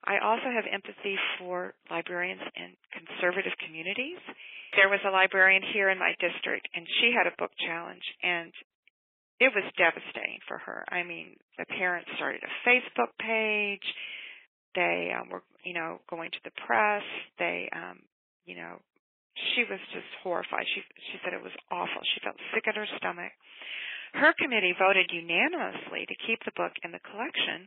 I 0.04 0.18
also 0.18 0.48
have 0.48 0.64
empathy 0.66 1.14
for 1.38 1.74
librarians 1.90 2.40
in 2.56 2.72
conservative 2.90 3.52
communities. 3.66 4.18
There 4.74 4.88
was 4.88 5.02
a 5.04 5.12
librarian 5.12 5.62
here 5.74 5.90
in 5.90 5.98
my 5.98 6.16
district 6.18 6.66
and 6.74 6.86
she 7.00 7.12
had 7.12 7.28
a 7.28 7.36
book 7.36 7.52
challenge 7.66 8.02
and 8.22 8.50
it 9.40 9.50
was 9.56 9.64
devastating 9.80 10.38
for 10.46 10.58
her. 10.58 10.84
I 10.92 11.02
mean, 11.02 11.40
the 11.56 11.64
parents 11.64 12.08
started 12.16 12.44
a 12.44 12.52
Facebook 12.68 13.08
page. 13.16 13.82
They 14.76 15.10
um, 15.16 15.32
were, 15.32 15.42
you 15.64 15.72
know, 15.72 15.98
going 16.08 16.30
to 16.30 16.42
the 16.44 16.52
press. 16.68 17.02
They, 17.40 17.68
um, 17.72 18.04
you 18.44 18.54
know, 18.54 18.78
she 19.56 19.64
was 19.64 19.80
just 19.96 20.06
horrified. 20.22 20.68
She 20.76 20.84
she 21.10 21.16
said 21.24 21.32
it 21.32 21.42
was 21.42 21.56
awful. 21.72 22.04
She 22.12 22.20
felt 22.20 22.36
sick 22.52 22.68
at 22.68 22.76
her 22.76 22.86
stomach. 23.00 23.32
Her 24.12 24.34
committee 24.36 24.74
voted 24.76 25.08
unanimously 25.08 26.04
to 26.04 26.22
keep 26.26 26.44
the 26.44 26.54
book 26.54 26.76
in 26.84 26.92
the 26.92 27.00
collection. 27.00 27.66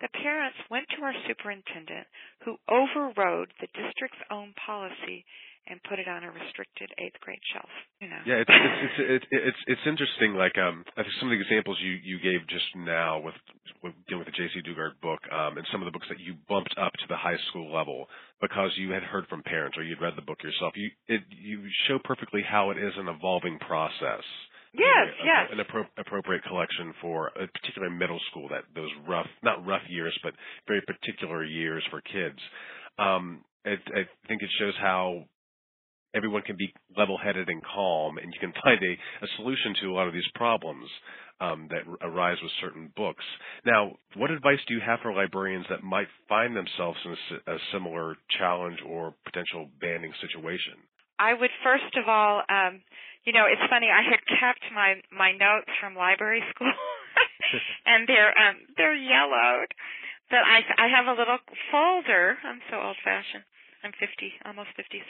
The 0.00 0.08
parents 0.16 0.56
went 0.70 0.88
to 0.96 1.04
our 1.04 1.12
superintendent, 1.28 2.08
who 2.46 2.56
overrode 2.70 3.52
the 3.60 3.68
district's 3.76 4.24
own 4.30 4.54
policy 4.56 5.26
and 5.70 5.80
put 5.88 5.98
it 5.98 6.08
on 6.08 6.24
a 6.24 6.30
restricted 6.30 6.90
eighth 6.98 7.18
grade 7.20 7.40
shelf. 7.54 7.70
You 8.00 8.08
know. 8.10 8.20
Yeah, 8.26 8.42
it's 8.42 8.50
it's 8.50 8.98
it's 8.98 9.26
it's 9.30 9.62
it's 9.66 9.86
interesting. 9.86 10.34
Like 10.34 10.58
um, 10.58 10.84
I 10.98 11.02
think 11.02 11.14
some 11.20 11.30
of 11.30 11.38
the 11.38 11.40
examples 11.40 11.78
you 11.80 11.94
you 12.02 12.18
gave 12.18 12.46
just 12.48 12.66
now 12.74 13.20
with 13.20 13.38
with 13.82 13.94
dealing 14.08 14.24
with 14.26 14.34
the 14.34 14.36
Jaycee 14.36 14.66
Dugard 14.66 15.00
book, 15.00 15.20
um, 15.30 15.56
and 15.56 15.66
some 15.70 15.80
of 15.80 15.86
the 15.86 15.94
books 15.94 16.10
that 16.10 16.18
you 16.20 16.34
bumped 16.48 16.74
up 16.76 16.92
to 16.92 17.06
the 17.08 17.16
high 17.16 17.38
school 17.48 17.72
level 17.72 18.08
because 18.40 18.70
you 18.76 18.90
had 18.90 19.02
heard 19.02 19.26
from 19.28 19.42
parents 19.42 19.78
or 19.78 19.82
you'd 19.82 20.02
read 20.02 20.14
the 20.16 20.26
book 20.26 20.42
yourself. 20.42 20.74
You 20.74 20.90
it 21.06 21.22
you 21.30 21.62
show 21.88 21.98
perfectly 22.02 22.42
how 22.42 22.70
it 22.70 22.78
is 22.78 22.92
an 22.98 23.08
evolving 23.08 23.58
process. 23.58 24.26
Yes, 24.72 25.10
a, 25.20 25.24
yes. 25.24 25.48
An 25.50 25.58
appro- 25.58 25.90
appropriate 25.98 26.44
collection 26.44 26.94
for 27.00 27.28
a 27.28 27.46
particular 27.48 27.90
middle 27.90 28.20
school 28.30 28.48
that 28.50 28.62
those 28.74 28.90
rough, 29.08 29.26
not 29.42 29.66
rough 29.66 29.82
years, 29.88 30.16
but 30.22 30.32
very 30.68 30.80
particular 30.82 31.44
years 31.44 31.82
for 31.90 32.00
kids. 32.00 32.38
Um, 32.98 33.42
it, 33.64 33.80
I 33.88 34.06
think 34.28 34.42
it 34.42 34.50
shows 34.58 34.74
how 34.80 35.24
everyone 36.14 36.42
can 36.42 36.56
be 36.56 36.72
level-headed 36.96 37.48
and 37.48 37.62
calm, 37.62 38.18
and 38.18 38.32
you 38.32 38.40
can 38.40 38.52
find 38.64 38.82
a, 38.82 39.24
a 39.24 39.28
solution 39.36 39.74
to 39.82 39.88
a 39.88 39.94
lot 39.94 40.08
of 40.08 40.14
these 40.14 40.28
problems 40.34 40.88
um, 41.40 41.68
that 41.70 41.88
arise 42.06 42.36
with 42.42 42.52
certain 42.60 42.92
books. 42.96 43.24
Now, 43.64 43.92
what 44.16 44.30
advice 44.30 44.58
do 44.68 44.74
you 44.74 44.80
have 44.84 45.00
for 45.00 45.12
librarians 45.12 45.66
that 45.70 45.82
might 45.82 46.08
find 46.28 46.54
themselves 46.54 46.98
in 47.04 47.12
a, 47.12 47.54
a 47.54 47.58
similar 47.72 48.16
challenge 48.38 48.78
or 48.86 49.14
potential 49.24 49.68
banning 49.80 50.12
situation? 50.20 50.74
I 51.18 51.34
would 51.34 51.50
first 51.62 51.96
of 52.00 52.08
all, 52.08 52.42
um, 52.48 52.80
you 53.24 53.32
know, 53.32 53.44
it's 53.44 53.60
funny. 53.68 53.88
I 53.92 54.00
had 54.00 54.20
kept 54.24 54.64
my 54.72 54.96
my 55.12 55.32
notes 55.32 55.68
from 55.80 55.94
library 55.94 56.42
school, 56.54 56.72
and 57.84 58.08
they're 58.08 58.32
um, 58.32 58.56
they're 58.76 58.96
yellowed. 58.96 59.68
But 60.30 60.40
I 60.48 60.64
I 60.80 60.88
have 60.88 61.12
a 61.12 61.18
little 61.18 61.36
folder. 61.70 62.38
I'm 62.44 62.60
so 62.70 62.80
old 62.80 62.96
fashioned 63.04 63.44
I'm 63.82 63.92
50, 63.98 64.06
almost 64.44 64.70
57. 64.76 65.02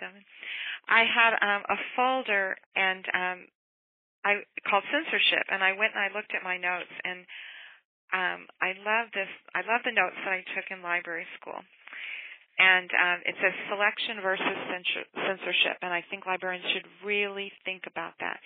I 0.89 1.03
had 1.05 1.35
um, 1.43 1.63
a 1.69 1.79
folder 1.97 2.57
and 2.77 3.05
um, 3.15 3.39
I 4.25 4.45
called 4.69 4.85
censorship, 4.93 5.49
and 5.49 5.65
I 5.65 5.73
went 5.73 5.97
and 5.97 6.05
I 6.05 6.13
looked 6.13 6.35
at 6.37 6.45
my 6.45 6.57
notes, 6.61 6.93
and 7.05 7.25
um, 8.13 8.41
I 8.61 8.77
love 8.85 9.09
this. 9.17 9.31
I 9.57 9.65
love 9.65 9.81
the 9.85 9.97
notes 9.97 10.17
that 10.25 10.33
I 10.33 10.45
took 10.53 10.69
in 10.71 10.83
library 10.85 11.25
school 11.41 11.57
and 12.61 12.93
um, 12.93 13.19
it 13.25 13.33
says 13.41 13.57
selection 13.73 14.21
versus 14.21 14.57
censorship, 15.17 15.81
and 15.81 15.97
I 15.97 16.05
think 16.13 16.29
librarians 16.29 16.69
should 16.77 16.85
really 17.01 17.49
think 17.65 17.89
about 17.89 18.13
that 18.21 18.37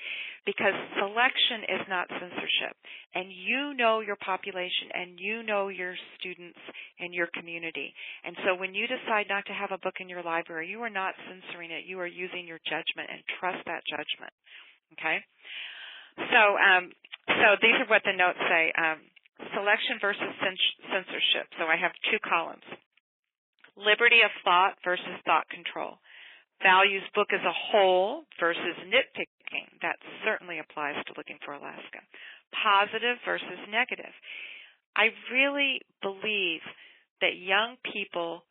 because 0.47 0.71
selection 0.95 1.67
is 1.67 1.83
not 1.91 2.07
censorship, 2.15 2.79
and 3.19 3.27
you 3.27 3.75
know 3.75 4.07
your 4.07 4.15
population 4.23 4.95
and 4.95 5.19
you 5.19 5.43
know 5.43 5.67
your 5.67 5.99
students 6.15 6.59
and 7.03 7.11
your 7.11 7.27
community, 7.35 7.91
and 8.23 8.39
so 8.47 8.55
when 8.55 8.71
you 8.71 8.87
decide 8.87 9.27
not 9.27 9.51
to 9.51 9.55
have 9.57 9.75
a 9.75 9.83
book 9.83 9.99
in 9.99 10.07
your 10.07 10.23
library, 10.23 10.71
you 10.71 10.79
are 10.87 10.95
not 10.95 11.19
censoring 11.27 11.75
it; 11.75 11.83
you 11.83 11.99
are 11.99 12.07
using 12.07 12.47
your 12.47 12.63
judgment 12.71 13.11
and 13.11 13.19
trust 13.43 13.67
that 13.67 13.83
judgment. 13.91 14.31
Okay, 14.95 15.19
so 16.31 16.41
um, 16.55 16.95
so 17.27 17.59
these 17.59 17.75
are 17.83 17.91
what 17.91 18.07
the 18.07 18.15
notes 18.15 18.39
say. 18.47 18.71
Um, 18.79 19.03
selection 19.59 19.99
versus 19.99 20.31
censorship. 20.39 21.51
So 21.59 21.67
I 21.67 21.75
have 21.75 21.91
two 22.07 22.23
columns 22.23 22.63
liberty 23.77 24.23
of 24.25 24.31
thought 24.43 24.79
versus 24.85 25.19
thought 25.27 25.49
control, 25.51 25.99
values 26.63 27.03
book 27.15 27.29
as 27.35 27.43
a 27.43 27.59
whole 27.71 28.25
versus 28.39 28.77
nitpicking. 28.87 29.67
That 29.83 29.99
certainly 30.25 30.59
applies 30.59 30.99
to 31.07 31.17
looking 31.17 31.39
for 31.45 31.55
Alaska. 31.55 32.01
Positive 32.55 33.19
versus 33.27 33.61
negative. 33.71 34.15
I 34.95 35.11
really 35.31 35.83
believe 36.03 36.63
that 37.21 37.35
young 37.35 37.75
people, 37.83 38.47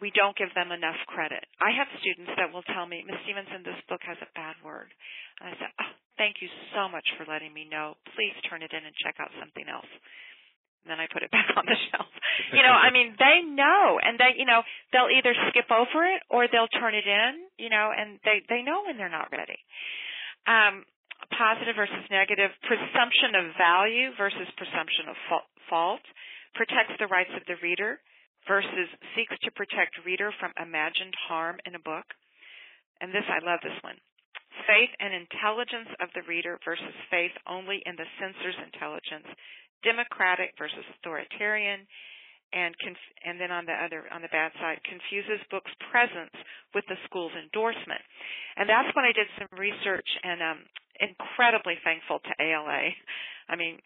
we 0.00 0.08
don't 0.16 0.36
give 0.36 0.52
them 0.56 0.72
enough 0.72 0.96
credit. 1.08 1.44
I 1.60 1.76
have 1.76 1.88
students 2.00 2.32
that 2.40 2.48
will 2.48 2.64
tell 2.72 2.88
me, 2.88 3.04
Miss 3.04 3.20
Stevenson, 3.24 3.60
this 3.64 3.80
book 3.88 4.00
has 4.08 4.16
a 4.24 4.32
bad 4.32 4.56
word. 4.64 4.88
And 5.40 5.52
I 5.52 5.54
say, 5.60 5.68
oh, 5.68 5.92
thank 6.16 6.40
you 6.40 6.48
so 6.72 6.88
much 6.88 7.04
for 7.20 7.28
letting 7.28 7.52
me 7.52 7.68
know. 7.68 8.00
Please 8.16 8.32
turn 8.48 8.64
it 8.64 8.72
in 8.72 8.80
and 8.80 8.96
check 9.04 9.20
out 9.20 9.32
something 9.36 9.68
else 9.68 9.88
and 10.82 10.90
then 10.90 10.98
I 10.98 11.06
put 11.06 11.22
it 11.22 11.30
back 11.30 11.46
on 11.54 11.64
the 11.66 11.78
shelf. 11.90 12.10
You 12.50 12.62
know, 12.62 12.74
I 12.74 12.90
mean, 12.96 13.14
they 13.18 13.46
know, 13.46 14.02
and 14.02 14.18
they, 14.18 14.34
you 14.36 14.46
know, 14.46 14.62
they'll 14.90 15.10
either 15.10 15.34
skip 15.50 15.70
over 15.70 16.02
it 16.06 16.22
or 16.30 16.50
they'll 16.50 16.70
turn 16.70 16.94
it 16.94 17.06
in, 17.06 17.46
you 17.58 17.70
know, 17.70 17.90
and 17.94 18.18
they 18.26 18.42
they 18.50 18.62
know 18.62 18.82
when 18.86 18.98
they're 18.98 19.12
not 19.12 19.30
ready. 19.30 19.58
Um, 20.46 20.82
positive 21.30 21.78
versus 21.78 22.02
negative, 22.10 22.50
presumption 22.66 23.38
of 23.38 23.54
value 23.54 24.10
versus 24.18 24.48
presumption 24.58 25.06
of 25.06 25.16
fault, 25.70 26.02
protects 26.58 26.98
the 26.98 27.06
rights 27.06 27.32
of 27.38 27.46
the 27.46 27.56
reader 27.62 28.02
versus 28.50 28.90
seeks 29.14 29.38
to 29.46 29.54
protect 29.54 30.02
reader 30.02 30.34
from 30.42 30.50
imagined 30.58 31.14
harm 31.30 31.62
in 31.64 31.78
a 31.78 31.86
book. 31.86 32.04
And 33.00 33.14
this, 33.14 33.26
I 33.30 33.38
love 33.38 33.62
this 33.62 33.78
one. 33.86 33.96
Faith 34.66 34.92
and 35.00 35.14
intelligence 35.14 35.88
of 36.02 36.10
the 36.12 36.26
reader 36.28 36.58
versus 36.66 36.92
faith 37.08 37.32
only 37.48 37.80
in 37.86 37.96
the 37.96 38.06
censor's 38.20 38.58
intelligence 38.60 39.26
democratic 39.82 40.54
versus 40.58 40.84
authoritarian, 40.98 41.86
and 42.52 42.76
conf- 42.78 43.12
and 43.24 43.40
then 43.40 43.50
on 43.50 43.64
the 43.64 43.72
other 43.72 44.04
on 44.12 44.20
the 44.20 44.32
bad 44.32 44.52
side 44.60 44.78
confuses 44.84 45.40
books 45.48 45.72
presence 45.90 46.36
with 46.76 46.84
the 46.88 46.96
school's 47.08 47.32
endorsement. 47.36 48.00
And 48.56 48.68
that's 48.68 48.92
when 48.94 49.04
i 49.04 49.12
did 49.12 49.26
some 49.40 49.48
research 49.56 50.08
and 50.22 50.38
um 50.44 50.58
incredibly 51.00 51.80
thankful 51.82 52.20
to 52.20 52.32
ala 52.38 52.92
i 53.48 53.56
mean 53.56 53.80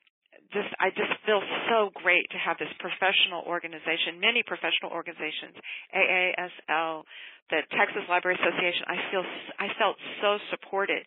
just 0.53 0.69
i 0.83 0.91
just 0.91 1.15
feel 1.25 1.41
so 1.71 1.95
great 2.03 2.27
to 2.35 2.39
have 2.39 2.59
this 2.59 2.71
professional 2.83 3.47
organization 3.47 4.19
many 4.19 4.43
professional 4.43 4.91
organizations 4.91 5.55
aasl 5.95 7.07
the 7.49 7.63
texas 7.79 8.03
library 8.11 8.35
association. 8.35 8.83
I 8.91 8.99
feel 9.15 9.23
i 9.63 9.71
felt 9.79 9.97
so 10.21 10.43
supported 10.51 11.07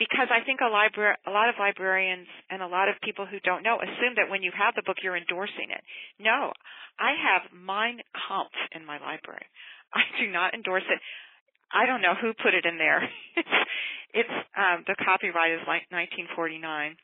because 0.00 0.32
I 0.32 0.40
think 0.48 0.64
a 0.64 0.72
libra- 0.72 1.20
a 1.28 1.30
lot 1.30 1.52
of 1.52 1.60
librarians 1.60 2.26
and 2.48 2.64
a 2.64 2.66
lot 2.66 2.88
of 2.88 2.96
people 3.04 3.28
who 3.28 3.36
don't 3.44 3.60
know 3.60 3.76
assume 3.76 4.16
that 4.16 4.32
when 4.32 4.40
you 4.40 4.48
have 4.56 4.72
the 4.72 4.82
book 4.88 4.96
you're 5.04 5.20
endorsing 5.20 5.68
it. 5.68 5.84
No, 6.16 6.56
I 6.96 7.12
have 7.12 7.52
Mein 7.52 8.00
Kampf 8.16 8.56
in 8.72 8.88
my 8.88 8.96
library. 8.96 9.44
I 9.94 10.02
do 10.16 10.32
not 10.32 10.56
endorse 10.56 10.88
it. 10.88 10.98
I 11.70 11.84
don't 11.84 12.00
know 12.00 12.16
who 12.16 12.32
put 12.32 12.56
it 12.56 12.64
in 12.64 12.80
there. 12.80 13.04
it's 13.36 13.56
it's 14.24 14.36
um 14.56 14.88
the 14.88 14.96
copyright 14.96 15.52
is 15.60 15.68
like 15.68 15.84
1949. 15.92 16.96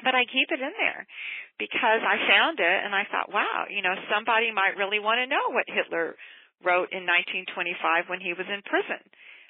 But 0.00 0.16
I 0.16 0.24
keep 0.24 0.48
it 0.48 0.58
in 0.58 0.72
there 0.80 1.04
because 1.60 2.00
I 2.00 2.16
found 2.26 2.58
it 2.58 2.78
and 2.80 2.96
I 2.96 3.04
thought, 3.12 3.28
wow, 3.28 3.68
you 3.68 3.84
know, 3.84 3.92
somebody 4.08 4.50
might 4.50 4.80
really 4.80 4.98
want 4.98 5.20
to 5.20 5.28
know 5.28 5.52
what 5.52 5.68
Hitler 5.68 6.16
wrote 6.64 6.90
in 6.96 7.04
1925 7.04 8.08
when 8.08 8.18
he 8.18 8.32
was 8.32 8.48
in 8.48 8.64
prison. 8.64 9.04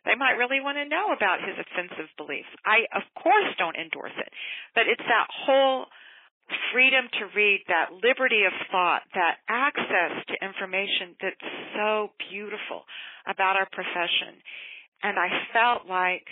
They 0.05 0.19
might 0.19 0.35
really 0.35 0.59
want 0.59 0.79
to 0.83 0.89
know 0.89 1.15
about 1.15 1.45
his 1.45 1.55
offensive 1.55 2.11
beliefs. 2.19 2.51
I, 2.67 2.91
of 2.91 3.07
course, 3.15 3.55
don't 3.59 3.79
endorse 3.79 4.15
it, 4.19 4.31
but 4.75 4.91
it's 4.91 5.07
that 5.07 5.31
whole 5.31 5.87
freedom 6.73 7.07
to 7.19 7.31
read, 7.37 7.65
that 7.69 7.95
liberty 8.03 8.45
of 8.45 8.53
thought, 8.71 9.03
that 9.15 9.41
access 9.49 10.13
to 10.29 10.45
information 10.45 11.15
that's 11.21 11.49
so 11.77 12.11
beautiful 12.31 12.85
about 13.27 13.57
our 13.57 13.69
profession. 13.71 14.43
And 15.03 15.19
I 15.19 15.31
felt 15.55 15.87
like, 15.87 16.27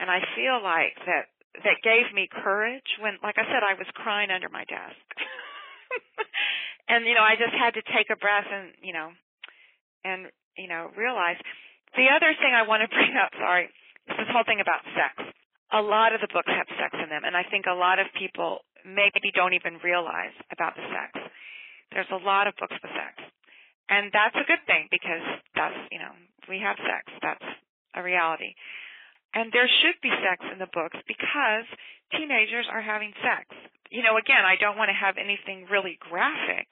and 0.00 0.10
I 0.10 0.18
feel 0.34 0.58
like 0.62 0.98
that, 1.06 1.30
that 1.62 1.84
gave 1.84 2.10
me 2.14 2.28
courage 2.42 2.86
when, 2.98 3.18
like 3.22 3.36
I 3.36 3.46
said, 3.46 3.62
I 3.62 3.78
was 3.78 3.86
crying 3.94 4.30
under 4.30 4.48
my 4.48 4.64
desk. 4.64 5.06
and, 6.88 7.06
you 7.06 7.14
know, 7.14 7.24
I 7.24 7.36
just 7.36 7.54
had 7.54 7.74
to 7.78 7.84
take 7.94 8.10
a 8.10 8.18
breath 8.18 8.48
and, 8.50 8.72
you 8.82 8.92
know, 8.92 9.10
and, 10.04 10.26
you 10.56 10.68
know, 10.68 10.90
realize 10.96 11.36
the 11.96 12.08
other 12.12 12.32
thing 12.40 12.52
I 12.54 12.64
want 12.66 12.82
to 12.84 12.88
bring 12.88 13.14
up, 13.16 13.32
sorry, 13.36 13.68
is 14.08 14.16
this 14.16 14.30
whole 14.32 14.44
thing 14.44 14.60
about 14.60 14.82
sex. 14.96 15.14
A 15.72 15.80
lot 15.80 16.12
of 16.12 16.20
the 16.20 16.28
books 16.28 16.52
have 16.52 16.68
sex 16.76 16.92
in 17.00 17.08
them, 17.08 17.24
and 17.24 17.32
I 17.36 17.44
think 17.48 17.64
a 17.64 17.76
lot 17.76 17.98
of 17.98 18.06
people 18.18 18.60
maybe 18.84 19.32
don't 19.32 19.54
even 19.54 19.80
realize 19.80 20.34
about 20.52 20.76
the 20.76 20.84
sex. 20.92 21.16
There's 21.92 22.10
a 22.12 22.20
lot 22.20 22.48
of 22.48 22.54
books 22.60 22.76
with 22.76 22.92
sex. 22.92 23.14
And 23.88 24.08
that's 24.12 24.36
a 24.36 24.46
good 24.48 24.62
thing 24.64 24.88
because 24.90 25.24
that's, 25.54 25.76
you 25.92 25.98
know, 25.98 26.12
we 26.48 26.60
have 26.60 26.76
sex. 26.80 27.04
That's 27.20 27.44
a 27.94 28.02
reality. 28.02 28.56
And 29.34 29.48
there 29.52 29.68
should 29.80 29.96
be 30.04 30.12
sex 30.20 30.44
in 30.52 30.60
the 30.60 30.68
books 30.72 30.96
because 31.08 31.64
teenagers 32.12 32.68
are 32.68 32.84
having 32.84 33.16
sex. 33.24 33.48
You 33.88 34.04
know, 34.04 34.16
again, 34.16 34.44
I 34.44 34.56
don't 34.56 34.80
want 34.80 34.88
to 34.88 34.96
have 34.96 35.20
anything 35.20 35.68
really 35.68 36.00
graphic, 36.00 36.68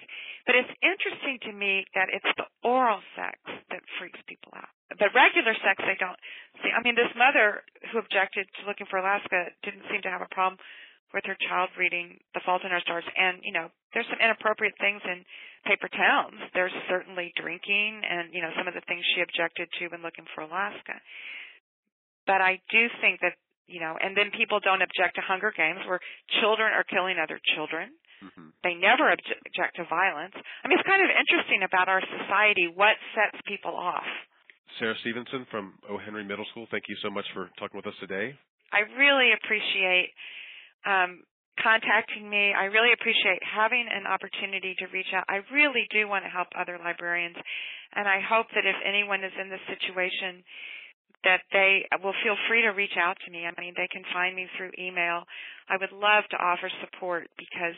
but 0.49 0.57
it's 0.57 0.73
interesting 0.81 1.37
to 1.49 1.53
me 1.53 1.85
that 1.93 2.09
it's 2.13 2.33
the 2.37 2.49
oral 2.65 3.01
sex 3.13 3.37
that 3.69 3.85
freaks 4.01 4.21
people 4.25 4.53
out. 4.57 4.73
But 4.89 5.13
regular 5.13 5.53
sex, 5.61 5.81
they 5.85 6.01
don't 6.01 6.17
see. 6.65 6.73
I 6.73 6.81
mean, 6.81 6.97
this 6.97 7.13
mother 7.15 7.61
who 7.93 8.01
objected 8.01 8.49
to 8.49 8.69
looking 8.69 8.89
for 8.89 8.99
Alaska 8.99 9.53
didn't 9.63 9.85
seem 9.93 10.01
to 10.03 10.13
have 10.13 10.25
a 10.25 10.33
problem 10.33 10.57
with 11.13 11.27
her 11.27 11.37
child 11.49 11.71
reading 11.77 12.19
The 12.35 12.43
Fault 12.47 12.63
in 12.65 12.73
Our 12.73 12.81
Stars. 12.81 13.05
And, 13.17 13.43
you 13.43 13.53
know, 13.53 13.69
there's 13.93 14.07
some 14.09 14.23
inappropriate 14.23 14.75
things 14.79 15.03
in 15.05 15.27
Paper 15.67 15.91
Towns. 15.91 16.39
There's 16.55 16.75
certainly 16.89 17.35
drinking 17.37 18.03
and, 18.07 18.33
you 18.33 18.43
know, 18.43 18.51
some 18.57 18.67
of 18.71 18.75
the 18.75 18.85
things 18.87 19.03
she 19.15 19.23
objected 19.23 19.69
to 19.79 19.91
when 19.91 20.03
looking 20.03 20.27
for 20.35 20.43
Alaska. 20.47 20.99
But 22.31 22.39
I 22.39 22.63
do 22.71 22.87
think 23.03 23.19
that, 23.27 23.35
you 23.67 23.83
know, 23.83 23.99
and 23.99 24.15
then 24.15 24.31
people 24.31 24.63
don't 24.63 24.87
object 24.87 25.19
to 25.19 25.23
Hunger 25.27 25.51
Games 25.51 25.83
where 25.91 25.99
children 26.39 26.71
are 26.71 26.87
killing 26.87 27.19
other 27.19 27.43
children. 27.59 27.91
Mm-hmm. 28.23 28.55
They 28.63 28.79
never 28.79 29.11
object 29.11 29.83
to 29.83 29.85
violence. 29.91 30.39
I 30.39 30.71
mean, 30.71 30.79
it's 30.79 30.87
kind 30.87 31.03
of 31.03 31.11
interesting 31.11 31.67
about 31.67 31.91
our 31.91 31.99
society 31.99 32.71
what 32.71 32.95
sets 33.19 33.35
people 33.51 33.75
off. 33.75 34.07
Sarah 34.79 34.95
Stevenson 35.03 35.43
from 35.51 35.75
O. 35.91 35.99
Henry 35.99 36.23
Middle 36.23 36.47
School, 36.55 36.71
thank 36.71 36.87
you 36.87 36.95
so 37.03 37.11
much 37.11 37.27
for 37.35 37.51
talking 37.59 37.75
with 37.75 37.91
us 37.91 37.99
today. 37.99 38.39
I 38.71 38.87
really 38.95 39.35
appreciate 39.35 40.15
um, 40.87 41.27
contacting 41.59 42.31
me. 42.31 42.55
I 42.55 42.71
really 42.71 42.95
appreciate 42.95 43.43
having 43.43 43.91
an 43.91 44.07
opportunity 44.07 44.79
to 44.79 44.87
reach 44.95 45.11
out. 45.11 45.27
I 45.27 45.43
really 45.51 45.91
do 45.91 46.07
want 46.07 46.23
to 46.23 46.31
help 46.31 46.47
other 46.55 46.79
librarians, 46.79 47.35
and 47.99 48.07
I 48.07 48.23
hope 48.23 48.47
that 48.55 48.63
if 48.63 48.79
anyone 48.87 49.27
is 49.27 49.35
in 49.35 49.51
this 49.51 49.65
situation, 49.67 50.47
that 51.25 51.43
they 51.53 51.85
will 52.03 52.15
feel 52.25 52.37
free 52.49 52.63
to 52.63 52.71
reach 52.71 52.97
out 52.99 53.17
to 53.25 53.31
me. 53.31 53.45
I 53.47 53.53
mean, 53.61 53.75
they 53.77 53.89
can 53.91 54.03
find 54.13 54.35
me 54.35 54.47
through 54.57 54.73
email. 54.79 55.25
I 55.69 55.77
would 55.79 55.93
love 55.93 56.25
to 56.31 56.37
offer 56.37 56.71
support 56.81 57.29
because 57.39 57.77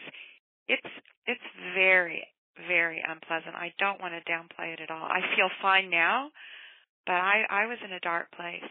it's 0.68 0.92
it's 1.26 1.48
very 1.74 2.26
very 2.68 3.02
unpleasant. 3.02 3.54
I 3.54 3.72
don't 3.78 4.00
want 4.00 4.14
to 4.14 4.30
downplay 4.30 4.74
it 4.74 4.80
at 4.80 4.90
all. 4.90 5.04
I 5.04 5.20
feel 5.36 5.48
fine 5.60 5.90
now, 5.90 6.30
but 7.06 7.14
I 7.16 7.42
I 7.48 7.66
was 7.66 7.78
in 7.84 7.92
a 7.92 8.00
dark 8.00 8.30
place. 8.32 8.70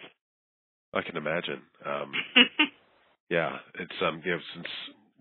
I 0.93 1.01
can 1.01 1.17
imagine. 1.17 1.61
Um, 1.85 2.11
yeah, 3.29 3.57
it's 3.79 3.99
um 4.01 4.21
you 4.23 4.31
know 4.31 4.39
since 4.55 4.67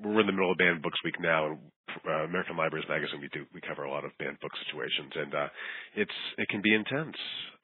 we're 0.03 0.21
in 0.21 0.27
the 0.27 0.33
middle 0.33 0.53
of 0.53 0.59
Banned 0.59 0.83
Books 0.83 0.99
Week 1.05 1.21
now, 1.21 1.47
and 1.47 1.59
uh, 2.07 2.25
American 2.25 2.57
Libraries 2.57 2.87
Magazine 2.89 3.21
we 3.21 3.29
do 3.29 3.45
we 3.55 3.61
cover 3.61 3.85
a 3.85 3.91
lot 3.91 4.05
of 4.05 4.13
banned 4.19 4.41
book 4.41 4.53
situations, 4.67 5.13
and 5.15 5.35
uh, 5.35 5.49
it's 5.97 6.19
it 6.39 6.49
can 6.49 6.63
be 6.63 6.75
intense. 6.75 7.17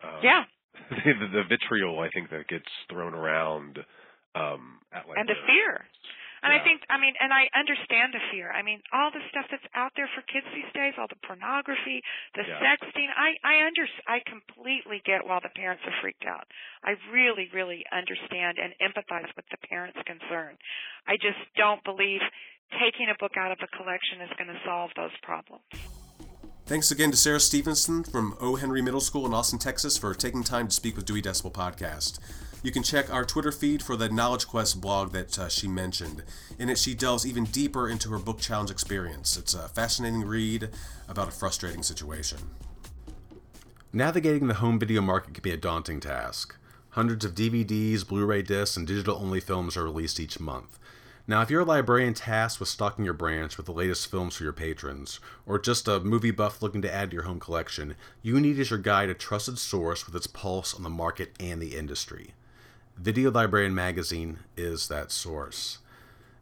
Um, 0.02 0.20
yeah, 0.22 0.42
the, 1.04 1.26
the 1.32 1.44
vitriol 1.48 1.98
I 2.00 2.10
think 2.10 2.30
that 2.30 2.48
gets 2.48 2.70
thrown 2.90 3.14
around 3.14 3.78
um, 4.34 4.78
at 4.92 5.08
like 5.08 5.18
and 5.18 5.28
the 5.28 5.38
fear. 5.46 5.84
And 6.44 6.52
yeah. 6.52 6.60
I 6.60 6.64
think, 6.68 6.84
I 6.92 7.00
mean, 7.00 7.16
and 7.16 7.32
I 7.32 7.48
understand 7.56 8.12
the 8.12 8.22
fear. 8.30 8.52
I 8.52 8.60
mean, 8.60 8.78
all 8.92 9.08
the 9.10 9.24
stuff 9.32 9.48
that's 9.50 9.66
out 9.72 9.90
there 9.96 10.06
for 10.12 10.20
kids 10.28 10.44
these 10.52 10.68
days, 10.76 10.92
all 10.94 11.08
the 11.08 11.18
pornography, 11.24 12.04
the 12.36 12.44
yeah. 12.44 12.60
sexting. 12.60 13.08
I 13.08 13.34
I 13.40 13.66
under 13.66 13.88
I 14.06 14.20
completely 14.28 15.00
get 15.02 15.24
why 15.24 15.40
the 15.42 15.50
parents 15.56 15.82
are 15.88 15.96
freaked 16.04 16.28
out. 16.28 16.46
I 16.84 16.94
really, 17.10 17.48
really 17.56 17.82
understand 17.88 18.60
and 18.60 18.76
empathize 18.78 19.32
with 19.34 19.48
the 19.50 19.58
parents' 19.66 19.98
concern. 20.04 20.60
I 21.08 21.16
just 21.18 21.40
don't 21.56 21.82
believe 21.82 22.20
taking 22.78 23.08
a 23.08 23.16
book 23.18 23.34
out 23.40 23.50
of 23.50 23.58
a 23.64 23.70
collection 23.74 24.20
is 24.20 24.30
going 24.36 24.52
to 24.52 24.60
solve 24.62 24.90
those 24.94 25.14
problems. 25.26 25.64
Thanks 26.66 26.90
again 26.90 27.12
to 27.12 27.16
Sarah 27.16 27.38
Stevenson 27.38 28.02
from 28.02 28.36
O. 28.40 28.56
Henry 28.56 28.82
Middle 28.82 28.98
School 28.98 29.24
in 29.24 29.32
Austin, 29.32 29.60
Texas, 29.60 29.96
for 29.96 30.12
taking 30.14 30.42
time 30.42 30.66
to 30.66 30.74
speak 30.74 30.96
with 30.96 31.04
Dewey 31.04 31.22
Decibel 31.22 31.52
Podcast. 31.52 32.18
You 32.64 32.72
can 32.72 32.82
check 32.82 33.08
our 33.08 33.24
Twitter 33.24 33.52
feed 33.52 33.84
for 33.84 33.94
the 33.94 34.08
Knowledge 34.08 34.48
Quest 34.48 34.80
blog 34.80 35.12
that 35.12 35.38
uh, 35.38 35.48
she 35.48 35.68
mentioned. 35.68 36.24
In 36.58 36.68
it, 36.68 36.76
she 36.76 36.92
delves 36.92 37.24
even 37.24 37.44
deeper 37.44 37.88
into 37.88 38.10
her 38.10 38.18
book 38.18 38.40
challenge 38.40 38.72
experience. 38.72 39.36
It's 39.36 39.54
a 39.54 39.68
fascinating 39.68 40.24
read 40.24 40.70
about 41.06 41.28
a 41.28 41.30
frustrating 41.30 41.84
situation. 41.84 42.38
Navigating 43.92 44.48
the 44.48 44.54
home 44.54 44.80
video 44.80 45.00
market 45.00 45.34
can 45.34 45.42
be 45.42 45.52
a 45.52 45.56
daunting 45.56 46.00
task. 46.00 46.56
Hundreds 46.90 47.24
of 47.24 47.36
DVDs, 47.36 48.04
Blu 48.04 48.26
ray 48.26 48.42
discs, 48.42 48.76
and 48.76 48.88
digital 48.88 49.16
only 49.22 49.38
films 49.38 49.76
are 49.76 49.84
released 49.84 50.18
each 50.18 50.40
month. 50.40 50.80
Now, 51.28 51.42
if 51.42 51.50
you're 51.50 51.62
a 51.62 51.64
librarian 51.64 52.14
tasked 52.14 52.60
with 52.60 52.68
stocking 52.68 53.04
your 53.04 53.12
branch 53.12 53.56
with 53.56 53.66
the 53.66 53.72
latest 53.72 54.08
films 54.08 54.36
for 54.36 54.44
your 54.44 54.52
patrons, 54.52 55.18
or 55.44 55.58
just 55.58 55.88
a 55.88 55.98
movie 55.98 56.30
buff 56.30 56.62
looking 56.62 56.82
to 56.82 56.94
add 56.94 57.10
to 57.10 57.14
your 57.14 57.24
home 57.24 57.40
collection, 57.40 57.96
you 58.22 58.38
need 58.38 58.60
as 58.60 58.70
your 58.70 58.78
guide 58.78 59.10
a 59.10 59.14
trusted 59.14 59.58
source 59.58 60.06
with 60.06 60.14
its 60.14 60.28
pulse 60.28 60.72
on 60.72 60.84
the 60.84 60.88
market 60.88 61.32
and 61.40 61.60
the 61.60 61.76
industry. 61.76 62.34
Video 62.96 63.32
Librarian 63.32 63.74
Magazine 63.74 64.38
is 64.56 64.86
that 64.86 65.10
source. 65.10 65.78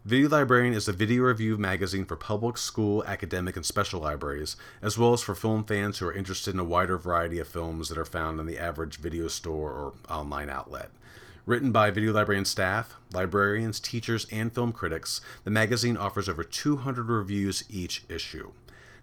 Video 0.05 0.29
Librarian 0.29 0.75
is 0.75 0.87
a 0.87 0.93
video 0.93 1.23
review 1.23 1.57
magazine 1.57 2.05
for 2.05 2.15
public, 2.15 2.59
school, 2.59 3.03
academic, 3.07 3.57
and 3.57 3.65
special 3.65 4.03
libraries, 4.03 4.55
as 4.83 4.99
well 4.99 5.15
as 5.15 5.23
for 5.23 5.35
film 5.35 5.65
fans 5.65 5.97
who 5.97 6.07
are 6.07 6.13
interested 6.13 6.53
in 6.53 6.61
a 6.61 6.65
wider 6.65 6.99
variety 6.99 7.39
of 7.39 7.49
films 7.49 7.89
that 7.89 7.97
are 7.97 8.05
found 8.05 8.39
in 8.39 8.45
the 8.45 8.59
average 8.59 8.99
video 8.99 9.29
store 9.29 9.71
or 9.71 9.95
online 10.11 10.51
outlet. 10.51 10.91
Written 11.47 11.73
by 11.73 11.91
video 11.91 12.11
librarian 12.11 12.47
staff, 12.47 12.97
librarians, 13.13 13.79
teachers, 13.79 14.27
and 14.33 14.51
film 14.51 14.73
critics, 14.73 15.21
the 15.45 15.51
magazine 15.51 15.95
offers 15.95 16.27
over 16.27 16.43
200 16.43 17.11
reviews 17.11 17.65
each 17.69 18.03
issue. 18.09 18.53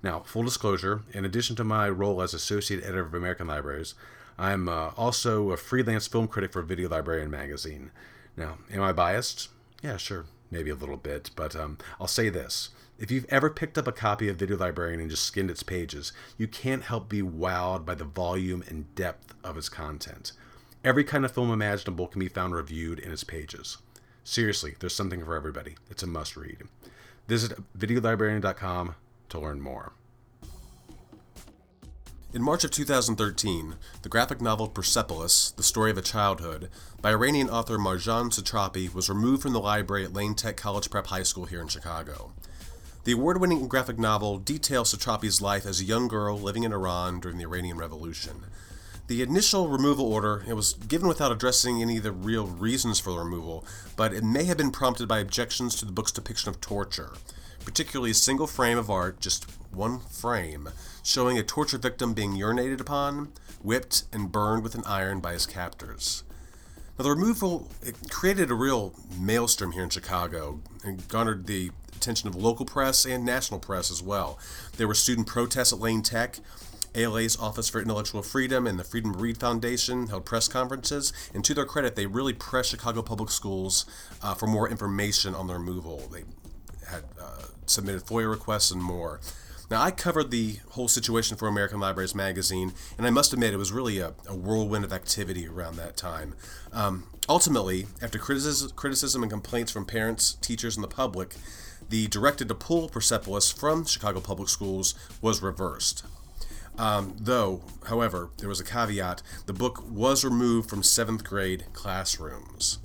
Now, 0.01 0.21
full 0.21 0.41
disclosure, 0.41 1.03
in 1.13 1.23
addition 1.23 1.55
to 1.57 1.63
my 1.63 1.87
role 1.87 2.19
as 2.19 2.33
associate 2.33 2.83
editor 2.83 3.05
of 3.05 3.13
American 3.13 3.45
Libraries, 3.45 3.93
I'm 4.39 4.67
uh, 4.67 4.89
also 4.97 5.51
a 5.51 5.57
freelance 5.57 6.07
film 6.07 6.27
critic 6.27 6.51
for 6.51 6.63
Video 6.63 6.89
Librarian 6.89 7.29
magazine. 7.29 7.91
Now, 8.35 8.57
am 8.73 8.81
I 8.81 8.91
biased? 8.91 9.49
Yeah, 9.83 9.97
sure, 9.97 10.25
maybe 10.49 10.71
a 10.71 10.75
little 10.75 10.97
bit, 10.97 11.29
but 11.35 11.55
um, 11.55 11.77
I'll 11.99 12.07
say 12.07 12.29
this. 12.29 12.69
If 12.97 13.11
you've 13.11 13.27
ever 13.29 13.51
picked 13.51 13.77
up 13.77 13.87
a 13.87 13.91
copy 13.91 14.29
of 14.29 14.37
Video 14.37 14.57
Librarian 14.57 14.99
and 14.99 15.11
just 15.11 15.27
skinned 15.27 15.51
its 15.51 15.61
pages, 15.61 16.11
you 16.39 16.47
can't 16.47 16.81
help 16.81 17.07
be 17.07 17.21
wowed 17.21 17.85
by 17.85 17.93
the 17.93 18.03
volume 18.03 18.63
and 18.67 18.95
depth 18.95 19.35
of 19.43 19.57
its 19.57 19.69
content. 19.69 20.31
Every 20.83 21.03
kind 21.03 21.25
of 21.25 21.31
film 21.31 21.51
imaginable 21.51 22.07
can 22.07 22.19
be 22.19 22.27
found 22.27 22.55
reviewed 22.55 22.97
in 22.97 23.11
its 23.11 23.23
pages. 23.23 23.77
Seriously, 24.23 24.75
there's 24.79 24.95
something 24.95 25.23
for 25.23 25.35
everybody. 25.35 25.75
It's 25.89 26.01
a 26.01 26.07
must 26.07 26.35
read. 26.35 26.63
Visit 27.27 27.53
videolibrarian.com 27.77 28.95
to 29.29 29.39
learn 29.39 29.61
more. 29.61 29.93
In 32.33 32.41
March 32.41 32.63
of 32.63 32.71
2013, 32.71 33.75
the 34.01 34.09
graphic 34.09 34.41
novel 34.41 34.69
Persepolis, 34.69 35.51
The 35.51 35.63
Story 35.63 35.91
of 35.91 35.97
a 35.97 36.01
Childhood, 36.01 36.69
by 37.01 37.11
Iranian 37.11 37.49
author 37.49 37.77
Marjane 37.77 38.31
Satrapi, 38.31 38.93
was 38.93 39.09
removed 39.09 39.41
from 39.41 39.53
the 39.53 39.59
library 39.59 40.05
at 40.05 40.13
Lane 40.13 40.33
Tech 40.33 40.55
College 40.55 40.89
Prep 40.89 41.07
High 41.07 41.23
School 41.23 41.45
here 41.45 41.61
in 41.61 41.67
Chicago. 41.67 42.31
The 43.03 43.11
award 43.11 43.41
winning 43.41 43.67
graphic 43.67 43.99
novel 43.99 44.37
details 44.37 44.95
Satrapi's 44.95 45.41
life 45.41 45.65
as 45.65 45.81
a 45.81 45.85
young 45.85 46.07
girl 46.07 46.39
living 46.39 46.63
in 46.63 46.71
Iran 46.71 47.19
during 47.19 47.37
the 47.37 47.43
Iranian 47.43 47.77
Revolution. 47.77 48.45
The 49.11 49.21
initial 49.21 49.67
removal 49.67 50.05
order 50.05 50.45
it 50.47 50.53
was 50.53 50.71
given 50.71 51.09
without 51.09 51.33
addressing 51.33 51.81
any 51.81 51.97
of 51.97 52.03
the 52.03 52.13
real 52.13 52.47
reasons 52.47 52.97
for 52.97 53.11
the 53.11 53.19
removal, 53.19 53.65
but 53.97 54.13
it 54.13 54.23
may 54.23 54.45
have 54.45 54.55
been 54.55 54.71
prompted 54.71 55.09
by 55.09 55.19
objections 55.19 55.75
to 55.75 55.85
the 55.85 55.91
book's 55.91 56.13
depiction 56.13 56.47
of 56.47 56.61
torture, 56.61 57.11
particularly 57.65 58.11
a 58.11 58.13
single 58.13 58.47
frame 58.47 58.77
of 58.77 58.89
art, 58.89 59.19
just 59.19 59.51
one 59.69 59.99
frame, 59.99 60.69
showing 61.03 61.37
a 61.37 61.43
torture 61.43 61.77
victim 61.77 62.13
being 62.13 62.37
urinated 62.37 62.79
upon, 62.79 63.33
whipped, 63.61 64.05
and 64.13 64.31
burned 64.31 64.63
with 64.63 64.75
an 64.75 64.83
iron 64.85 65.19
by 65.19 65.33
his 65.33 65.45
captors. 65.45 66.23
Now, 66.97 67.03
the 67.03 67.09
removal 67.09 67.67
it 67.83 67.97
created 68.09 68.49
a 68.49 68.55
real 68.55 68.93
maelstrom 69.19 69.73
here 69.73 69.83
in 69.83 69.89
Chicago 69.89 70.61
and 70.85 71.05
garnered 71.09 71.47
the 71.47 71.71
attention 71.93 72.29
of 72.29 72.35
local 72.35 72.65
press 72.65 73.05
and 73.05 73.25
national 73.25 73.59
press 73.59 73.91
as 73.91 74.01
well. 74.01 74.39
There 74.77 74.87
were 74.87 74.93
student 74.93 75.27
protests 75.27 75.73
at 75.73 75.79
Lane 75.79 76.01
Tech. 76.01 76.39
ALA's 76.95 77.37
Office 77.37 77.69
for 77.69 77.81
Intellectual 77.81 78.21
Freedom 78.21 78.67
and 78.67 78.79
the 78.79 78.83
Freedom 78.83 79.13
to 79.13 79.19
Read 79.19 79.37
Foundation 79.37 80.07
held 80.07 80.25
press 80.25 80.47
conferences, 80.47 81.13
and 81.33 81.43
to 81.45 81.53
their 81.53 81.65
credit, 81.65 81.95
they 81.95 82.05
really 82.05 82.33
pressed 82.33 82.71
Chicago 82.71 83.01
Public 83.01 83.29
Schools 83.29 83.85
uh, 84.21 84.33
for 84.33 84.47
more 84.47 84.69
information 84.69 85.33
on 85.33 85.47
the 85.47 85.53
removal. 85.53 85.99
They 86.11 86.23
had 86.89 87.03
uh, 87.19 87.45
submitted 87.65 88.03
FOIA 88.03 88.29
requests 88.29 88.71
and 88.71 88.81
more. 88.81 89.21
Now, 89.69 89.81
I 89.81 89.91
covered 89.91 90.31
the 90.31 90.57
whole 90.71 90.89
situation 90.89 91.37
for 91.37 91.47
American 91.47 91.79
Libraries 91.79 92.13
Magazine, 92.13 92.73
and 92.97 93.07
I 93.07 93.09
must 93.09 93.31
admit 93.31 93.53
it 93.53 93.57
was 93.57 93.71
really 93.71 93.99
a, 93.99 94.13
a 94.27 94.35
whirlwind 94.35 94.83
of 94.83 94.91
activity 94.91 95.47
around 95.47 95.77
that 95.77 95.95
time. 95.95 96.35
Um, 96.73 97.07
ultimately, 97.29 97.87
after 98.01 98.19
criticism, 98.19 98.71
criticism 98.75 99.23
and 99.23 99.31
complaints 99.31 99.71
from 99.71 99.85
parents, 99.85 100.33
teachers, 100.33 100.75
and 100.75 100.83
the 100.83 100.89
public, 100.89 101.35
the 101.87 102.07
directed 102.07 102.49
to 102.49 102.55
pull 102.55 102.89
Persepolis 102.89 103.49
from 103.49 103.85
Chicago 103.85 104.19
Public 104.19 104.49
Schools 104.49 104.93
was 105.21 105.41
reversed. 105.41 106.03
Um, 106.77 107.15
though, 107.19 107.61
however, 107.87 108.29
there 108.37 108.49
was 108.49 108.59
a 108.59 108.63
caveat 108.63 109.21
the 109.45 109.53
book 109.53 109.83
was 109.89 110.23
removed 110.23 110.69
from 110.69 110.83
seventh 110.83 111.23
grade 111.23 111.65
classrooms. 111.73 112.79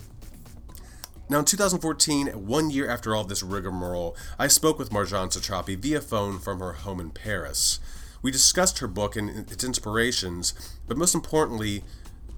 Now, 1.29 1.41
in 1.41 1.45
2014, 1.45 2.29
one 2.47 2.71
year 2.71 2.89
after 2.89 3.15
all 3.15 3.25
this 3.25 3.43
rigmarole, 3.43 4.17
I 4.39 4.47
spoke 4.47 4.79
with 4.79 4.91
Marjane 4.91 5.33
Satrapi 5.33 5.77
via 5.77 6.01
phone 6.01 6.39
from 6.39 6.61
her 6.61 6.73
home 6.73 7.01
in 7.01 7.11
Paris. 7.11 7.81
We 8.23 8.31
discussed 8.31 8.79
her 8.79 8.87
book 8.87 9.17
and 9.17 9.51
its 9.51 9.65
inspirations, 9.65 10.55
but 10.87 10.97
most 10.97 11.17
importantly, 11.17 11.83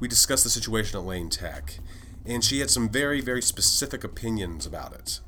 we 0.01 0.09
discussed 0.09 0.45
the 0.45 0.51
situation 0.51 0.99
at 0.99 1.05
Lane 1.05 1.29
Tech. 1.29 1.81
And 2.25 2.43
she 2.43 2.61
had 2.61 2.71
some 2.71 2.89
very, 2.89 3.21
very 3.21 3.43
specific 3.43 4.05
opinions 4.05 4.65
about 4.65 4.95
it. 4.95 5.21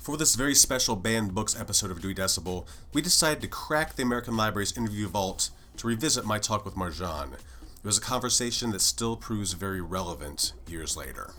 For 0.00 0.16
this 0.16 0.34
very 0.34 0.54
special 0.54 0.96
Banned 0.96 1.34
Books 1.34 1.54
episode 1.60 1.90
of 1.90 2.00
Dewey 2.00 2.14
Decibel, 2.14 2.66
we 2.94 3.02
decided 3.02 3.42
to 3.42 3.48
crack 3.48 3.96
the 3.96 4.02
American 4.02 4.34
Library's 4.34 4.74
interview 4.74 5.06
vault 5.06 5.50
to 5.76 5.86
revisit 5.86 6.24
my 6.24 6.38
talk 6.38 6.64
with 6.64 6.74
Marjane. 6.74 7.34
It 7.34 7.84
was 7.84 7.98
a 7.98 8.00
conversation 8.00 8.70
that 8.70 8.80
still 8.80 9.14
proves 9.14 9.52
very 9.52 9.82
relevant 9.82 10.54
years 10.66 10.96
later. 10.96 11.32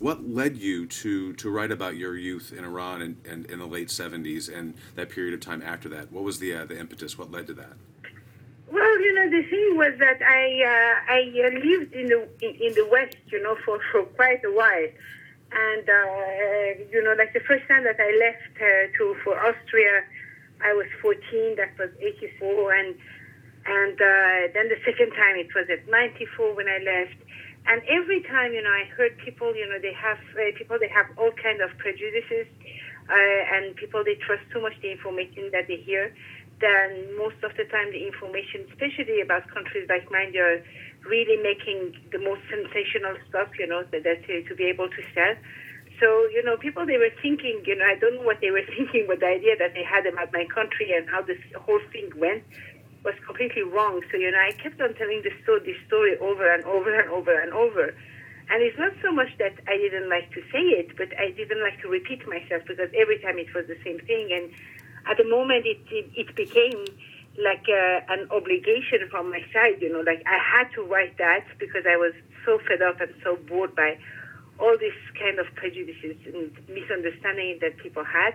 What 0.00 0.28
led 0.28 0.58
you 0.58 0.84
to, 0.84 1.32
to 1.32 1.50
write 1.50 1.72
about 1.72 1.96
your 1.96 2.14
youth 2.14 2.52
in 2.52 2.62
Iran 2.62 3.00
and, 3.00 3.26
and 3.26 3.46
in 3.46 3.58
the 3.58 3.66
late 3.66 3.88
70s 3.88 4.54
and 4.54 4.74
that 4.94 5.08
period 5.08 5.32
of 5.32 5.40
time 5.40 5.62
after 5.62 5.88
that? 5.88 6.12
What 6.12 6.24
was 6.24 6.38
the, 6.40 6.52
uh, 6.52 6.66
the 6.66 6.78
impetus? 6.78 7.16
What 7.16 7.30
led 7.30 7.46
to 7.46 7.54
that? 7.54 7.72
Well, 8.70 9.00
you 9.00 9.14
know, 9.14 9.30
the 9.30 9.48
thing 9.48 9.76
was 9.78 9.94
that 9.98 10.20
I 10.20 10.62
uh, 10.62 11.12
I 11.12 11.20
uh, 11.46 11.66
lived 11.66 11.94
in 11.94 12.06
the 12.08 12.28
in, 12.42 12.54
in, 12.66 12.74
the 12.74 12.86
West, 12.92 13.16
you 13.28 13.42
know, 13.42 13.56
for, 13.64 13.80
for 13.90 14.02
quite 14.02 14.44
a 14.44 14.52
while, 14.52 14.88
and 15.52 15.84
uh, 15.88 16.84
you 16.92 17.02
know, 17.02 17.14
like 17.16 17.32
the 17.32 17.44
first 17.48 17.64
time 17.68 17.84
that 17.84 17.96
I 17.98 18.10
left 18.20 18.54
uh, 18.60 18.92
to 18.98 19.16
for 19.24 19.34
Austria, 19.38 20.04
I 20.60 20.74
was 20.74 20.86
14. 21.00 21.56
That 21.56 21.72
was 21.78 21.90
84, 22.00 22.72
and 22.74 22.94
and 23.66 23.96
uh, 23.96 24.52
then 24.52 24.68
the 24.68 24.80
second 24.84 25.12
time 25.16 25.36
it 25.36 25.48
was 25.54 25.68
at 25.72 25.88
94 25.88 26.54
when 26.54 26.68
I 26.68 26.78
left, 26.78 27.16
and 27.68 27.82
every 27.88 28.22
time, 28.24 28.52
you 28.52 28.62
know, 28.62 28.72
I 28.72 28.88
heard 28.96 29.16
people, 29.18 29.54
you 29.54 29.68
know, 29.68 29.78
they 29.80 29.92
have 29.92 30.18
uh, 30.36 30.56
people, 30.56 30.78
they 30.80 30.88
have 30.88 31.06
all 31.16 31.32
kind 31.36 31.60
of 31.60 31.76
prejudices, 31.76 32.48
uh, 33.08 33.56
and 33.56 33.76
people 33.76 34.04
they 34.04 34.16
trust 34.24 34.44
too 34.52 34.60
much 34.60 34.72
the 34.80 34.90
information 34.92 35.52
that 35.52 35.68
they 35.68 35.76
hear. 35.76 36.12
Then 36.60 37.16
most 37.16 37.36
of 37.44 37.54
the 37.56 37.64
time, 37.70 37.92
the 37.92 38.02
information, 38.04 38.66
especially 38.72 39.20
about 39.20 39.46
countries 39.52 39.86
like 39.88 40.10
mine, 40.10 40.32
they're 40.32 40.64
really 41.06 41.40
making 41.42 41.94
the 42.10 42.18
most 42.18 42.40
sensational 42.50 43.16
stuff, 43.28 43.48
you 43.58 43.66
know, 43.66 43.84
that, 43.92 44.04
that 44.04 44.24
to, 44.26 44.42
to 44.44 44.54
be 44.54 44.64
able 44.64 44.88
to 44.88 45.02
sell. 45.14 45.34
So, 46.00 46.06
you 46.30 46.42
know, 46.44 46.56
people 46.56 46.86
they 46.86 46.98
were 46.98 47.12
thinking, 47.22 47.62
you 47.66 47.74
know, 47.74 47.84
I 47.84 47.96
don't 47.98 48.16
know 48.16 48.26
what 48.26 48.40
they 48.40 48.50
were 48.50 48.62
thinking, 48.76 49.06
but 49.06 49.20
the 49.20 49.26
idea 49.26 49.56
that 49.58 49.74
they 49.74 49.82
had 49.82 50.06
about 50.06 50.32
my 50.32 50.46
country 50.46 50.94
and 50.94 51.08
how 51.08 51.22
this 51.22 51.38
whole 51.58 51.80
thing 51.92 52.10
went 52.16 52.44
was 53.04 53.14
completely 53.26 53.62
wrong. 53.62 54.02
So, 54.10 54.16
you 54.18 54.30
know, 54.30 54.38
I 54.38 54.52
kept 54.52 54.80
on 54.80 54.94
telling 54.94 55.22
this 55.22 55.34
story, 55.42 55.60
this 55.64 55.80
story 55.86 56.18
over 56.18 56.46
and 56.52 56.64
over 56.64 56.92
and 56.94 57.10
over 57.10 57.34
and 57.38 57.52
over. 57.52 57.94
And 58.50 58.62
it's 58.62 58.78
not 58.78 58.92
so 59.02 59.12
much 59.12 59.28
that 59.38 59.52
I 59.68 59.76
didn't 59.76 60.08
like 60.08 60.32
to 60.32 60.40
say 60.50 60.64
it, 60.80 60.96
but 60.96 61.08
I 61.18 61.30
didn't 61.32 61.60
like 61.60 61.80
to 61.82 61.88
repeat 61.88 62.26
myself 62.26 62.62
because 62.66 62.90
every 62.96 63.18
time 63.18 63.38
it 63.38 63.52
was 63.54 63.66
the 63.66 63.76
same 63.84 64.00
thing. 64.00 64.32
And 64.32 64.50
at 65.06 65.18
the 65.18 65.28
moment, 65.28 65.66
it, 65.66 65.78
it, 65.90 66.10
it 66.14 66.34
became 66.34 66.84
like 67.38 67.64
uh, 67.70 68.12
an 68.12 68.26
obligation 68.30 69.06
from 69.10 69.30
my 69.30 69.40
side, 69.52 69.80
you 69.80 69.92
know, 69.92 70.00
like 70.00 70.22
I 70.26 70.38
had 70.38 70.72
to 70.74 70.82
write 70.82 71.16
that 71.18 71.46
because 71.58 71.86
I 71.88 71.96
was 71.96 72.12
so 72.44 72.58
fed 72.66 72.82
up 72.82 73.00
and 73.00 73.14
so 73.22 73.36
bored 73.48 73.74
by 73.74 73.98
all 74.58 74.76
these 74.78 74.98
kind 75.14 75.38
of 75.38 75.46
prejudices 75.54 76.18
and 76.26 76.50
misunderstanding 76.66 77.58
that 77.62 77.78
people 77.78 78.02
had 78.04 78.34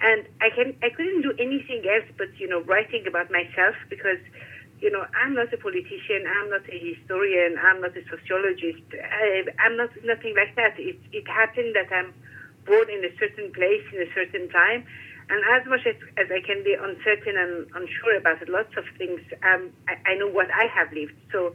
and 0.00 0.26
I 0.40 0.50
can 0.50 0.74
I 0.82 0.90
couldn't 0.90 1.22
do 1.22 1.32
anything 1.38 1.84
else 1.86 2.08
but 2.18 2.28
you 2.38 2.48
know 2.48 2.62
writing 2.62 3.06
about 3.06 3.30
myself 3.30 3.76
because 3.88 4.18
you 4.80 4.90
know 4.90 5.06
I'm 5.14 5.34
not 5.34 5.52
a 5.52 5.58
politician, 5.58 6.26
I'm 6.26 6.50
not 6.50 6.66
a 6.68 6.78
historian, 6.78 7.56
I'm 7.58 7.80
not 7.80 7.96
a 7.96 8.02
sociologist, 8.10 8.82
I, 8.92 9.46
I'm 9.62 9.76
not 9.76 9.90
nothing 10.04 10.34
like 10.34 10.56
that. 10.56 10.78
It 10.78 10.98
it 11.12 11.26
happened 11.28 11.76
that 11.76 11.92
I'm 11.94 12.12
born 12.66 12.90
in 12.90 13.04
a 13.04 13.12
certain 13.18 13.52
place 13.52 13.84
in 13.92 14.02
a 14.02 14.10
certain 14.14 14.48
time, 14.50 14.84
and 15.30 15.40
as 15.56 15.66
much 15.66 15.86
as, 15.86 15.96
as 16.20 16.28
I 16.28 16.44
can 16.44 16.62
be 16.62 16.76
uncertain 16.76 17.36
and 17.36 17.66
unsure 17.72 18.16
about 18.16 18.44
lots 18.48 18.76
of 18.76 18.84
things, 18.98 19.20
um, 19.42 19.70
I, 19.88 20.12
I 20.12 20.14
know 20.16 20.28
what 20.28 20.48
I 20.52 20.68
have 20.68 20.92
lived. 20.92 21.16
So 21.32 21.54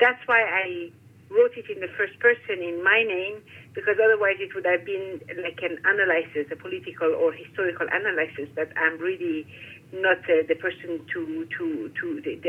that's 0.00 0.20
why 0.24 0.40
I 0.40 0.90
wrote 1.30 1.54
it 1.54 1.68
in 1.70 1.78
the 1.80 1.92
first 1.94 2.18
person 2.18 2.58
in 2.58 2.82
my 2.82 3.04
name 3.06 3.38
because 3.74 3.94
otherwise 4.02 4.40
it 4.40 4.50
would 4.54 4.66
have 4.66 4.84
been 4.84 5.20
like 5.38 5.60
an 5.62 5.78
analysis, 5.84 6.50
a 6.50 6.56
political 6.56 7.14
or 7.14 7.30
historical 7.32 7.86
analysis 7.86 8.50
that 8.56 8.72
I'm 8.74 8.98
really 8.98 9.46
not 9.92 10.18
uh, 10.26 10.42
the 10.48 10.56
person 10.58 11.04
to 11.14 11.46
to 11.58 11.90
to 12.00 12.06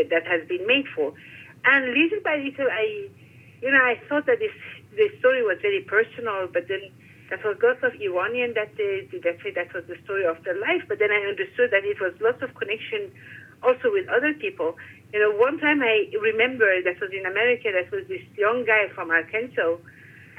that 0.10 0.24
has 0.26 0.48
been 0.48 0.66
made 0.66 0.86
for. 0.96 1.14
And 1.66 1.94
little 1.94 2.22
by 2.24 2.42
little, 2.42 2.66
I, 2.66 3.10
you 3.62 3.70
know, 3.70 3.84
I 3.86 4.02
thought 4.10 4.26
that 4.26 4.40
this 4.40 4.56
the 4.98 5.10
story 5.20 5.44
was 5.44 5.58
very 5.62 5.86
personal, 5.86 6.50
but 6.52 6.68
then 6.68 6.90
that 7.32 7.40
was 7.48 7.56
lots 7.64 7.80
of 7.82 7.96
Iranian 7.96 8.52
that 8.60 8.76
uh, 8.76 9.08
that 9.24 9.40
say 9.40 9.56
that 9.56 9.72
was 9.74 9.88
the 9.88 9.96
story 10.04 10.28
of 10.28 10.44
their 10.44 10.60
life. 10.60 10.84
But 10.92 11.00
then 11.00 11.16
I 11.16 11.24
understood 11.32 11.72
that 11.72 11.88
it 11.88 11.98
was 12.04 12.12
lots 12.20 12.44
of 12.44 12.52
connection 12.60 13.08
also 13.64 13.88
with 13.88 14.06
other 14.12 14.36
people. 14.36 14.76
You 15.16 15.24
know, 15.24 15.32
one 15.40 15.58
time 15.58 15.82
I 15.82 16.12
remember 16.20 16.68
that 16.84 17.00
was 17.00 17.10
in 17.16 17.26
America, 17.26 17.72
that 17.72 17.88
was 17.88 18.04
this 18.12 18.22
young 18.36 18.68
guy 18.68 18.92
from 18.94 19.16
Arkansas, 19.16 19.80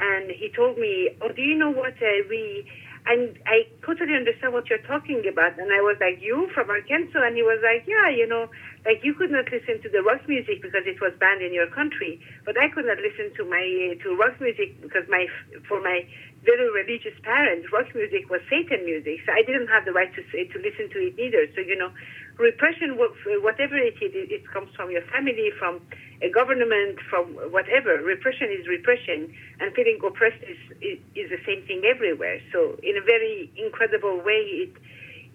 and 0.04 0.30
he 0.30 0.52
told 0.52 0.76
me, 0.76 1.16
"Oh, 1.24 1.32
do 1.32 1.40
you 1.40 1.56
know 1.56 1.72
what 1.72 1.96
uh, 1.96 2.20
we?" 2.28 2.68
And 3.04 3.34
I 3.46 3.66
totally 3.84 4.14
understand 4.14 4.52
what 4.52 4.70
you're 4.70 4.86
talking 4.86 5.26
about. 5.26 5.58
And 5.58 5.72
I 5.72 5.80
was 5.82 5.96
like, 6.00 6.22
"You 6.22 6.48
from 6.54 6.70
Arkansas?" 6.70 7.18
And 7.18 7.34
he 7.36 7.42
was 7.42 7.58
like, 7.62 7.82
"Yeah, 7.86 8.08
you 8.08 8.26
know, 8.26 8.48
like 8.86 9.02
you 9.02 9.14
could 9.14 9.30
not 9.30 9.50
listen 9.50 9.82
to 9.82 9.88
the 9.88 10.02
rock 10.02 10.26
music 10.28 10.62
because 10.62 10.86
it 10.86 11.00
was 11.00 11.12
banned 11.18 11.42
in 11.42 11.52
your 11.52 11.66
country, 11.66 12.20
but 12.44 12.56
I 12.56 12.68
could 12.68 12.86
not 12.86 12.98
listen 12.98 13.34
to 13.38 13.44
my 13.44 13.98
to 14.02 14.16
rock 14.16 14.40
music 14.40 14.80
because 14.80 15.08
my 15.08 15.26
for 15.68 15.80
my 15.80 16.06
very 16.44 16.70
religious 16.70 17.14
parents, 17.22 17.70
rock 17.72 17.94
music 17.94 18.30
was 18.30 18.40
Satan 18.50 18.84
music, 18.84 19.22
so 19.26 19.32
I 19.32 19.42
didn't 19.42 19.68
have 19.68 19.84
the 19.84 19.92
right 19.92 20.12
to 20.14 20.22
say, 20.30 20.46
to 20.50 20.58
listen 20.58 20.90
to 20.90 20.98
it 20.98 21.18
either. 21.18 21.46
So 21.54 21.60
you 21.60 21.76
know, 21.76 21.90
repression, 22.38 22.96
whatever 22.96 23.76
it 23.76 23.96
is, 24.00 24.12
it 24.14 24.48
comes 24.50 24.70
from 24.74 24.90
your 24.90 25.02
family, 25.02 25.50
from 25.58 25.80
a 26.22 26.30
government, 26.30 26.98
from 27.10 27.34
whatever. 27.50 27.96
Repression 28.02 28.48
is 28.50 28.66
repression, 28.66 29.32
and 29.60 29.74
feeling 29.74 29.98
oppressed 30.04 30.42
is, 30.42 30.58
is, 30.80 30.98
is 31.14 31.30
the 31.30 31.40
same 31.46 31.66
thing 31.66 31.82
everywhere. 31.84 32.40
So, 32.52 32.78
in 32.82 32.96
a 32.96 33.02
very 33.02 33.50
incredible 33.56 34.22
way, 34.22 34.68
it 34.68 34.72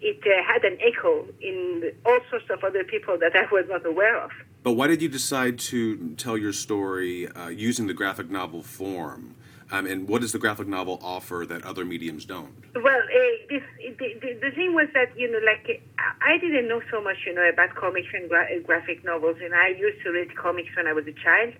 it 0.00 0.20
uh, 0.24 0.42
had 0.46 0.64
an 0.64 0.78
echo 0.80 1.26
in 1.40 1.92
all 2.06 2.20
sorts 2.30 2.46
of 2.50 2.62
other 2.62 2.84
people 2.84 3.18
that 3.18 3.34
I 3.34 3.52
was 3.52 3.64
not 3.68 3.84
aware 3.84 4.22
of. 4.22 4.30
But 4.62 4.72
why 4.72 4.86
did 4.86 5.02
you 5.02 5.08
decide 5.08 5.58
to 5.58 6.14
tell 6.14 6.38
your 6.38 6.52
story 6.52 7.28
uh, 7.28 7.48
using 7.48 7.86
the 7.86 7.94
graphic 7.94 8.30
novel 8.30 8.62
form? 8.62 9.34
Um, 9.70 9.86
and 9.86 10.08
what 10.08 10.22
does 10.22 10.32
the 10.32 10.38
graphic 10.38 10.66
novel 10.66 10.98
offer 11.02 11.44
that 11.46 11.62
other 11.64 11.84
mediums 11.84 12.24
don't? 12.24 12.52
Well, 12.74 13.02
uh, 13.02 13.36
this, 13.50 13.62
the, 13.98 14.14
the, 14.20 14.38
the, 14.40 14.50
thing 14.52 14.72
was 14.72 14.88
that, 14.94 15.16
you 15.16 15.30
know, 15.30 15.40
like, 15.44 15.82
I 15.98 16.38
didn't 16.38 16.68
know 16.68 16.80
so 16.90 17.02
much, 17.02 17.18
you 17.26 17.34
know, 17.34 17.46
about 17.46 17.74
comics 17.74 18.08
and 18.14 18.30
gra- 18.30 18.60
graphic 18.60 19.04
novels, 19.04 19.36
and 19.42 19.54
I 19.54 19.68
used 19.68 20.02
to 20.04 20.10
read 20.10 20.34
comics 20.36 20.70
when 20.74 20.86
I 20.86 20.94
was 20.94 21.06
a 21.06 21.12
child. 21.12 21.52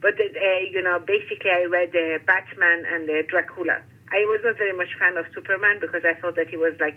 But, 0.00 0.14
uh, 0.20 0.58
you 0.70 0.80
know, 0.82 1.00
basically 1.00 1.50
I 1.50 1.64
read 1.64 1.90
uh, 1.96 2.22
Batman 2.24 2.84
and 2.86 3.10
uh, 3.10 3.22
Dracula. 3.28 3.82
I 4.12 4.24
was 4.30 4.40
not 4.44 4.56
very 4.56 4.72
much 4.72 4.94
fan 4.96 5.16
of 5.16 5.26
Superman 5.34 5.78
because 5.80 6.02
I 6.04 6.14
thought 6.14 6.36
that 6.36 6.48
he 6.48 6.56
was, 6.56 6.74
like, 6.78 6.96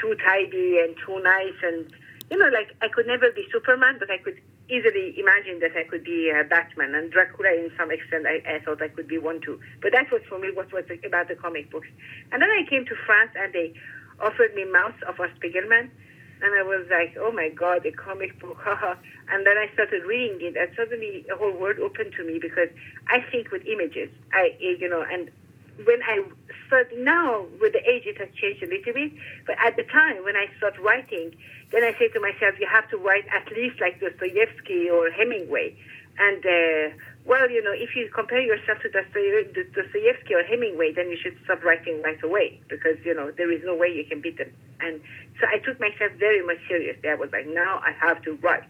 too 0.00 0.16
tidy 0.24 0.80
and 0.82 0.96
too 1.06 1.22
nice 1.22 1.54
and, 1.62 1.86
you 2.30 2.38
know, 2.38 2.48
like, 2.48 2.74
I 2.82 2.88
could 2.88 3.06
never 3.06 3.30
be 3.30 3.46
Superman, 3.52 3.96
but 3.98 4.10
I 4.10 4.18
could 4.18 4.40
easily 4.70 5.18
imagined 5.18 5.60
that 5.62 5.76
I 5.76 5.84
could 5.84 6.04
be 6.04 6.30
uh, 6.30 6.44
Batman 6.48 6.94
and 6.94 7.10
Dracula 7.10 7.50
in 7.52 7.70
some 7.76 7.90
extent. 7.90 8.26
I, 8.26 8.40
I 8.46 8.58
thought 8.64 8.80
I 8.80 8.88
could 8.88 9.08
be 9.08 9.18
one 9.18 9.40
too. 9.40 9.60
But 9.82 9.92
that 9.92 10.10
was 10.10 10.22
for 10.28 10.38
me 10.38 10.48
what 10.54 10.72
was 10.72 10.84
about 11.04 11.28
the 11.28 11.34
comic 11.34 11.70
books. 11.70 11.88
And 12.32 12.40
then 12.40 12.48
I 12.48 12.62
came 12.68 12.84
to 12.86 12.94
France 13.06 13.30
and 13.34 13.52
they 13.52 13.74
offered 14.20 14.54
me 14.54 14.64
Maus 14.64 14.94
of 15.06 15.16
Spiegelman. 15.16 15.90
And 16.42 16.54
I 16.56 16.62
was 16.62 16.86
like, 16.88 17.16
oh 17.20 17.30
my 17.32 17.50
God, 17.50 17.84
a 17.84 17.92
comic 17.92 18.40
book, 18.40 18.56
and 18.64 19.46
then 19.46 19.56
I 19.60 19.68
started 19.74 20.04
reading 20.08 20.40
it, 20.40 20.56
and 20.56 20.70
suddenly 20.74 21.26
a 21.30 21.36
whole 21.36 21.52
world 21.52 21.78
opened 21.78 22.14
to 22.16 22.24
me 22.24 22.38
because 22.40 22.72
I 23.08 23.20
think 23.30 23.50
with 23.52 23.60
images. 23.66 24.08
I, 24.32 24.56
you 24.58 24.88
know, 24.88 25.04
and 25.04 25.30
when 25.84 26.02
I 26.02 26.22
start 26.66 26.90
now, 26.96 27.46
with 27.60 27.72
the 27.72 27.82
age, 27.88 28.04
it 28.06 28.18
has 28.18 28.28
changed 28.34 28.62
a 28.62 28.66
little 28.66 28.92
bit. 28.92 29.12
But 29.46 29.56
at 29.58 29.76
the 29.76 29.84
time 29.84 30.24
when 30.24 30.36
I 30.36 30.46
start 30.58 30.78
writing, 30.78 31.34
then 31.72 31.84
I 31.84 31.92
say 31.98 32.08
to 32.08 32.20
myself, 32.20 32.58
you 32.58 32.66
have 32.66 32.88
to 32.90 32.96
write 32.96 33.26
at 33.28 33.50
least 33.52 33.80
like 33.80 34.00
Dostoevsky 34.00 34.90
or 34.90 35.10
Hemingway. 35.10 35.76
And, 36.18 36.44
uh, 36.44 36.96
well, 37.24 37.50
you 37.50 37.62
know, 37.62 37.72
if 37.72 37.96
you 37.96 38.10
compare 38.14 38.40
yourself 38.40 38.80
to 38.82 38.90
Dostoevsky 38.90 40.34
or 40.34 40.42
Hemingway, 40.42 40.92
then 40.92 41.08
you 41.10 41.16
should 41.16 41.36
stop 41.44 41.64
writing 41.64 42.02
right 42.02 42.22
away 42.22 42.60
because, 42.68 42.96
you 43.04 43.14
know, 43.14 43.30
there 43.30 43.50
is 43.50 43.62
no 43.64 43.74
way 43.74 43.88
you 43.88 44.04
can 44.04 44.20
beat 44.20 44.36
them. 44.38 44.50
And 44.80 45.00
so 45.40 45.46
I 45.48 45.58
took 45.58 45.80
myself 45.80 46.12
very 46.18 46.44
much 46.44 46.58
seriously. 46.68 47.08
I 47.08 47.14
was 47.14 47.30
like, 47.32 47.46
now 47.46 47.80
I 47.84 47.92
have 47.92 48.22
to 48.22 48.34
write. 48.42 48.64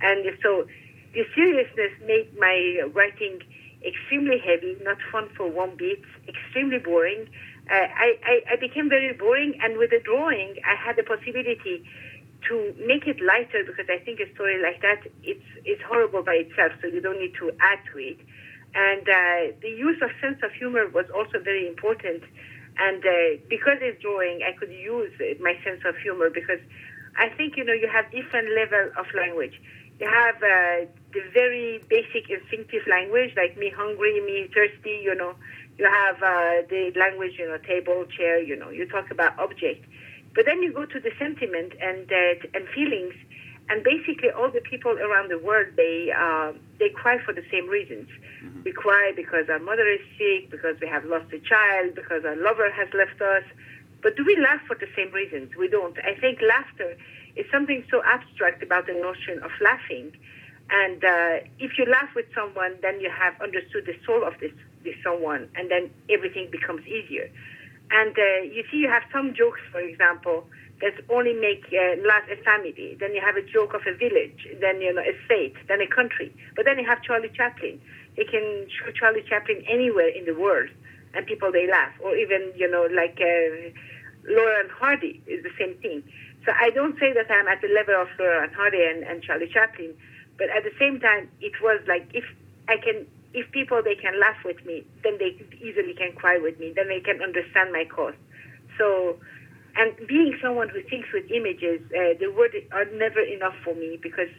And 0.00 0.24
so 0.42 0.66
the 1.12 1.24
seriousness 1.34 1.92
made 2.06 2.28
my 2.38 2.82
writing 2.94 3.40
extremely 3.84 4.38
heavy, 4.38 4.76
not 4.82 4.98
fun 5.12 5.28
for 5.36 5.48
one 5.50 5.76
bit, 5.76 6.00
extremely 6.28 6.78
boring. 6.78 7.28
Uh, 7.70 7.74
I, 7.74 8.14
I, 8.24 8.34
I 8.52 8.56
became 8.56 8.88
very 8.88 9.12
boring, 9.12 9.58
and 9.62 9.76
with 9.78 9.90
the 9.90 10.00
drawing, 10.04 10.54
I 10.64 10.74
had 10.76 10.96
the 10.96 11.02
possibility 11.02 11.84
to 12.48 12.74
make 12.86 13.06
it 13.06 13.18
lighter 13.20 13.64
because 13.66 13.86
I 13.90 13.98
think 14.04 14.20
a 14.20 14.32
story 14.34 14.62
like 14.62 14.80
that 14.82 15.02
it's 15.24 15.42
it's 15.64 15.82
horrible 15.82 16.22
by 16.22 16.34
itself, 16.46 16.72
so 16.80 16.86
you 16.86 17.00
don't 17.00 17.18
need 17.18 17.34
to 17.40 17.50
add 17.60 17.80
to 17.92 17.98
it. 17.98 18.18
And 18.74 19.02
uh, 19.08 19.56
the 19.62 19.70
use 19.72 19.98
of 20.02 20.10
sense 20.20 20.38
of 20.44 20.52
humor 20.52 20.86
was 20.92 21.06
also 21.14 21.40
very 21.42 21.66
important. 21.66 22.22
And 22.78 23.00
uh, 23.00 23.40
because 23.48 23.78
it's 23.80 24.00
drawing, 24.02 24.44
I 24.46 24.52
could 24.52 24.70
use 24.70 25.10
my 25.40 25.56
sense 25.64 25.80
of 25.88 25.96
humor 25.96 26.28
because 26.28 26.60
I 27.16 27.30
think 27.36 27.56
you 27.56 27.64
know 27.64 27.72
you 27.72 27.88
have 27.88 28.04
different 28.12 28.52
level 28.52 28.92
of 28.98 29.06
language. 29.16 29.56
You 29.98 30.08
have 30.08 30.36
uh, 30.36 30.86
the 31.12 31.22
very 31.32 31.82
basic 31.88 32.28
instinctive 32.28 32.82
language, 32.86 33.32
like 33.36 33.56
me 33.56 33.70
hungry, 33.74 34.20
me 34.20 34.48
thirsty. 34.52 35.00
You 35.02 35.14
know, 35.14 35.34
you 35.78 35.86
have 35.90 36.16
uh, 36.16 36.68
the 36.68 36.92
language, 36.96 37.32
you 37.38 37.48
know, 37.48 37.58
table, 37.58 38.04
chair. 38.16 38.42
You 38.42 38.56
know, 38.56 38.70
you 38.70 38.86
talk 38.86 39.10
about 39.10 39.38
object 39.38 39.84
but 40.36 40.44
then 40.44 40.62
you 40.62 40.70
go 40.70 40.84
to 40.84 41.00
the 41.00 41.10
sentiment 41.18 41.72
and 41.80 42.12
uh, 42.12 42.46
and 42.54 42.68
feelings, 42.68 43.14
and 43.70 43.82
basically 43.82 44.30
all 44.30 44.50
the 44.52 44.60
people 44.60 44.92
around 44.92 45.30
the 45.30 45.38
world 45.38 45.68
they 45.76 46.12
uh, 46.14 46.52
they 46.78 46.90
cry 46.90 47.16
for 47.24 47.32
the 47.32 47.42
same 47.50 47.66
reasons. 47.66 48.06
Mm-hmm. 48.44 48.62
We 48.64 48.72
cry 48.72 49.12
because 49.16 49.48
our 49.48 49.58
mother 49.58 49.88
is 49.88 50.04
sick, 50.18 50.50
because 50.50 50.76
we 50.78 50.88
have 50.88 51.06
lost 51.06 51.32
a 51.32 51.40
child, 51.40 51.94
because 51.94 52.24
our 52.26 52.36
lover 52.36 52.70
has 52.70 52.88
left 52.92 53.20
us. 53.22 53.44
But 54.02 54.14
do 54.16 54.24
we 54.26 54.36
laugh 54.36 54.60
for 54.68 54.76
the 54.76 54.86
same 54.94 55.10
reasons? 55.10 55.56
We 55.56 55.68
don't. 55.68 55.96
I 56.04 56.14
think 56.20 56.38
laughter 56.42 56.96
is 57.36 57.46
something 57.52 57.84
so 57.90 58.02
abstract 58.04 58.62
about 58.62 58.86
the 58.86 58.94
notion 58.94 59.42
of 59.42 59.50
laughing. 59.60 60.12
And 60.68 61.04
uh, 61.04 61.46
if 61.58 61.78
you 61.78 61.86
laugh 61.86 62.10
with 62.16 62.26
someone, 62.34 62.74
then 62.82 63.00
you 63.00 63.10
have 63.10 63.40
understood 63.40 63.86
the 63.86 63.94
soul 64.04 64.24
of 64.24 64.34
this, 64.40 64.52
this 64.82 64.96
someone, 65.04 65.48
and 65.54 65.70
then 65.70 65.90
everything 66.10 66.48
becomes 66.50 66.84
easier. 66.86 67.30
And 67.90 68.18
uh, 68.18 68.42
you 68.42 68.64
see, 68.70 68.78
you 68.78 68.88
have 68.88 69.04
some 69.12 69.32
jokes, 69.34 69.60
for 69.70 69.78
example, 69.78 70.44
that 70.80 70.94
only 71.08 71.32
make 71.32 71.64
uh, 71.72 71.96
laugh 72.06 72.24
a 72.30 72.36
family. 72.42 72.96
Then 72.98 73.14
you 73.14 73.20
have 73.20 73.36
a 73.36 73.42
joke 73.42 73.74
of 73.74 73.82
a 73.86 73.94
village, 73.96 74.46
then 74.60 74.80
you 74.80 74.92
know 74.92 75.02
a 75.02 75.14
state, 75.24 75.54
then 75.68 75.80
a 75.80 75.86
country. 75.86 76.34
But 76.54 76.64
then 76.64 76.78
you 76.78 76.86
have 76.86 77.02
Charlie 77.02 77.32
Chaplin. 77.34 77.80
You 78.16 78.24
can 78.26 78.66
show 78.68 78.90
Charlie 78.92 79.24
Chaplin 79.28 79.62
anywhere 79.68 80.08
in 80.08 80.24
the 80.24 80.34
world, 80.34 80.68
and 81.14 81.26
people 81.26 81.52
they 81.52 81.66
laugh. 81.70 81.92
Or 82.02 82.16
even 82.16 82.52
you 82.56 82.68
know 82.68 82.88
like 82.92 83.18
uh, 83.20 83.70
Laurel 84.28 84.68
Hardy 84.78 85.22
is 85.26 85.42
the 85.42 85.54
same 85.58 85.76
thing. 85.80 86.02
So 86.46 86.52
I 86.54 86.70
don't 86.70 86.98
say 86.98 87.12
that 87.12 87.26
I'm 87.28 87.48
at 87.48 87.60
the 87.60 87.68
level 87.68 88.00
of 88.00 88.08
Laurel 88.18 88.44
and 88.44 88.54
Hardy 88.54 88.78
and, 88.82 89.02
and 89.02 89.22
Charlie 89.22 89.50
Chaplin, 89.52 89.92
but 90.38 90.48
at 90.48 90.62
the 90.62 90.72
same 90.78 91.00
time, 91.00 91.28
it 91.40 91.52
was 91.60 91.82
like 91.88 92.08
if 92.14 92.24
I 92.68 92.76
can 92.78 93.06
if 93.34 93.50
people 93.52 93.82
they 93.82 93.94
can 93.94 94.18
laugh 94.18 94.38
with 94.44 94.64
me, 94.64 94.86
then 95.04 95.18
they 95.18 95.36
easily 95.60 95.92
can 95.92 96.12
cry 96.16 96.38
with 96.38 96.58
me. 96.58 96.72
Then 96.74 96.88
they 96.88 97.00
can 97.00 97.20
understand 97.20 97.70
my 97.70 97.84
cause. 97.84 98.14
So, 98.78 99.18
and 99.76 99.92
being 100.08 100.38
someone 100.40 100.70
who 100.70 100.80
thinks 100.88 101.08
with 101.12 101.28
images, 101.30 101.84
uh, 101.92 102.16
the 102.18 102.32
words 102.32 102.54
are 102.72 102.86
never 102.96 103.20
enough 103.20 103.54
for 103.62 103.74
me 103.74 103.98
because 104.00 104.32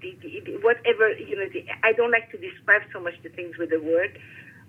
the, 0.00 0.14
the, 0.22 0.60
whatever 0.62 1.10
you 1.18 1.34
know, 1.34 1.48
the, 1.50 1.66
I 1.82 1.92
don't 1.92 2.12
like 2.12 2.30
to 2.30 2.38
describe 2.38 2.82
so 2.92 3.00
much 3.00 3.14
the 3.24 3.30
things 3.30 3.58
with 3.58 3.70
the 3.70 3.80
word. 3.80 4.18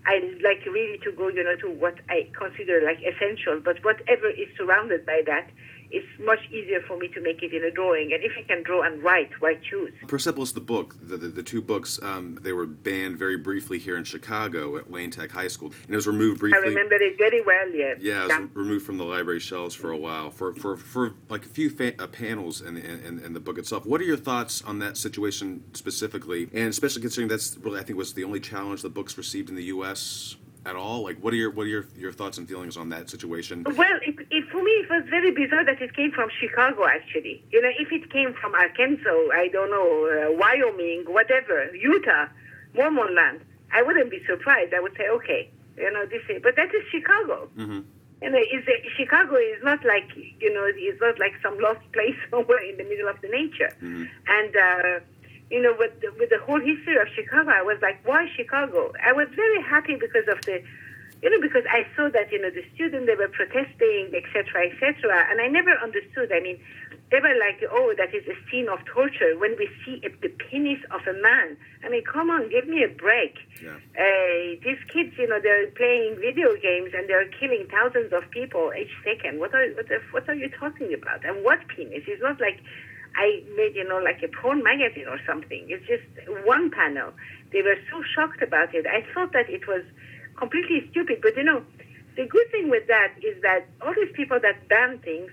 I 0.06 0.18
like 0.42 0.66
really 0.66 0.98
to 1.04 1.12
go, 1.12 1.28
you 1.28 1.44
know, 1.44 1.56
to 1.56 1.70
what 1.70 1.94
I 2.08 2.30
consider 2.34 2.82
like 2.82 2.98
essential. 3.06 3.60
But 3.62 3.84
whatever 3.84 4.30
is 4.30 4.48
surrounded 4.56 5.06
by 5.06 5.22
that, 5.26 5.50
it's 5.90 6.06
much 6.18 6.40
easier 6.50 6.80
for 6.86 6.96
me 6.98 7.08
to 7.08 7.20
make 7.20 7.42
it 7.42 7.52
in 7.52 7.64
a 7.64 7.70
drawing. 7.70 8.12
And 8.12 8.22
if 8.22 8.32
I 8.38 8.42
can 8.42 8.62
draw 8.62 8.82
and 8.82 9.02
write, 9.02 9.30
why 9.40 9.54
choose? 9.68 9.92
Persepolis, 10.06 10.52
the 10.52 10.60
book, 10.60 10.96
the, 11.00 11.16
the, 11.16 11.28
the 11.28 11.42
two 11.42 11.62
books, 11.62 11.98
um, 12.02 12.38
they 12.42 12.52
were 12.52 12.66
banned 12.66 13.18
very 13.18 13.36
briefly 13.36 13.78
here 13.78 13.96
in 13.96 14.04
Chicago 14.04 14.76
at 14.76 14.90
Lane 14.90 15.10
Tech 15.10 15.30
High 15.30 15.48
School. 15.48 15.72
And 15.84 15.92
it 15.92 15.96
was 15.96 16.06
removed 16.06 16.40
briefly. 16.40 16.58
I 16.58 16.68
remember 16.68 16.96
it 16.96 17.16
very 17.18 17.42
well, 17.42 17.70
yes. 17.70 17.98
Yeah, 18.00 18.20
it 18.20 18.22
was 18.22 18.30
yeah. 18.30 18.46
removed 18.54 18.84
from 18.84 18.98
the 18.98 19.04
library 19.04 19.40
shelves 19.40 19.74
for 19.74 19.90
a 19.90 19.96
while, 19.96 20.30
for, 20.30 20.54
for, 20.54 20.76
for 20.76 21.14
like 21.28 21.44
a 21.44 21.48
few 21.48 21.70
fa- 21.70 22.00
uh, 22.02 22.06
panels 22.06 22.60
in, 22.60 22.76
in, 22.76 23.20
in, 23.20 23.32
the 23.32 23.40
book 23.40 23.58
itself. 23.58 23.84
What 23.84 24.00
are 24.00 24.04
your 24.04 24.16
thoughts 24.16 24.62
on 24.62 24.78
that 24.80 24.96
situation 24.96 25.64
specifically? 25.74 26.48
And 26.52 26.68
especially 26.68 27.02
considering 27.02 27.28
that's 27.28 27.56
really, 27.58 27.80
I 27.80 27.82
think, 27.82 27.98
was 27.98 28.14
the 28.14 28.24
only 28.24 28.40
challenge 28.40 28.82
the 28.82 28.88
books 28.88 29.18
received 29.18 29.50
in 29.50 29.56
the 29.56 29.64
U.S 29.64 30.36
at 30.66 30.76
all? 30.76 31.04
Like, 31.04 31.22
what 31.22 31.32
are 31.32 31.36
your 31.36 31.50
what 31.50 31.62
are 31.64 31.68
your, 31.68 31.86
your 31.96 32.12
thoughts 32.12 32.38
and 32.38 32.48
feelings 32.48 32.76
on 32.76 32.88
that 32.90 33.08
situation? 33.08 33.64
Well, 33.64 33.98
it, 34.02 34.16
it, 34.30 34.45
for 34.45 34.45
me, 34.66 34.72
it 34.82 34.90
was 34.90 35.04
very 35.08 35.30
bizarre 35.30 35.64
that 35.64 35.80
it 35.80 35.94
came 35.94 36.10
from 36.10 36.28
Chicago. 36.40 36.86
Actually, 36.86 37.42
you 37.50 37.62
know, 37.62 37.70
if 37.78 37.92
it 37.92 38.10
came 38.10 38.34
from 38.34 38.54
Arkansas, 38.54 39.30
I 39.32 39.48
don't 39.52 39.70
know, 39.70 39.90
uh, 40.10 40.32
Wyoming, 40.34 41.04
whatever, 41.06 41.70
Utah, 41.74 42.26
Mormon 42.74 43.14
land, 43.14 43.40
I 43.72 43.82
wouldn't 43.82 44.10
be 44.10 44.20
surprised. 44.26 44.74
I 44.74 44.80
would 44.80 44.96
say, 44.98 45.08
okay, 45.08 45.50
you 45.76 45.90
know, 45.92 46.04
this 46.06 46.22
is, 46.28 46.42
but 46.42 46.56
that 46.56 46.74
is 46.74 46.82
Chicago. 46.90 47.48
Mm-hmm. 47.56 47.80
You 48.22 48.30
know, 48.30 48.38
is 48.38 48.64
it, 48.66 48.80
Chicago 48.96 49.36
is 49.36 49.62
not 49.62 49.84
like 49.84 50.08
you 50.16 50.52
know, 50.52 50.64
it's 50.66 51.00
not 51.00 51.18
like 51.18 51.34
some 51.42 51.58
lost 51.60 51.84
place 51.92 52.16
somewhere 52.30 52.62
in 52.64 52.76
the 52.76 52.84
middle 52.84 53.08
of 53.08 53.20
the 53.22 53.28
nature, 53.28 53.72
mm-hmm. 53.82 54.04
and. 54.26 54.52
Uh, 54.56 55.00
you 55.48 55.62
know, 55.62 55.74
with 55.78 55.92
the, 56.00 56.10
with 56.18 56.30
the 56.30 56.38
whole 56.44 56.58
history 56.58 56.96
of 56.96 57.06
Chicago, 57.14 57.50
I 57.50 57.62
was 57.62 57.78
like, 57.80 58.04
why 58.04 58.26
Chicago? 58.36 58.92
I 59.00 59.12
was 59.12 59.28
very 59.36 59.62
happy 59.62 59.94
because 59.94 60.26
of 60.26 60.44
the, 60.44 60.60
you 61.22 61.30
know, 61.30 61.40
because 61.40 61.64
I 61.70 61.86
saw 61.96 62.10
that 62.12 62.30
you 62.30 62.40
know 62.40 62.50
the 62.50 62.64
students 62.74 63.06
they 63.06 63.16
were 63.16 63.28
protesting, 63.28 64.12
etc., 64.12 64.68
etc., 64.68 65.26
and 65.30 65.40
I 65.40 65.48
never 65.48 65.72
understood. 65.80 66.30
I 66.32 66.40
mean, 66.40 66.60
they 67.10 67.20
were 67.20 67.38
like, 67.38 67.62
oh, 67.70 67.94
that 67.96 68.12
is 68.12 68.26
a 68.26 68.36
scene 68.50 68.68
of 68.68 68.84
torture 68.84 69.38
when 69.38 69.54
we 69.56 69.70
see 69.84 70.02
the 70.02 70.28
penis 70.28 70.82
of 70.90 71.06
a 71.06 71.14
man. 71.22 71.56
I 71.84 71.88
mean, 71.88 72.02
come 72.04 72.30
on, 72.30 72.50
give 72.50 72.66
me 72.66 72.82
a 72.82 72.88
break. 72.88 73.38
Yeah. 73.62 73.78
Uh, 73.94 74.58
these 74.60 74.82
kids, 74.92 75.14
you 75.16 75.28
know, 75.28 75.38
they're 75.40 75.70
playing 75.78 76.18
video 76.18 76.52
games 76.58 76.90
and 76.92 77.08
they're 77.08 77.30
killing 77.38 77.66
thousands 77.70 78.12
of 78.12 78.28
people 78.30 78.72
each 78.74 78.90
second. 79.04 79.38
What 79.38 79.54
are 79.54 79.70
what, 79.72 79.90
are, 79.90 80.02
what 80.10 80.28
are 80.28 80.34
you 80.34 80.50
talking 80.50 80.92
about? 80.92 81.24
And 81.24 81.44
what 81.44 81.62
penis? 81.68 82.02
It's 82.06 82.22
not 82.22 82.40
like 82.40 82.58
I 83.14 83.42
made, 83.56 83.76
you 83.76 83.86
know, 83.88 83.98
like 83.98 84.20
a 84.22 84.28
porn 84.28 84.62
magazine 84.62 85.06
or 85.08 85.20
something. 85.26 85.64
It's 85.70 85.86
just 85.86 86.04
one 86.44 86.70
panel. 86.70 87.12
They 87.52 87.62
were 87.62 87.78
so 87.90 88.02
shocked 88.02 88.42
about 88.42 88.74
it. 88.74 88.84
I 88.84 89.06
thought 89.14 89.32
that 89.32 89.48
it 89.48 89.66
was 89.66 89.82
completely 90.36 90.88
stupid. 90.90 91.20
But, 91.22 91.36
you 91.36 91.44
know, 91.44 91.62
the 92.16 92.26
good 92.26 92.50
thing 92.50 92.70
with 92.70 92.86
that 92.88 93.14
is 93.22 93.40
that 93.42 93.66
all 93.82 93.94
these 93.94 94.12
people 94.14 94.38
that 94.40 94.68
ban 94.68 94.98
things, 95.00 95.30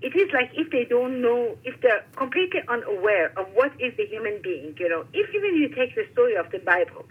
it 0.00 0.14
is 0.14 0.32
like 0.32 0.50
if 0.54 0.70
they 0.70 0.84
don't 0.84 1.20
know, 1.20 1.56
if 1.64 1.80
they're 1.80 2.04
completely 2.16 2.60
unaware 2.68 3.32
of 3.36 3.46
what 3.54 3.72
is 3.80 3.96
the 3.96 4.06
human 4.06 4.40
being, 4.42 4.74
you 4.78 4.88
know, 4.88 5.04
if 5.12 5.34
even 5.34 5.56
you 5.56 5.68
take 5.68 5.94
the 5.94 6.06
story 6.12 6.36
of 6.36 6.50
the 6.50 6.58
Bible, 6.58 7.04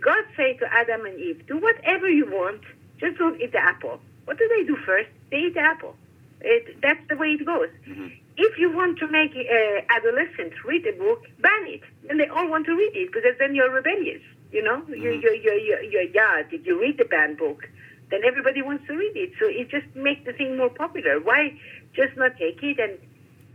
God 0.00 0.24
said 0.36 0.58
to 0.58 0.72
Adam 0.72 1.06
and 1.06 1.18
Eve, 1.18 1.46
do 1.46 1.58
whatever 1.58 2.08
you 2.08 2.26
want, 2.26 2.60
just 2.98 3.18
don't 3.18 3.40
eat 3.40 3.52
the 3.52 3.62
apple. 3.62 4.00
What 4.26 4.38
do 4.38 4.48
they 4.48 4.64
do 4.64 4.76
first? 4.84 5.08
They 5.30 5.38
eat 5.38 5.54
the 5.54 5.60
apple. 5.60 5.96
It, 6.40 6.80
that's 6.82 7.00
the 7.08 7.16
way 7.16 7.28
it 7.28 7.46
goes. 7.46 7.70
Mm-hmm 7.88 8.08
if 8.36 8.58
you 8.58 8.72
want 8.74 8.98
to 8.98 9.06
make 9.08 9.32
uh, 9.36 9.80
adolescents 9.90 10.56
read 10.64 10.86
a 10.86 10.92
book, 10.92 11.24
ban 11.40 11.66
it. 11.66 11.82
And 12.08 12.18
they 12.18 12.26
all 12.26 12.48
want 12.48 12.66
to 12.66 12.74
read 12.74 12.92
it 12.94 13.12
because 13.12 13.34
then 13.38 13.54
you're 13.54 13.70
rebellious. 13.70 14.22
You 14.54 14.62
know, 14.62 14.82
mm-hmm. 14.82 14.94
you, 14.94 15.10
you, 15.10 15.32
you, 15.42 15.52
you, 15.52 15.88
you, 15.90 16.10
yeah, 16.14 16.42
did 16.48 16.64
you 16.64 16.80
read 16.80 16.96
the 16.96 17.04
banned 17.04 17.38
book? 17.38 17.68
Then 18.12 18.20
everybody 18.24 18.62
wants 18.62 18.86
to 18.86 18.94
read 18.94 19.16
it. 19.16 19.32
So 19.40 19.46
it 19.48 19.68
just 19.68 19.90
makes 19.96 20.24
the 20.24 20.32
thing 20.32 20.56
more 20.56 20.70
popular. 20.70 21.18
Why 21.18 21.58
just 21.92 22.16
not 22.16 22.38
take 22.38 22.62
it 22.62 22.78
and 22.78 22.96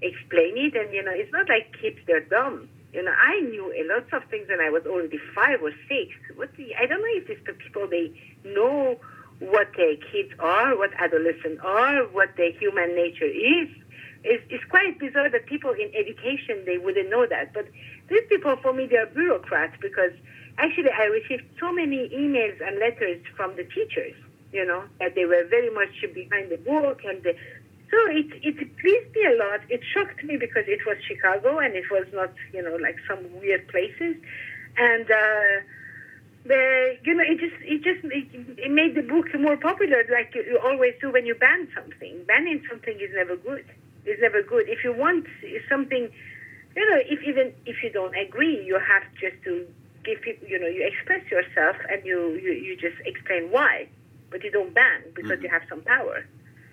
explain 0.02 0.58
it? 0.58 0.76
And, 0.76 0.94
you 0.94 1.02
know, 1.02 1.14
it's 1.16 1.32
not 1.32 1.48
like 1.48 1.72
kids, 1.80 2.00
they're 2.06 2.28
dumb. 2.28 2.68
You 2.92 3.04
know, 3.04 3.14
I 3.16 3.40
knew 3.40 3.72
a 3.72 3.88
lot 3.88 4.12
of 4.12 4.30
things 4.30 4.50
when 4.50 4.60
I 4.60 4.70
was 4.70 4.84
already 4.86 5.20
five 5.34 5.62
or 5.64 5.72
six. 5.88 6.12
What 6.36 6.50
the, 6.58 6.76
I 6.76 6.86
don't 6.86 7.00
know 7.00 7.16
if 7.16 7.28
these 7.28 7.56
people, 7.64 7.88
they 7.88 8.12
know 8.44 9.00
what 9.40 9.70
their 9.78 9.96
kids 10.12 10.34
are, 10.40 10.76
what 10.76 10.92
adolescents 11.00 11.62
are, 11.64 12.04
what 12.12 12.36
their 12.36 12.52
human 12.52 12.94
nature 12.94 13.24
is 13.24 13.70
it's, 14.24 14.44
it's 14.50 14.64
quite 14.66 15.00
bizarre 15.00 15.30
that 15.30 15.46
people 15.46 15.72
in 15.72 15.92
education 15.96 16.64
they 16.66 16.78
wouldn't 16.78 17.10
know 17.10 17.26
that. 17.26 17.54
But 17.54 17.68
these 18.10 18.24
people 18.28 18.58
for 18.62 18.74
me 18.74 18.88
they 18.88 18.98
are 18.98 19.06
bureaucrats 19.06 19.78
because 19.82 20.12
actually 20.60 20.92
I 20.92 21.06
received 21.06 21.46
so 21.60 21.72
many 21.72 22.10
emails 22.10 22.58
and 22.66 22.80
letters 22.80 23.22
from 23.36 23.56
the 23.56 23.64
teachers, 23.64 24.16
you 24.52 24.66
know, 24.66 24.84
that 25.00 25.16
they 25.16 25.26
were 25.26 25.46
very 25.50 25.70
much 25.72 25.94
behind 26.14 26.52
the 26.52 26.58
book 26.58 27.02
and 27.06 27.24
the, 27.24 27.34
so 27.92 27.98
it 28.12 28.28
it 28.44 28.58
pleased 28.78 29.10
me 29.16 29.24
a 29.26 29.36
lot. 29.44 29.62
It 29.70 29.82
shocked 29.94 30.24
me 30.24 30.38
because 30.38 30.66
it 30.68 30.86
was 30.86 30.98
Chicago 31.08 31.58
and 31.60 31.76
it 31.76 31.90
was 31.90 32.06
not, 32.14 32.32
you 32.54 32.62
know, 32.62 32.76
like 32.76 32.98
some 33.08 33.22
weird 33.42 33.68
places, 33.70 34.16
and. 34.78 35.10
uh 35.10 35.64
the, 36.46 36.98
you 37.04 37.14
know, 37.16 37.24
it 37.24 37.40
just 37.40 37.56
it 37.62 37.84
just 37.84 38.02
it, 38.06 38.72
made 38.72 38.96
the 38.96 39.02
book 39.02 39.28
more 39.40 39.58
popular, 39.58 40.04
like 40.12 40.34
you, 40.34 40.44
you 40.44 40.60
always 40.64 40.94
do 41.02 41.12
when 41.12 41.26
you 41.26 41.36
ban 41.36 41.68
something. 41.76 42.24
Banning 42.28 42.64
something 42.70 42.96
is 43.00 43.12
never 43.14 43.36
good. 43.36 43.66
It's 44.06 44.22
never 44.22 44.42
good. 44.42 44.68
If 44.70 44.84
you 44.84 44.94
want 44.94 45.28
something, 45.70 46.10
you 46.76 46.90
know, 46.90 46.98
if 47.06 47.22
even 47.28 47.54
if 47.66 47.84
you 47.84 47.92
don't 47.92 48.16
agree, 48.16 48.64
you 48.66 48.80
have 48.80 49.04
just 49.20 49.44
to 49.44 49.68
give 50.04 50.22
people, 50.22 50.48
you 50.48 50.60
know, 50.60 50.68
you 50.68 50.86
express 50.86 51.30
yourself 51.32 51.76
and 51.90 52.06
you 52.06 52.40
you, 52.42 52.52
you 52.52 52.76
just 52.76 52.98
explain 53.06 53.52
why, 53.52 53.88
but 54.30 54.44
you 54.44 54.52
don't 54.52 54.74
ban 54.74 55.04
because 55.16 55.32
mm-hmm. 55.32 55.44
you 55.44 55.50
have 55.50 55.64
some 55.70 55.82
power. 55.82 56.26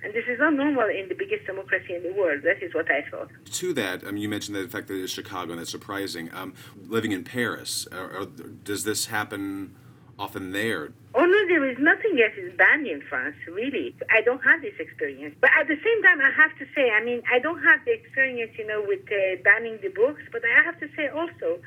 And 0.05 0.15
this 0.15 0.25
is 0.29 0.39
not 0.39 0.55
normal 0.55 0.89
in 0.89 1.09
the 1.09 1.15
biggest 1.15 1.47
democracy 1.47 1.95
in 1.95 2.03
the 2.03 2.13
world. 2.13 2.43
That 2.45 2.63
is 2.63 2.73
what 2.75 2.89
I 2.91 3.03
thought. 3.11 3.29
To 3.51 3.73
that, 3.73 4.05
I 4.07 4.11
mean, 4.13 4.23
you 4.23 4.29
mentioned 4.29 4.55
that 4.57 4.63
the 4.63 4.69
fact 4.69 4.89
that 4.89 5.03
it's 5.03 5.13
Chicago, 5.13 5.53
and 5.53 5.59
that's 5.59 5.71
surprising. 5.71 6.31
Um, 6.33 6.55
living 6.87 7.13
in 7.13 7.25
Paris, 7.25 7.89
or, 7.91 8.19
or 8.19 8.27
does 8.27 8.85
this 8.85 9.07
happen 9.07 9.75
often 10.19 10.53
there? 10.53 10.93
Oh 11.15 11.25
no, 11.25 11.49
there 11.49 11.69
is 11.69 11.79
nothing 11.79 12.21
else 12.23 12.37
is 12.37 12.53
banned 12.57 12.87
in 12.87 13.01
France. 13.09 13.37
Really, 13.49 13.97
I 14.11 14.21
don't 14.21 14.43
have 14.45 14.63
this 14.63 14.75
experience. 14.79 15.35
But 15.41 15.51
at 15.59 15.67
the 15.67 15.77
same 15.77 16.03
time, 16.03 16.21
I 16.21 16.31
have 16.31 16.57
to 16.59 16.67
say, 16.75 16.91
I 16.91 17.03
mean, 17.03 17.23
I 17.33 17.39
don't 17.39 17.63
have 17.63 17.81
the 17.85 17.93
experience, 17.93 18.53
you 18.59 18.67
know, 18.67 18.85
with 18.87 19.01
uh, 19.11 19.43
banning 19.43 19.79
the 19.83 19.89
books. 19.89 20.23
But 20.31 20.43
I 20.45 20.63
have 20.65 20.79
to 20.81 20.89
say 20.95 21.09
also 21.09 21.59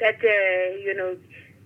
that, 0.00 0.16
uh, 0.16 0.76
you 0.78 0.94
know, 0.94 1.16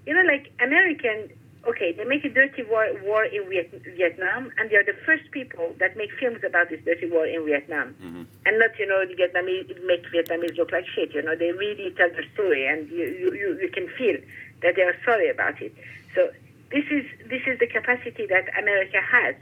you 0.06 0.14
know, 0.14 0.22
like 0.22 0.52
American 0.60 1.30
okay, 1.66 1.92
they 1.92 2.04
make 2.04 2.24
a 2.24 2.28
dirty 2.28 2.62
war, 2.62 2.86
war 3.04 3.24
in 3.24 3.48
Viet- 3.48 3.82
Vietnam, 3.96 4.50
and 4.58 4.70
they 4.70 4.76
are 4.76 4.84
the 4.84 4.96
first 5.04 5.30
people 5.30 5.74
that 5.78 5.96
make 5.96 6.10
films 6.18 6.40
about 6.44 6.70
this 6.70 6.80
dirty 6.84 7.10
war 7.10 7.26
in 7.26 7.44
Vietnam. 7.44 7.94
Mm-hmm. 8.02 8.22
And 8.46 8.58
not, 8.58 8.78
you 8.78 8.86
know, 8.86 9.04
the 9.04 9.14
Vietnamese 9.14 9.68
make 9.84 10.04
Vietnamese 10.08 10.56
look 10.56 10.72
like 10.72 10.86
shit. 10.94 11.12
You 11.14 11.22
know, 11.22 11.36
they 11.36 11.52
really 11.52 11.92
tell 11.96 12.08
the 12.08 12.24
story, 12.34 12.66
and 12.66 12.88
you, 12.88 13.04
you, 13.04 13.58
you 13.60 13.68
can 13.72 13.88
feel 13.98 14.16
that 14.62 14.76
they 14.76 14.82
are 14.82 14.96
sorry 15.04 15.28
about 15.28 15.60
it. 15.60 15.74
So 16.14 16.30
this 16.70 16.84
is 16.90 17.04
this 17.28 17.42
is 17.46 17.58
the 17.58 17.66
capacity 17.66 18.26
that 18.26 18.48
America 18.58 19.00
has. 19.00 19.34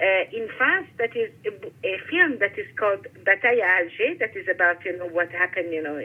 Uh, 0.00 0.24
in 0.32 0.48
France, 0.56 0.88
that 0.98 1.14
is 1.14 1.30
a, 1.44 1.52
a, 1.86 1.98
film 2.10 2.38
that 2.38 2.58
is 2.58 2.66
called 2.76 3.06
Bataille 3.24 3.60
à 3.60 3.84
Alger, 3.84 4.16
that 4.18 4.34
is 4.34 4.48
about 4.48 4.82
you 4.84 4.96
know 4.96 5.06
what 5.06 5.30
happened, 5.30 5.72
you 5.72 5.82
know 5.82 6.00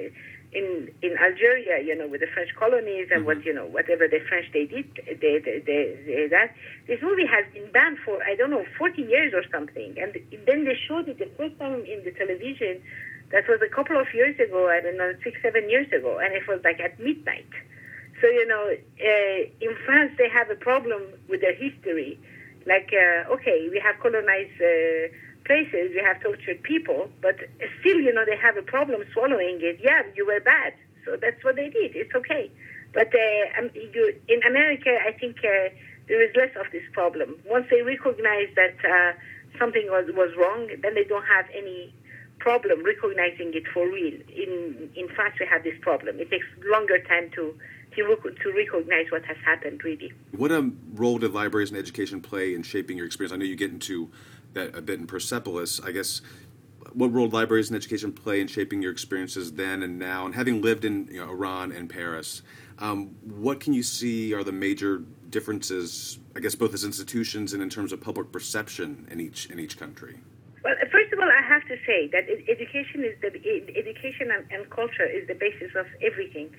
in 0.53 0.89
in 1.01 1.17
Algeria, 1.17 1.83
you 1.83 1.95
know, 1.95 2.07
with 2.07 2.21
the 2.21 2.27
French 2.33 2.49
colonies 2.55 3.07
and 3.11 3.25
mm-hmm. 3.25 3.39
what 3.39 3.45
you 3.45 3.53
know, 3.53 3.65
whatever 3.65 4.07
the 4.07 4.19
French 4.29 4.47
they 4.53 4.65
did, 4.65 4.87
they, 5.19 5.39
they, 5.39 5.59
they, 5.59 5.99
they, 6.05 6.27
that 6.31 6.55
this 6.87 7.01
movie 7.01 7.25
has 7.25 7.45
been 7.53 7.69
banned 7.71 7.97
for 8.05 8.23
I 8.23 8.35
don't 8.35 8.49
know 8.49 8.65
40 8.77 9.01
years 9.01 9.33
or 9.33 9.43
something, 9.51 9.95
and 9.99 10.15
then 10.45 10.65
they 10.65 10.77
showed 10.87 11.07
it 11.09 11.19
the 11.19 11.29
first 11.37 11.59
time 11.59 11.83
in 11.85 12.03
the 12.03 12.11
television. 12.11 12.81
That 13.31 13.47
was 13.49 13.59
a 13.61 13.67
couple 13.67 13.99
of 13.99 14.07
years 14.13 14.39
ago, 14.39 14.69
I 14.69 14.79
don't 14.79 14.97
know, 14.97 15.11
six 15.23 15.37
seven 15.43 15.69
years 15.69 15.91
ago, 15.91 16.17
and 16.17 16.33
it 16.33 16.47
was 16.47 16.61
like 16.63 16.79
at 16.79 16.97
midnight. 16.99 17.51
So 18.21 18.27
you 18.27 18.47
know, 18.47 18.71
uh, 18.71 19.39
in 19.59 19.75
France 19.85 20.13
they 20.17 20.29
have 20.29 20.49
a 20.49 20.55
problem 20.55 21.03
with 21.27 21.41
their 21.41 21.55
history. 21.55 22.17
Like, 22.65 22.91
uh, 22.91 23.33
okay, 23.33 23.67
we 23.71 23.79
have 23.79 23.99
colonized. 24.01 24.59
Uh, 24.61 25.11
places 25.47 25.95
you 25.95 26.03
have 26.05 26.21
tortured 26.21 26.61
people, 26.61 27.09
but 27.21 27.35
still, 27.79 27.99
you 27.99 28.13
know, 28.13 28.25
they 28.25 28.37
have 28.37 28.57
a 28.57 28.61
problem 28.61 29.01
swallowing 29.13 29.57
it. 29.61 29.79
Yeah, 29.81 30.03
you 30.15 30.27
were 30.27 30.41
bad, 30.41 30.73
so 31.05 31.15
that's 31.19 31.41
what 31.43 31.55
they 31.55 31.69
did. 31.69 31.95
It's 31.95 32.13
okay. 32.13 32.51
But 32.93 33.09
uh, 33.15 33.59
um, 33.59 33.69
you, 33.73 34.13
in 34.27 34.43
America, 34.43 34.91
I 35.07 35.11
think 35.13 35.37
uh, 35.39 35.71
there 36.07 36.21
is 36.21 36.35
less 36.35 36.51
of 36.59 36.67
this 36.71 36.83
problem. 36.91 37.39
Once 37.45 37.67
they 37.71 37.81
recognize 37.81 38.49
that 38.55 38.77
uh, 38.83 39.13
something 39.57 39.87
was, 39.87 40.05
was 40.13 40.35
wrong, 40.37 40.67
then 40.83 40.93
they 40.93 41.03
don't 41.03 41.25
have 41.25 41.45
any 41.55 41.93
problem 42.39 42.83
recognizing 42.83 43.51
it 43.53 43.63
for 43.73 43.85
real. 43.87 44.13
In 44.29 44.89
in 44.95 45.07
fact, 45.15 45.39
we 45.39 45.45
have 45.47 45.63
this 45.63 45.77
problem. 45.81 46.19
It 46.19 46.29
takes 46.29 46.45
longer 46.65 46.99
time 46.99 47.31
to 47.35 47.57
to, 47.95 48.03
to 48.43 48.53
recognize 48.53 49.07
what 49.09 49.25
has 49.25 49.37
happened. 49.43 49.83
Really. 49.83 50.13
What 50.31 50.51
a 50.51 50.71
role 50.93 51.17
did 51.17 51.33
libraries 51.33 51.71
and 51.71 51.79
education 51.79 52.21
play 52.21 52.53
in 52.53 52.63
shaping 52.63 52.97
your 52.97 53.05
experience? 53.05 53.33
I 53.33 53.37
know 53.37 53.45
you 53.45 53.55
get 53.55 53.71
into 53.71 54.09
that 54.53 54.75
a 54.75 54.81
bit 54.81 54.99
in 54.99 55.07
Persepolis. 55.07 55.79
I 55.83 55.91
guess 55.91 56.21
what 56.93 57.13
role 57.13 57.29
libraries 57.29 57.69
and 57.69 57.75
education 57.75 58.11
play 58.11 58.41
in 58.41 58.47
shaping 58.47 58.81
your 58.81 58.91
experiences 58.91 59.53
then 59.53 59.83
and 59.83 59.99
now, 59.99 60.25
and 60.25 60.35
having 60.35 60.61
lived 60.61 60.85
in 60.85 61.07
you 61.11 61.23
know, 61.23 61.29
Iran 61.29 61.71
and 61.71 61.89
Paris, 61.89 62.41
um, 62.79 63.15
what 63.23 63.59
can 63.59 63.73
you 63.73 63.83
see 63.83 64.33
are 64.33 64.43
the 64.43 64.51
major 64.51 65.03
differences? 65.29 66.19
I 66.35 66.39
guess 66.39 66.55
both 66.55 66.73
as 66.73 66.83
institutions 66.83 67.53
and 67.53 67.61
in 67.61 67.69
terms 67.69 67.91
of 67.91 68.01
public 68.01 68.31
perception 68.31 69.07
in 69.11 69.19
each 69.19 69.47
in 69.47 69.59
each 69.59 69.77
country. 69.77 70.19
Well, 70.63 70.75
first 70.91 71.13
of 71.13 71.19
all, 71.19 71.29
I 71.29 71.41
have 71.47 71.65
to 71.67 71.77
say 71.85 72.07
that 72.07 72.25
education 72.49 73.03
is 73.03 73.15
the 73.21 73.29
education 73.75 74.31
and, 74.31 74.45
and 74.51 74.69
culture 74.69 75.05
is 75.05 75.27
the 75.27 75.35
basis 75.35 75.71
of 75.75 75.85
everything. 76.01 76.49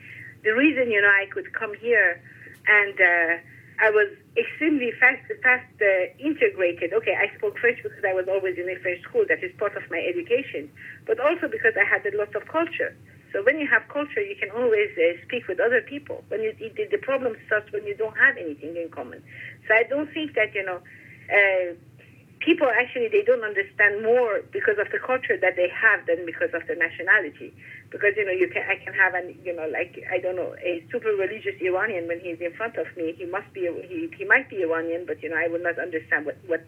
The 0.44 0.50
reason 0.50 0.90
you 0.90 1.02
know 1.02 1.08
I 1.08 1.26
could 1.32 1.52
come 1.52 1.74
here 1.74 2.22
and 2.66 3.00
uh, 3.00 3.42
I 3.80 3.90
was 3.90 4.10
extremely 4.36 4.90
fast, 4.98 5.22
fast 5.42 5.70
uh, 5.80 6.10
integrated. 6.18 6.92
Okay, 6.92 7.14
I 7.14 7.30
spoke 7.38 7.58
French 7.58 7.78
because 7.82 8.02
I 8.02 8.12
was 8.12 8.26
always 8.28 8.58
in 8.58 8.68
a 8.68 8.76
French 8.82 9.02
school. 9.02 9.24
That 9.28 9.42
is 9.42 9.52
part 9.58 9.76
of 9.76 9.82
my 9.90 10.02
education, 10.02 10.70
but 11.06 11.20
also 11.20 11.46
because 11.46 11.74
I 11.78 11.86
had 11.86 12.02
a 12.06 12.16
lot 12.16 12.34
of 12.34 12.46
culture. 12.48 12.96
So 13.32 13.44
when 13.44 13.60
you 13.60 13.68
have 13.68 13.86
culture, 13.88 14.20
you 14.20 14.34
can 14.34 14.50
always 14.50 14.90
uh, 14.98 15.20
speak 15.26 15.46
with 15.46 15.60
other 15.60 15.82
people. 15.82 16.24
When 16.28 16.42
you 16.42 16.52
the, 16.58 16.98
problem 16.98 17.36
starts 17.46 17.70
when 17.72 17.86
you 17.86 17.94
don't 17.94 18.16
have 18.16 18.36
anything 18.36 18.74
in 18.76 18.88
common. 18.90 19.22
So 19.68 19.74
I 19.74 19.84
don't 19.84 20.10
think 20.12 20.34
that 20.34 20.54
you 20.54 20.64
know. 20.64 20.80
Uh, 21.30 21.74
people 22.40 22.68
actually 22.68 23.08
they 23.08 23.22
don't 23.22 23.42
understand 23.42 24.02
more 24.02 24.40
because 24.52 24.78
of 24.78 24.90
the 24.92 24.98
culture 24.98 25.36
that 25.40 25.56
they 25.56 25.68
have 25.68 26.06
than 26.06 26.24
because 26.26 26.50
of 26.54 26.66
the 26.66 26.74
nationality. 26.74 27.52
Because 27.90 28.14
you 28.16 28.24
know 28.24 28.32
you 28.32 28.48
can 28.48 28.62
I 28.68 28.76
can 28.82 28.94
have 28.94 29.14
an 29.14 29.38
you 29.44 29.54
know 29.54 29.66
like 29.68 29.98
I 30.10 30.18
don't 30.18 30.36
know 30.36 30.54
a 30.62 30.84
super 30.90 31.10
religious 31.14 31.54
Iranian 31.60 32.06
when 32.06 32.20
he's 32.20 32.40
in 32.40 32.52
front 32.54 32.76
of 32.76 32.86
me. 32.96 33.14
He 33.16 33.26
must 33.26 33.52
be 33.52 33.68
he 33.88 34.10
he 34.16 34.24
might 34.24 34.48
be 34.48 34.62
Iranian 34.62 35.04
but 35.06 35.22
you 35.22 35.30
know 35.30 35.36
I 35.36 35.48
will 35.48 35.62
not 35.62 35.78
understand 35.78 36.26
what 36.26 36.38
what 36.46 36.64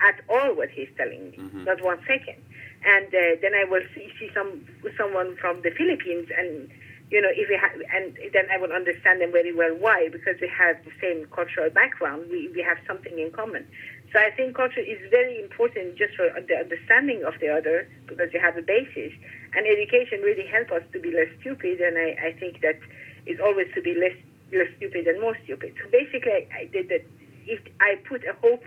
at 0.00 0.20
all 0.28 0.54
what 0.54 0.70
he's 0.70 0.88
telling 0.96 1.30
me. 1.30 1.36
Mm-hmm. 1.36 1.64
not 1.64 1.82
one 1.82 2.00
second. 2.06 2.40
And 2.80 3.12
uh, 3.12 3.36
then 3.42 3.52
I 3.52 3.64
will 3.68 3.84
see, 3.94 4.08
see 4.18 4.30
some 4.32 4.64
someone 4.96 5.36
from 5.36 5.60
the 5.62 5.70
Philippines 5.76 6.28
and 6.36 6.70
you 7.10 7.20
know 7.20 7.28
if 7.28 7.50
we 7.50 7.58
have 7.60 7.76
and 7.92 8.16
then 8.32 8.46
I 8.50 8.56
will 8.56 8.72
understand 8.72 9.20
them 9.20 9.32
very 9.32 9.52
well. 9.52 9.74
Why? 9.76 10.08
Because 10.08 10.40
we 10.40 10.48
have 10.48 10.76
the 10.84 10.92
same 11.02 11.26
cultural 11.34 11.68
background. 11.68 12.30
We 12.30 12.48
we 12.54 12.62
have 12.62 12.78
something 12.86 13.18
in 13.18 13.32
common 13.32 13.66
so 14.12 14.18
I 14.18 14.30
think 14.34 14.56
culture 14.56 14.80
is 14.80 14.98
very 15.10 15.40
important 15.40 15.96
just 15.96 16.16
for 16.16 16.26
the 16.34 16.56
understanding 16.56 17.22
of 17.24 17.34
the 17.40 17.48
other 17.48 17.88
because 18.06 18.32
you 18.32 18.40
have 18.40 18.56
a 18.56 18.62
basis. 18.62 19.12
And 19.54 19.66
education 19.66 20.20
really 20.22 20.46
helps 20.46 20.72
us 20.72 20.82
to 20.92 20.98
be 20.98 21.12
less 21.12 21.28
stupid. 21.40 21.80
And 21.80 21.96
I, 21.96 22.30
I 22.30 22.32
think 22.38 22.60
that 22.62 22.78
is 23.26 23.38
always 23.38 23.68
to 23.74 23.82
be 23.82 23.94
less 23.94 24.16
less 24.52 24.66
stupid 24.78 25.06
and 25.06 25.20
more 25.20 25.36
stupid. 25.44 25.74
So 25.78 25.88
basically, 25.90 26.48
I 26.50 26.66
did 26.72 26.88
that. 26.88 27.06
If 27.46 27.60
I 27.80 27.96
put 28.08 28.24
a 28.26 28.34
hope 28.42 28.64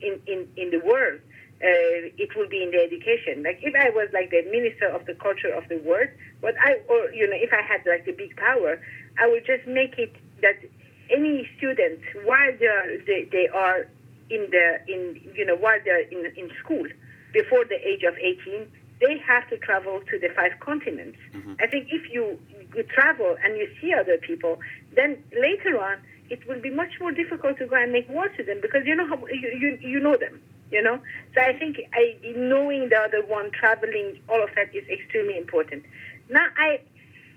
in 0.00 0.20
in 0.26 0.46
in 0.56 0.70
the 0.70 0.80
world, 0.84 1.20
uh, 1.64 2.12
it 2.20 2.36
will 2.36 2.48
be 2.48 2.62
in 2.62 2.70
the 2.70 2.84
education. 2.84 3.42
Like 3.42 3.60
if 3.62 3.74
I 3.74 3.88
was 3.90 4.08
like 4.12 4.28
the 4.28 4.44
minister 4.52 4.88
of 4.88 5.06
the 5.06 5.14
culture 5.14 5.52
of 5.56 5.68
the 5.68 5.78
world, 5.78 6.08
what 6.40 6.54
I 6.60 6.84
or 6.88 7.10
you 7.12 7.26
know 7.26 7.36
if 7.36 7.52
I 7.52 7.62
had 7.62 7.80
like 7.88 8.04
the 8.04 8.12
big 8.12 8.36
power, 8.36 8.78
I 9.18 9.26
would 9.26 9.46
just 9.46 9.66
make 9.66 9.96
it 9.96 10.12
that 10.42 10.60
any 11.08 11.48
student 11.56 12.00
while 12.24 12.52
they 12.58 12.66
are, 12.66 12.98
they, 13.06 13.28
they 13.30 13.48
are 13.48 13.86
in 14.32 14.48
the 14.50 14.66
in 14.88 15.20
you 15.34 15.44
know 15.44 15.56
while 15.56 15.78
they're 15.84 16.08
in 16.08 16.24
in 16.36 16.50
school 16.62 16.86
before 17.32 17.64
the 17.64 17.76
age 17.86 18.02
of 18.02 18.16
18 18.16 18.66
they 19.00 19.18
have 19.18 19.48
to 19.50 19.58
travel 19.58 20.00
to 20.10 20.18
the 20.18 20.28
five 20.34 20.52
continents. 20.60 21.18
Mm-hmm. 21.34 21.54
i 21.60 21.66
think 21.66 21.88
if 21.90 22.10
you, 22.12 22.38
you 22.74 22.82
travel 22.84 23.36
and 23.44 23.56
you 23.56 23.68
see 23.80 23.92
other 23.92 24.16
people 24.16 24.58
then 24.94 25.22
later 25.46 25.80
on 25.82 25.98
it 26.30 26.40
will 26.48 26.60
be 26.60 26.70
much 26.70 26.92
more 27.00 27.12
difficult 27.12 27.58
to 27.58 27.66
go 27.66 27.76
and 27.76 27.92
make 27.92 28.08
war 28.08 28.28
to 28.28 28.42
them 28.42 28.58
because 28.62 28.82
you 28.86 28.94
know 28.94 29.06
how 29.06 29.18
you 29.26 29.48
you, 29.62 29.78
you 29.80 30.00
know 30.00 30.16
them 30.16 30.40
you 30.70 30.82
know? 30.82 30.98
So 31.34 31.42
i 31.42 31.52
think 31.58 31.76
I, 31.92 32.16
knowing 32.34 32.88
the 32.88 32.96
other 32.96 33.22
one 33.26 33.50
traveling 33.50 34.18
all 34.28 34.42
of 34.42 34.50
that 34.56 34.74
is 34.74 34.88
extremely 34.88 35.36
important. 35.36 35.84
Now 36.30 36.46
i 36.56 36.80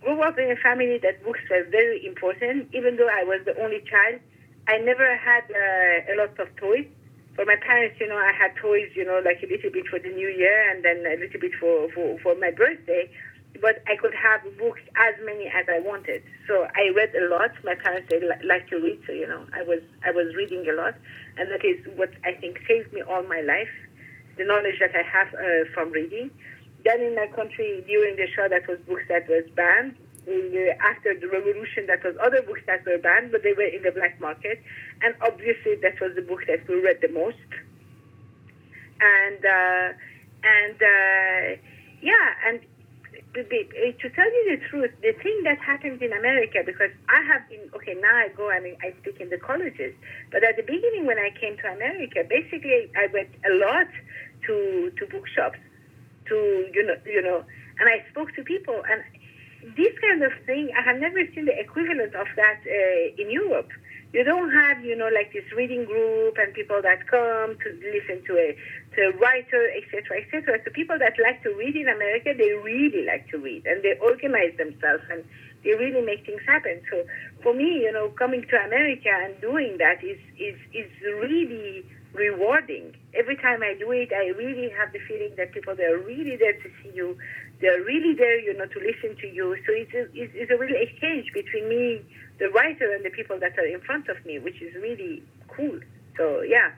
grew 0.01 0.21
up 0.21 0.37
in 0.37 0.49
a 0.51 0.55
family 0.55 0.99
that 0.99 1.23
books 1.25 1.41
were 1.49 1.65
very 1.69 2.05
important 2.05 2.69
even 2.73 2.95
though 2.95 3.09
i 3.09 3.23
was 3.23 3.41
the 3.45 3.55
only 3.61 3.81
child 3.89 4.21
I 4.67 4.77
never 4.79 5.15
had 5.17 5.45
uh, 5.51 6.13
a 6.13 6.15
lot 6.17 6.37
of 6.39 6.55
toys. 6.57 6.87
For 7.35 7.45
my 7.45 7.55
parents, 7.57 7.97
you 7.99 8.07
know, 8.07 8.17
I 8.17 8.31
had 8.31 8.55
toys, 8.55 8.89
you 8.95 9.05
know, 9.05 9.21
like 9.23 9.43
a 9.43 9.47
little 9.47 9.69
bit 9.69 9.85
for 9.87 9.99
the 9.99 10.09
new 10.09 10.27
year 10.29 10.71
and 10.71 10.83
then 10.83 11.05
a 11.05 11.19
little 11.19 11.39
bit 11.39 11.51
for, 11.59 11.89
for, 11.93 12.17
for 12.19 12.35
my 12.35 12.51
birthday. 12.51 13.09
But 13.61 13.83
I 13.87 13.95
could 13.95 14.13
have 14.15 14.41
books 14.57 14.81
as 14.95 15.15
many 15.23 15.47
as 15.47 15.65
I 15.69 15.79
wanted. 15.79 16.23
So 16.47 16.67
I 16.75 16.89
read 16.95 17.13
a 17.15 17.27
lot. 17.29 17.51
My 17.63 17.75
parents 17.75 18.07
they 18.09 18.19
li- 18.19 18.43
like 18.43 18.67
to 18.69 18.77
read, 18.77 18.99
so 19.07 19.13
you 19.13 19.27
know, 19.27 19.45
I 19.53 19.63
was 19.63 19.79
I 20.03 20.11
was 20.11 20.35
reading 20.35 20.67
a 20.67 20.73
lot, 20.73 20.95
and 21.37 21.49
that 21.49 21.63
is 21.63 21.79
what 21.95 22.11
I 22.25 22.33
think 22.33 22.59
saved 22.67 22.91
me 22.91 23.01
all 23.01 23.23
my 23.23 23.39
life, 23.39 23.71
the 24.37 24.43
knowledge 24.43 24.75
that 24.81 24.91
I 24.91 25.03
have 25.07 25.33
uh, 25.33 25.71
from 25.73 25.93
reading. 25.93 26.31
Then 26.83 26.99
in 26.99 27.15
my 27.15 27.27
country 27.27 27.81
during 27.87 28.17
the 28.17 28.27
Shah, 28.27 28.49
that 28.49 28.67
was 28.67 28.77
books 28.85 29.03
that 29.07 29.29
was 29.29 29.45
banned 29.55 29.95
after 30.81 31.17
the 31.19 31.27
revolution, 31.27 31.85
that 31.87 32.03
was 32.03 32.15
other 32.21 32.41
books 32.41 32.61
that 32.67 32.85
were 32.85 32.97
banned, 32.97 33.31
but 33.31 33.43
they 33.43 33.53
were 33.53 33.69
in 33.69 33.83
the 33.83 33.91
black 33.91 34.19
market. 34.19 34.61
And 35.01 35.15
obviously, 35.21 35.75
that 35.81 35.99
was 36.01 36.15
the 36.15 36.21
book 36.21 36.41
that 36.47 36.67
we 36.67 36.81
read 36.81 36.99
the 37.01 37.09
most. 37.09 37.37
And 39.01 39.45
uh, 39.45 39.93
and 40.43 40.77
uh, 40.81 41.61
yeah, 42.01 42.27
and 42.47 42.59
to, 43.35 44.09
tell 44.15 44.25
you 44.25 44.57
the 44.57 44.65
truth, 44.69 44.91
the 45.01 45.11
thing 45.21 45.41
that 45.43 45.59
happens 45.59 46.01
in 46.01 46.13
America, 46.13 46.59
because 46.65 46.91
I 47.09 47.21
have 47.27 47.47
been 47.49 47.69
okay 47.75 47.95
now, 47.99 48.15
I 48.15 48.29
go 48.29 48.49
I 48.49 48.59
mean 48.59 48.77
I 48.81 48.93
speak 49.01 49.19
in 49.19 49.29
the 49.29 49.37
colleges, 49.37 49.93
but 50.31 50.43
at 50.43 50.55
the 50.55 50.63
beginning 50.63 51.05
when 51.05 51.19
I 51.19 51.31
came 51.39 51.57
to 51.57 51.67
America, 51.67 52.23
basically 52.27 52.89
I 52.95 53.07
went 53.11 53.29
a 53.43 53.53
lot 53.55 53.87
to 54.47 54.91
to 54.97 55.05
bookshops, 55.07 55.59
to 56.27 56.35
you 56.73 56.85
know 56.85 56.95
you 57.05 57.21
know, 57.21 57.43
and 57.79 57.89
I 57.89 58.05
spoke 58.09 58.33
to 58.35 58.43
people 58.43 58.81
and 58.89 59.03
this 59.73 59.93
kind 59.99 60.21
of 60.23 60.31
thing, 60.45 60.69
I 60.77 60.81
have 60.81 60.99
never 60.99 61.25
seen 61.33 61.45
the 61.45 61.57
equivalent 61.57 62.13
of 62.13 62.27
that 62.35 62.59
uh, 62.61 63.21
in 63.21 63.31
Europe. 63.31 63.69
You 64.13 64.23
don't 64.23 64.51
have, 64.51 64.85
you 64.85 64.95
know, 64.95 65.09
like 65.11 65.33
this 65.33 65.43
reading 65.55 65.83
group 65.85 66.37
and 66.37 66.53
people 66.53 66.81
that 66.81 67.07
come 67.07 67.57
to 67.57 67.69
listen 67.83 68.23
to 68.27 68.33
a 68.37 68.55
to 68.95 69.11
a 69.11 69.17
writer, 69.17 69.67
etc., 69.75 70.23
etc. 70.23 70.59
So 70.63 70.71
people 70.71 70.97
that 70.99 71.19
like 71.19 71.43
to 71.43 71.51
read 71.55 71.75
in 71.75 71.89
America, 71.89 72.31
they 72.37 72.53
really 72.53 73.03
like 73.05 73.27
to 73.31 73.37
read 73.37 73.65
and 73.65 73.83
they 73.83 73.97
organize 73.99 74.55
themselves 74.57 75.03
and 75.09 75.25
they 75.65 75.75
really 75.75 76.05
make 76.05 76.25
things 76.25 76.41
happen. 76.47 76.79
So 76.89 77.03
for 77.43 77.53
me, 77.53 77.83
you 77.83 77.91
know, 77.91 78.09
coming 78.09 78.45
to 78.47 78.55
America 78.55 79.09
and 79.11 79.35
doing 79.41 79.77
that 79.79 80.03
is 80.03 80.19
is 80.39 80.55
is 80.71 80.89
really 81.01 81.83
rewarding. 82.15 82.95
Every 83.13 83.37
time 83.37 83.61
I 83.63 83.75
do 83.77 83.91
it, 83.91 84.11
I 84.11 84.27
really 84.37 84.69
have 84.69 84.91
the 84.91 84.99
feeling 85.07 85.33
that 85.37 85.51
people 85.51 85.75
they 85.75 85.85
are 85.85 85.99
really 85.99 86.35
there 86.35 86.53
to 86.53 86.69
see 86.81 86.91
you. 86.93 87.17
They're 87.61 87.83
really 87.83 88.13
there, 88.13 88.39
you 88.39 88.53
know, 88.57 88.65
to 88.65 88.79
listen 88.79 89.15
to 89.21 89.27
you. 89.27 89.55
So 89.65 89.73
it's 89.73 89.93
a, 89.93 90.03
it's, 90.13 90.33
it's 90.35 90.51
a 90.51 90.57
real 90.57 90.75
exchange 90.75 91.31
between 91.33 91.69
me, 91.69 92.01
the 92.39 92.49
writer, 92.49 92.91
and 92.93 93.05
the 93.05 93.09
people 93.09 93.39
that 93.39 93.57
are 93.57 93.65
in 93.65 93.79
front 93.81 94.09
of 94.09 94.25
me, 94.25 94.39
which 94.39 94.61
is 94.61 94.73
really 94.75 95.23
cool. 95.47 95.79
So 96.17 96.41
yeah. 96.41 96.71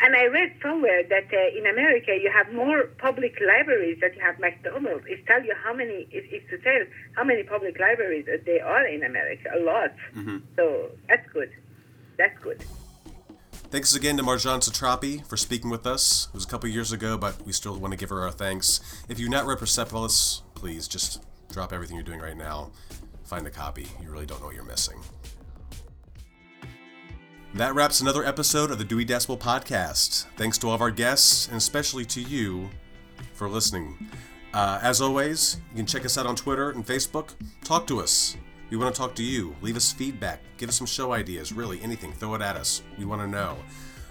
And 0.00 0.14
I 0.14 0.26
read 0.26 0.54
somewhere 0.62 1.02
that 1.08 1.26
uh, 1.32 1.58
in 1.58 1.66
America 1.66 2.16
you 2.22 2.30
have 2.30 2.54
more 2.54 2.84
public 2.98 3.36
libraries 3.44 3.98
than 4.00 4.14
you 4.14 4.20
have 4.20 4.38
McDonald's. 4.38 5.04
It 5.08 5.26
tells 5.26 5.44
you 5.44 5.54
how 5.64 5.74
many. 5.74 6.06
It, 6.12 6.24
it's 6.30 6.48
to 6.50 6.58
tell 6.58 6.86
how 7.16 7.24
many 7.24 7.42
public 7.42 7.80
libraries 7.80 8.26
there 8.46 8.64
are 8.64 8.86
in 8.86 9.02
America. 9.02 9.50
A 9.56 9.60
lot. 9.60 9.92
Mm-hmm. 10.14 10.38
So 10.54 10.90
that's 11.08 11.28
good. 11.32 11.50
That's 12.16 12.38
good. 12.40 12.62
Thanks 13.70 13.94
again 13.94 14.16
to 14.16 14.22
Marjane 14.22 14.60
Satrapi 14.60 15.26
for 15.26 15.36
speaking 15.36 15.68
with 15.68 15.86
us. 15.86 16.28
It 16.28 16.34
was 16.34 16.46
a 16.46 16.48
couple 16.48 16.70
years 16.70 16.90
ago, 16.90 17.18
but 17.18 17.44
we 17.44 17.52
still 17.52 17.78
want 17.78 17.92
to 17.92 17.98
give 17.98 18.08
her 18.08 18.22
our 18.22 18.30
thanks. 18.30 18.80
If 19.10 19.18
you've 19.18 19.28
not 19.28 19.44
read 19.44 19.58
Persepolis, 19.58 20.40
please 20.54 20.88
just 20.88 21.22
drop 21.52 21.74
everything 21.74 21.96
you're 21.96 22.02
doing 22.02 22.20
right 22.20 22.36
now. 22.36 22.70
Find 23.24 23.46
a 23.46 23.50
copy. 23.50 23.86
You 24.00 24.10
really 24.10 24.24
don't 24.24 24.40
know 24.40 24.46
what 24.46 24.54
you're 24.54 24.64
missing. 24.64 24.98
That 27.54 27.74
wraps 27.74 28.00
another 28.00 28.24
episode 28.24 28.70
of 28.70 28.78
the 28.78 28.84
Dewey 28.84 29.04
Decibel 29.04 29.38
Podcast. 29.38 30.24
Thanks 30.36 30.56
to 30.58 30.68
all 30.68 30.74
of 30.74 30.80
our 30.80 30.90
guests, 30.90 31.46
and 31.48 31.56
especially 31.58 32.06
to 32.06 32.22
you 32.22 32.70
for 33.34 33.50
listening. 33.50 34.08
Uh, 34.54 34.78
as 34.82 35.02
always, 35.02 35.58
you 35.72 35.76
can 35.76 35.86
check 35.86 36.06
us 36.06 36.16
out 36.16 36.24
on 36.24 36.36
Twitter 36.36 36.70
and 36.70 36.86
Facebook. 36.86 37.34
Talk 37.64 37.86
to 37.88 38.00
us. 38.00 38.34
We 38.70 38.76
want 38.76 38.94
to 38.94 39.00
talk 39.00 39.14
to 39.14 39.22
you. 39.22 39.56
Leave 39.62 39.76
us 39.76 39.92
feedback. 39.92 40.40
Give 40.58 40.68
us 40.68 40.76
some 40.76 40.86
show 40.86 41.12
ideas. 41.12 41.52
Really, 41.52 41.80
anything. 41.82 42.12
Throw 42.12 42.34
it 42.34 42.42
at 42.42 42.56
us. 42.56 42.82
We 42.98 43.06
want 43.06 43.22
to 43.22 43.28
know. 43.28 43.56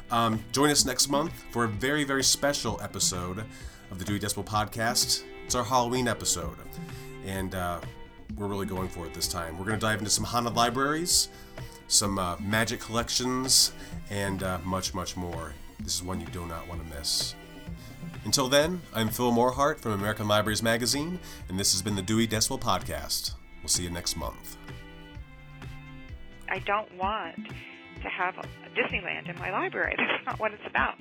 Um, 0.09 0.43
join 0.51 0.69
us 0.69 0.85
next 0.85 1.09
month 1.09 1.33
for 1.51 1.65
a 1.65 1.67
very, 1.67 2.03
very 2.03 2.23
special 2.23 2.79
episode 2.81 3.43
of 3.91 3.99
the 3.99 4.05
Dewey 4.05 4.19
Decibel 4.19 4.45
Podcast. 4.45 5.23
It's 5.45 5.53
our 5.53 5.63
Halloween 5.63 6.07
episode. 6.07 6.57
And 7.25 7.53
uh, 7.53 7.81
we're 8.35 8.47
really 8.47 8.65
going 8.65 8.89
for 8.89 9.05
it 9.05 9.13
this 9.13 9.27
time. 9.27 9.57
We're 9.57 9.65
going 9.65 9.79
to 9.79 9.85
dive 9.85 9.99
into 9.99 10.11
some 10.11 10.23
haunted 10.23 10.55
libraries, 10.55 11.29
some 11.87 12.17
uh, 12.17 12.37
magic 12.39 12.79
collections, 12.79 13.73
and 14.09 14.41
uh, 14.41 14.57
much, 14.63 14.93
much 14.93 15.15
more. 15.15 15.53
This 15.79 15.95
is 15.95 16.03
one 16.03 16.19
you 16.19 16.27
do 16.27 16.45
not 16.47 16.67
want 16.67 16.81
to 16.83 16.97
miss. 16.97 17.35
Until 18.25 18.49
then, 18.49 18.81
I'm 18.93 19.09
Phil 19.09 19.31
Morehart 19.31 19.79
from 19.79 19.91
American 19.91 20.27
Libraries 20.27 20.63
Magazine, 20.63 21.19
and 21.47 21.59
this 21.59 21.73
has 21.73 21.81
been 21.81 21.95
the 21.95 22.01
Dewey 22.01 22.27
Decibel 22.27 22.59
Podcast. 22.59 23.33
We'll 23.67 23.73
see 23.73 23.83
you 23.83 23.89
next 23.89 24.15
month. 24.15 24.55
I 26.47 26.59
don't 26.59 26.89
want 26.95 27.35
to 28.01 28.07
have 28.07 28.35
Disneyland 28.73 29.29
in 29.29 29.37
my 29.39 29.51
library. 29.51 29.93
That's 29.97 30.25
not 30.25 30.39
what 30.39 30.53
it's 30.53 30.63
about. 30.65 30.95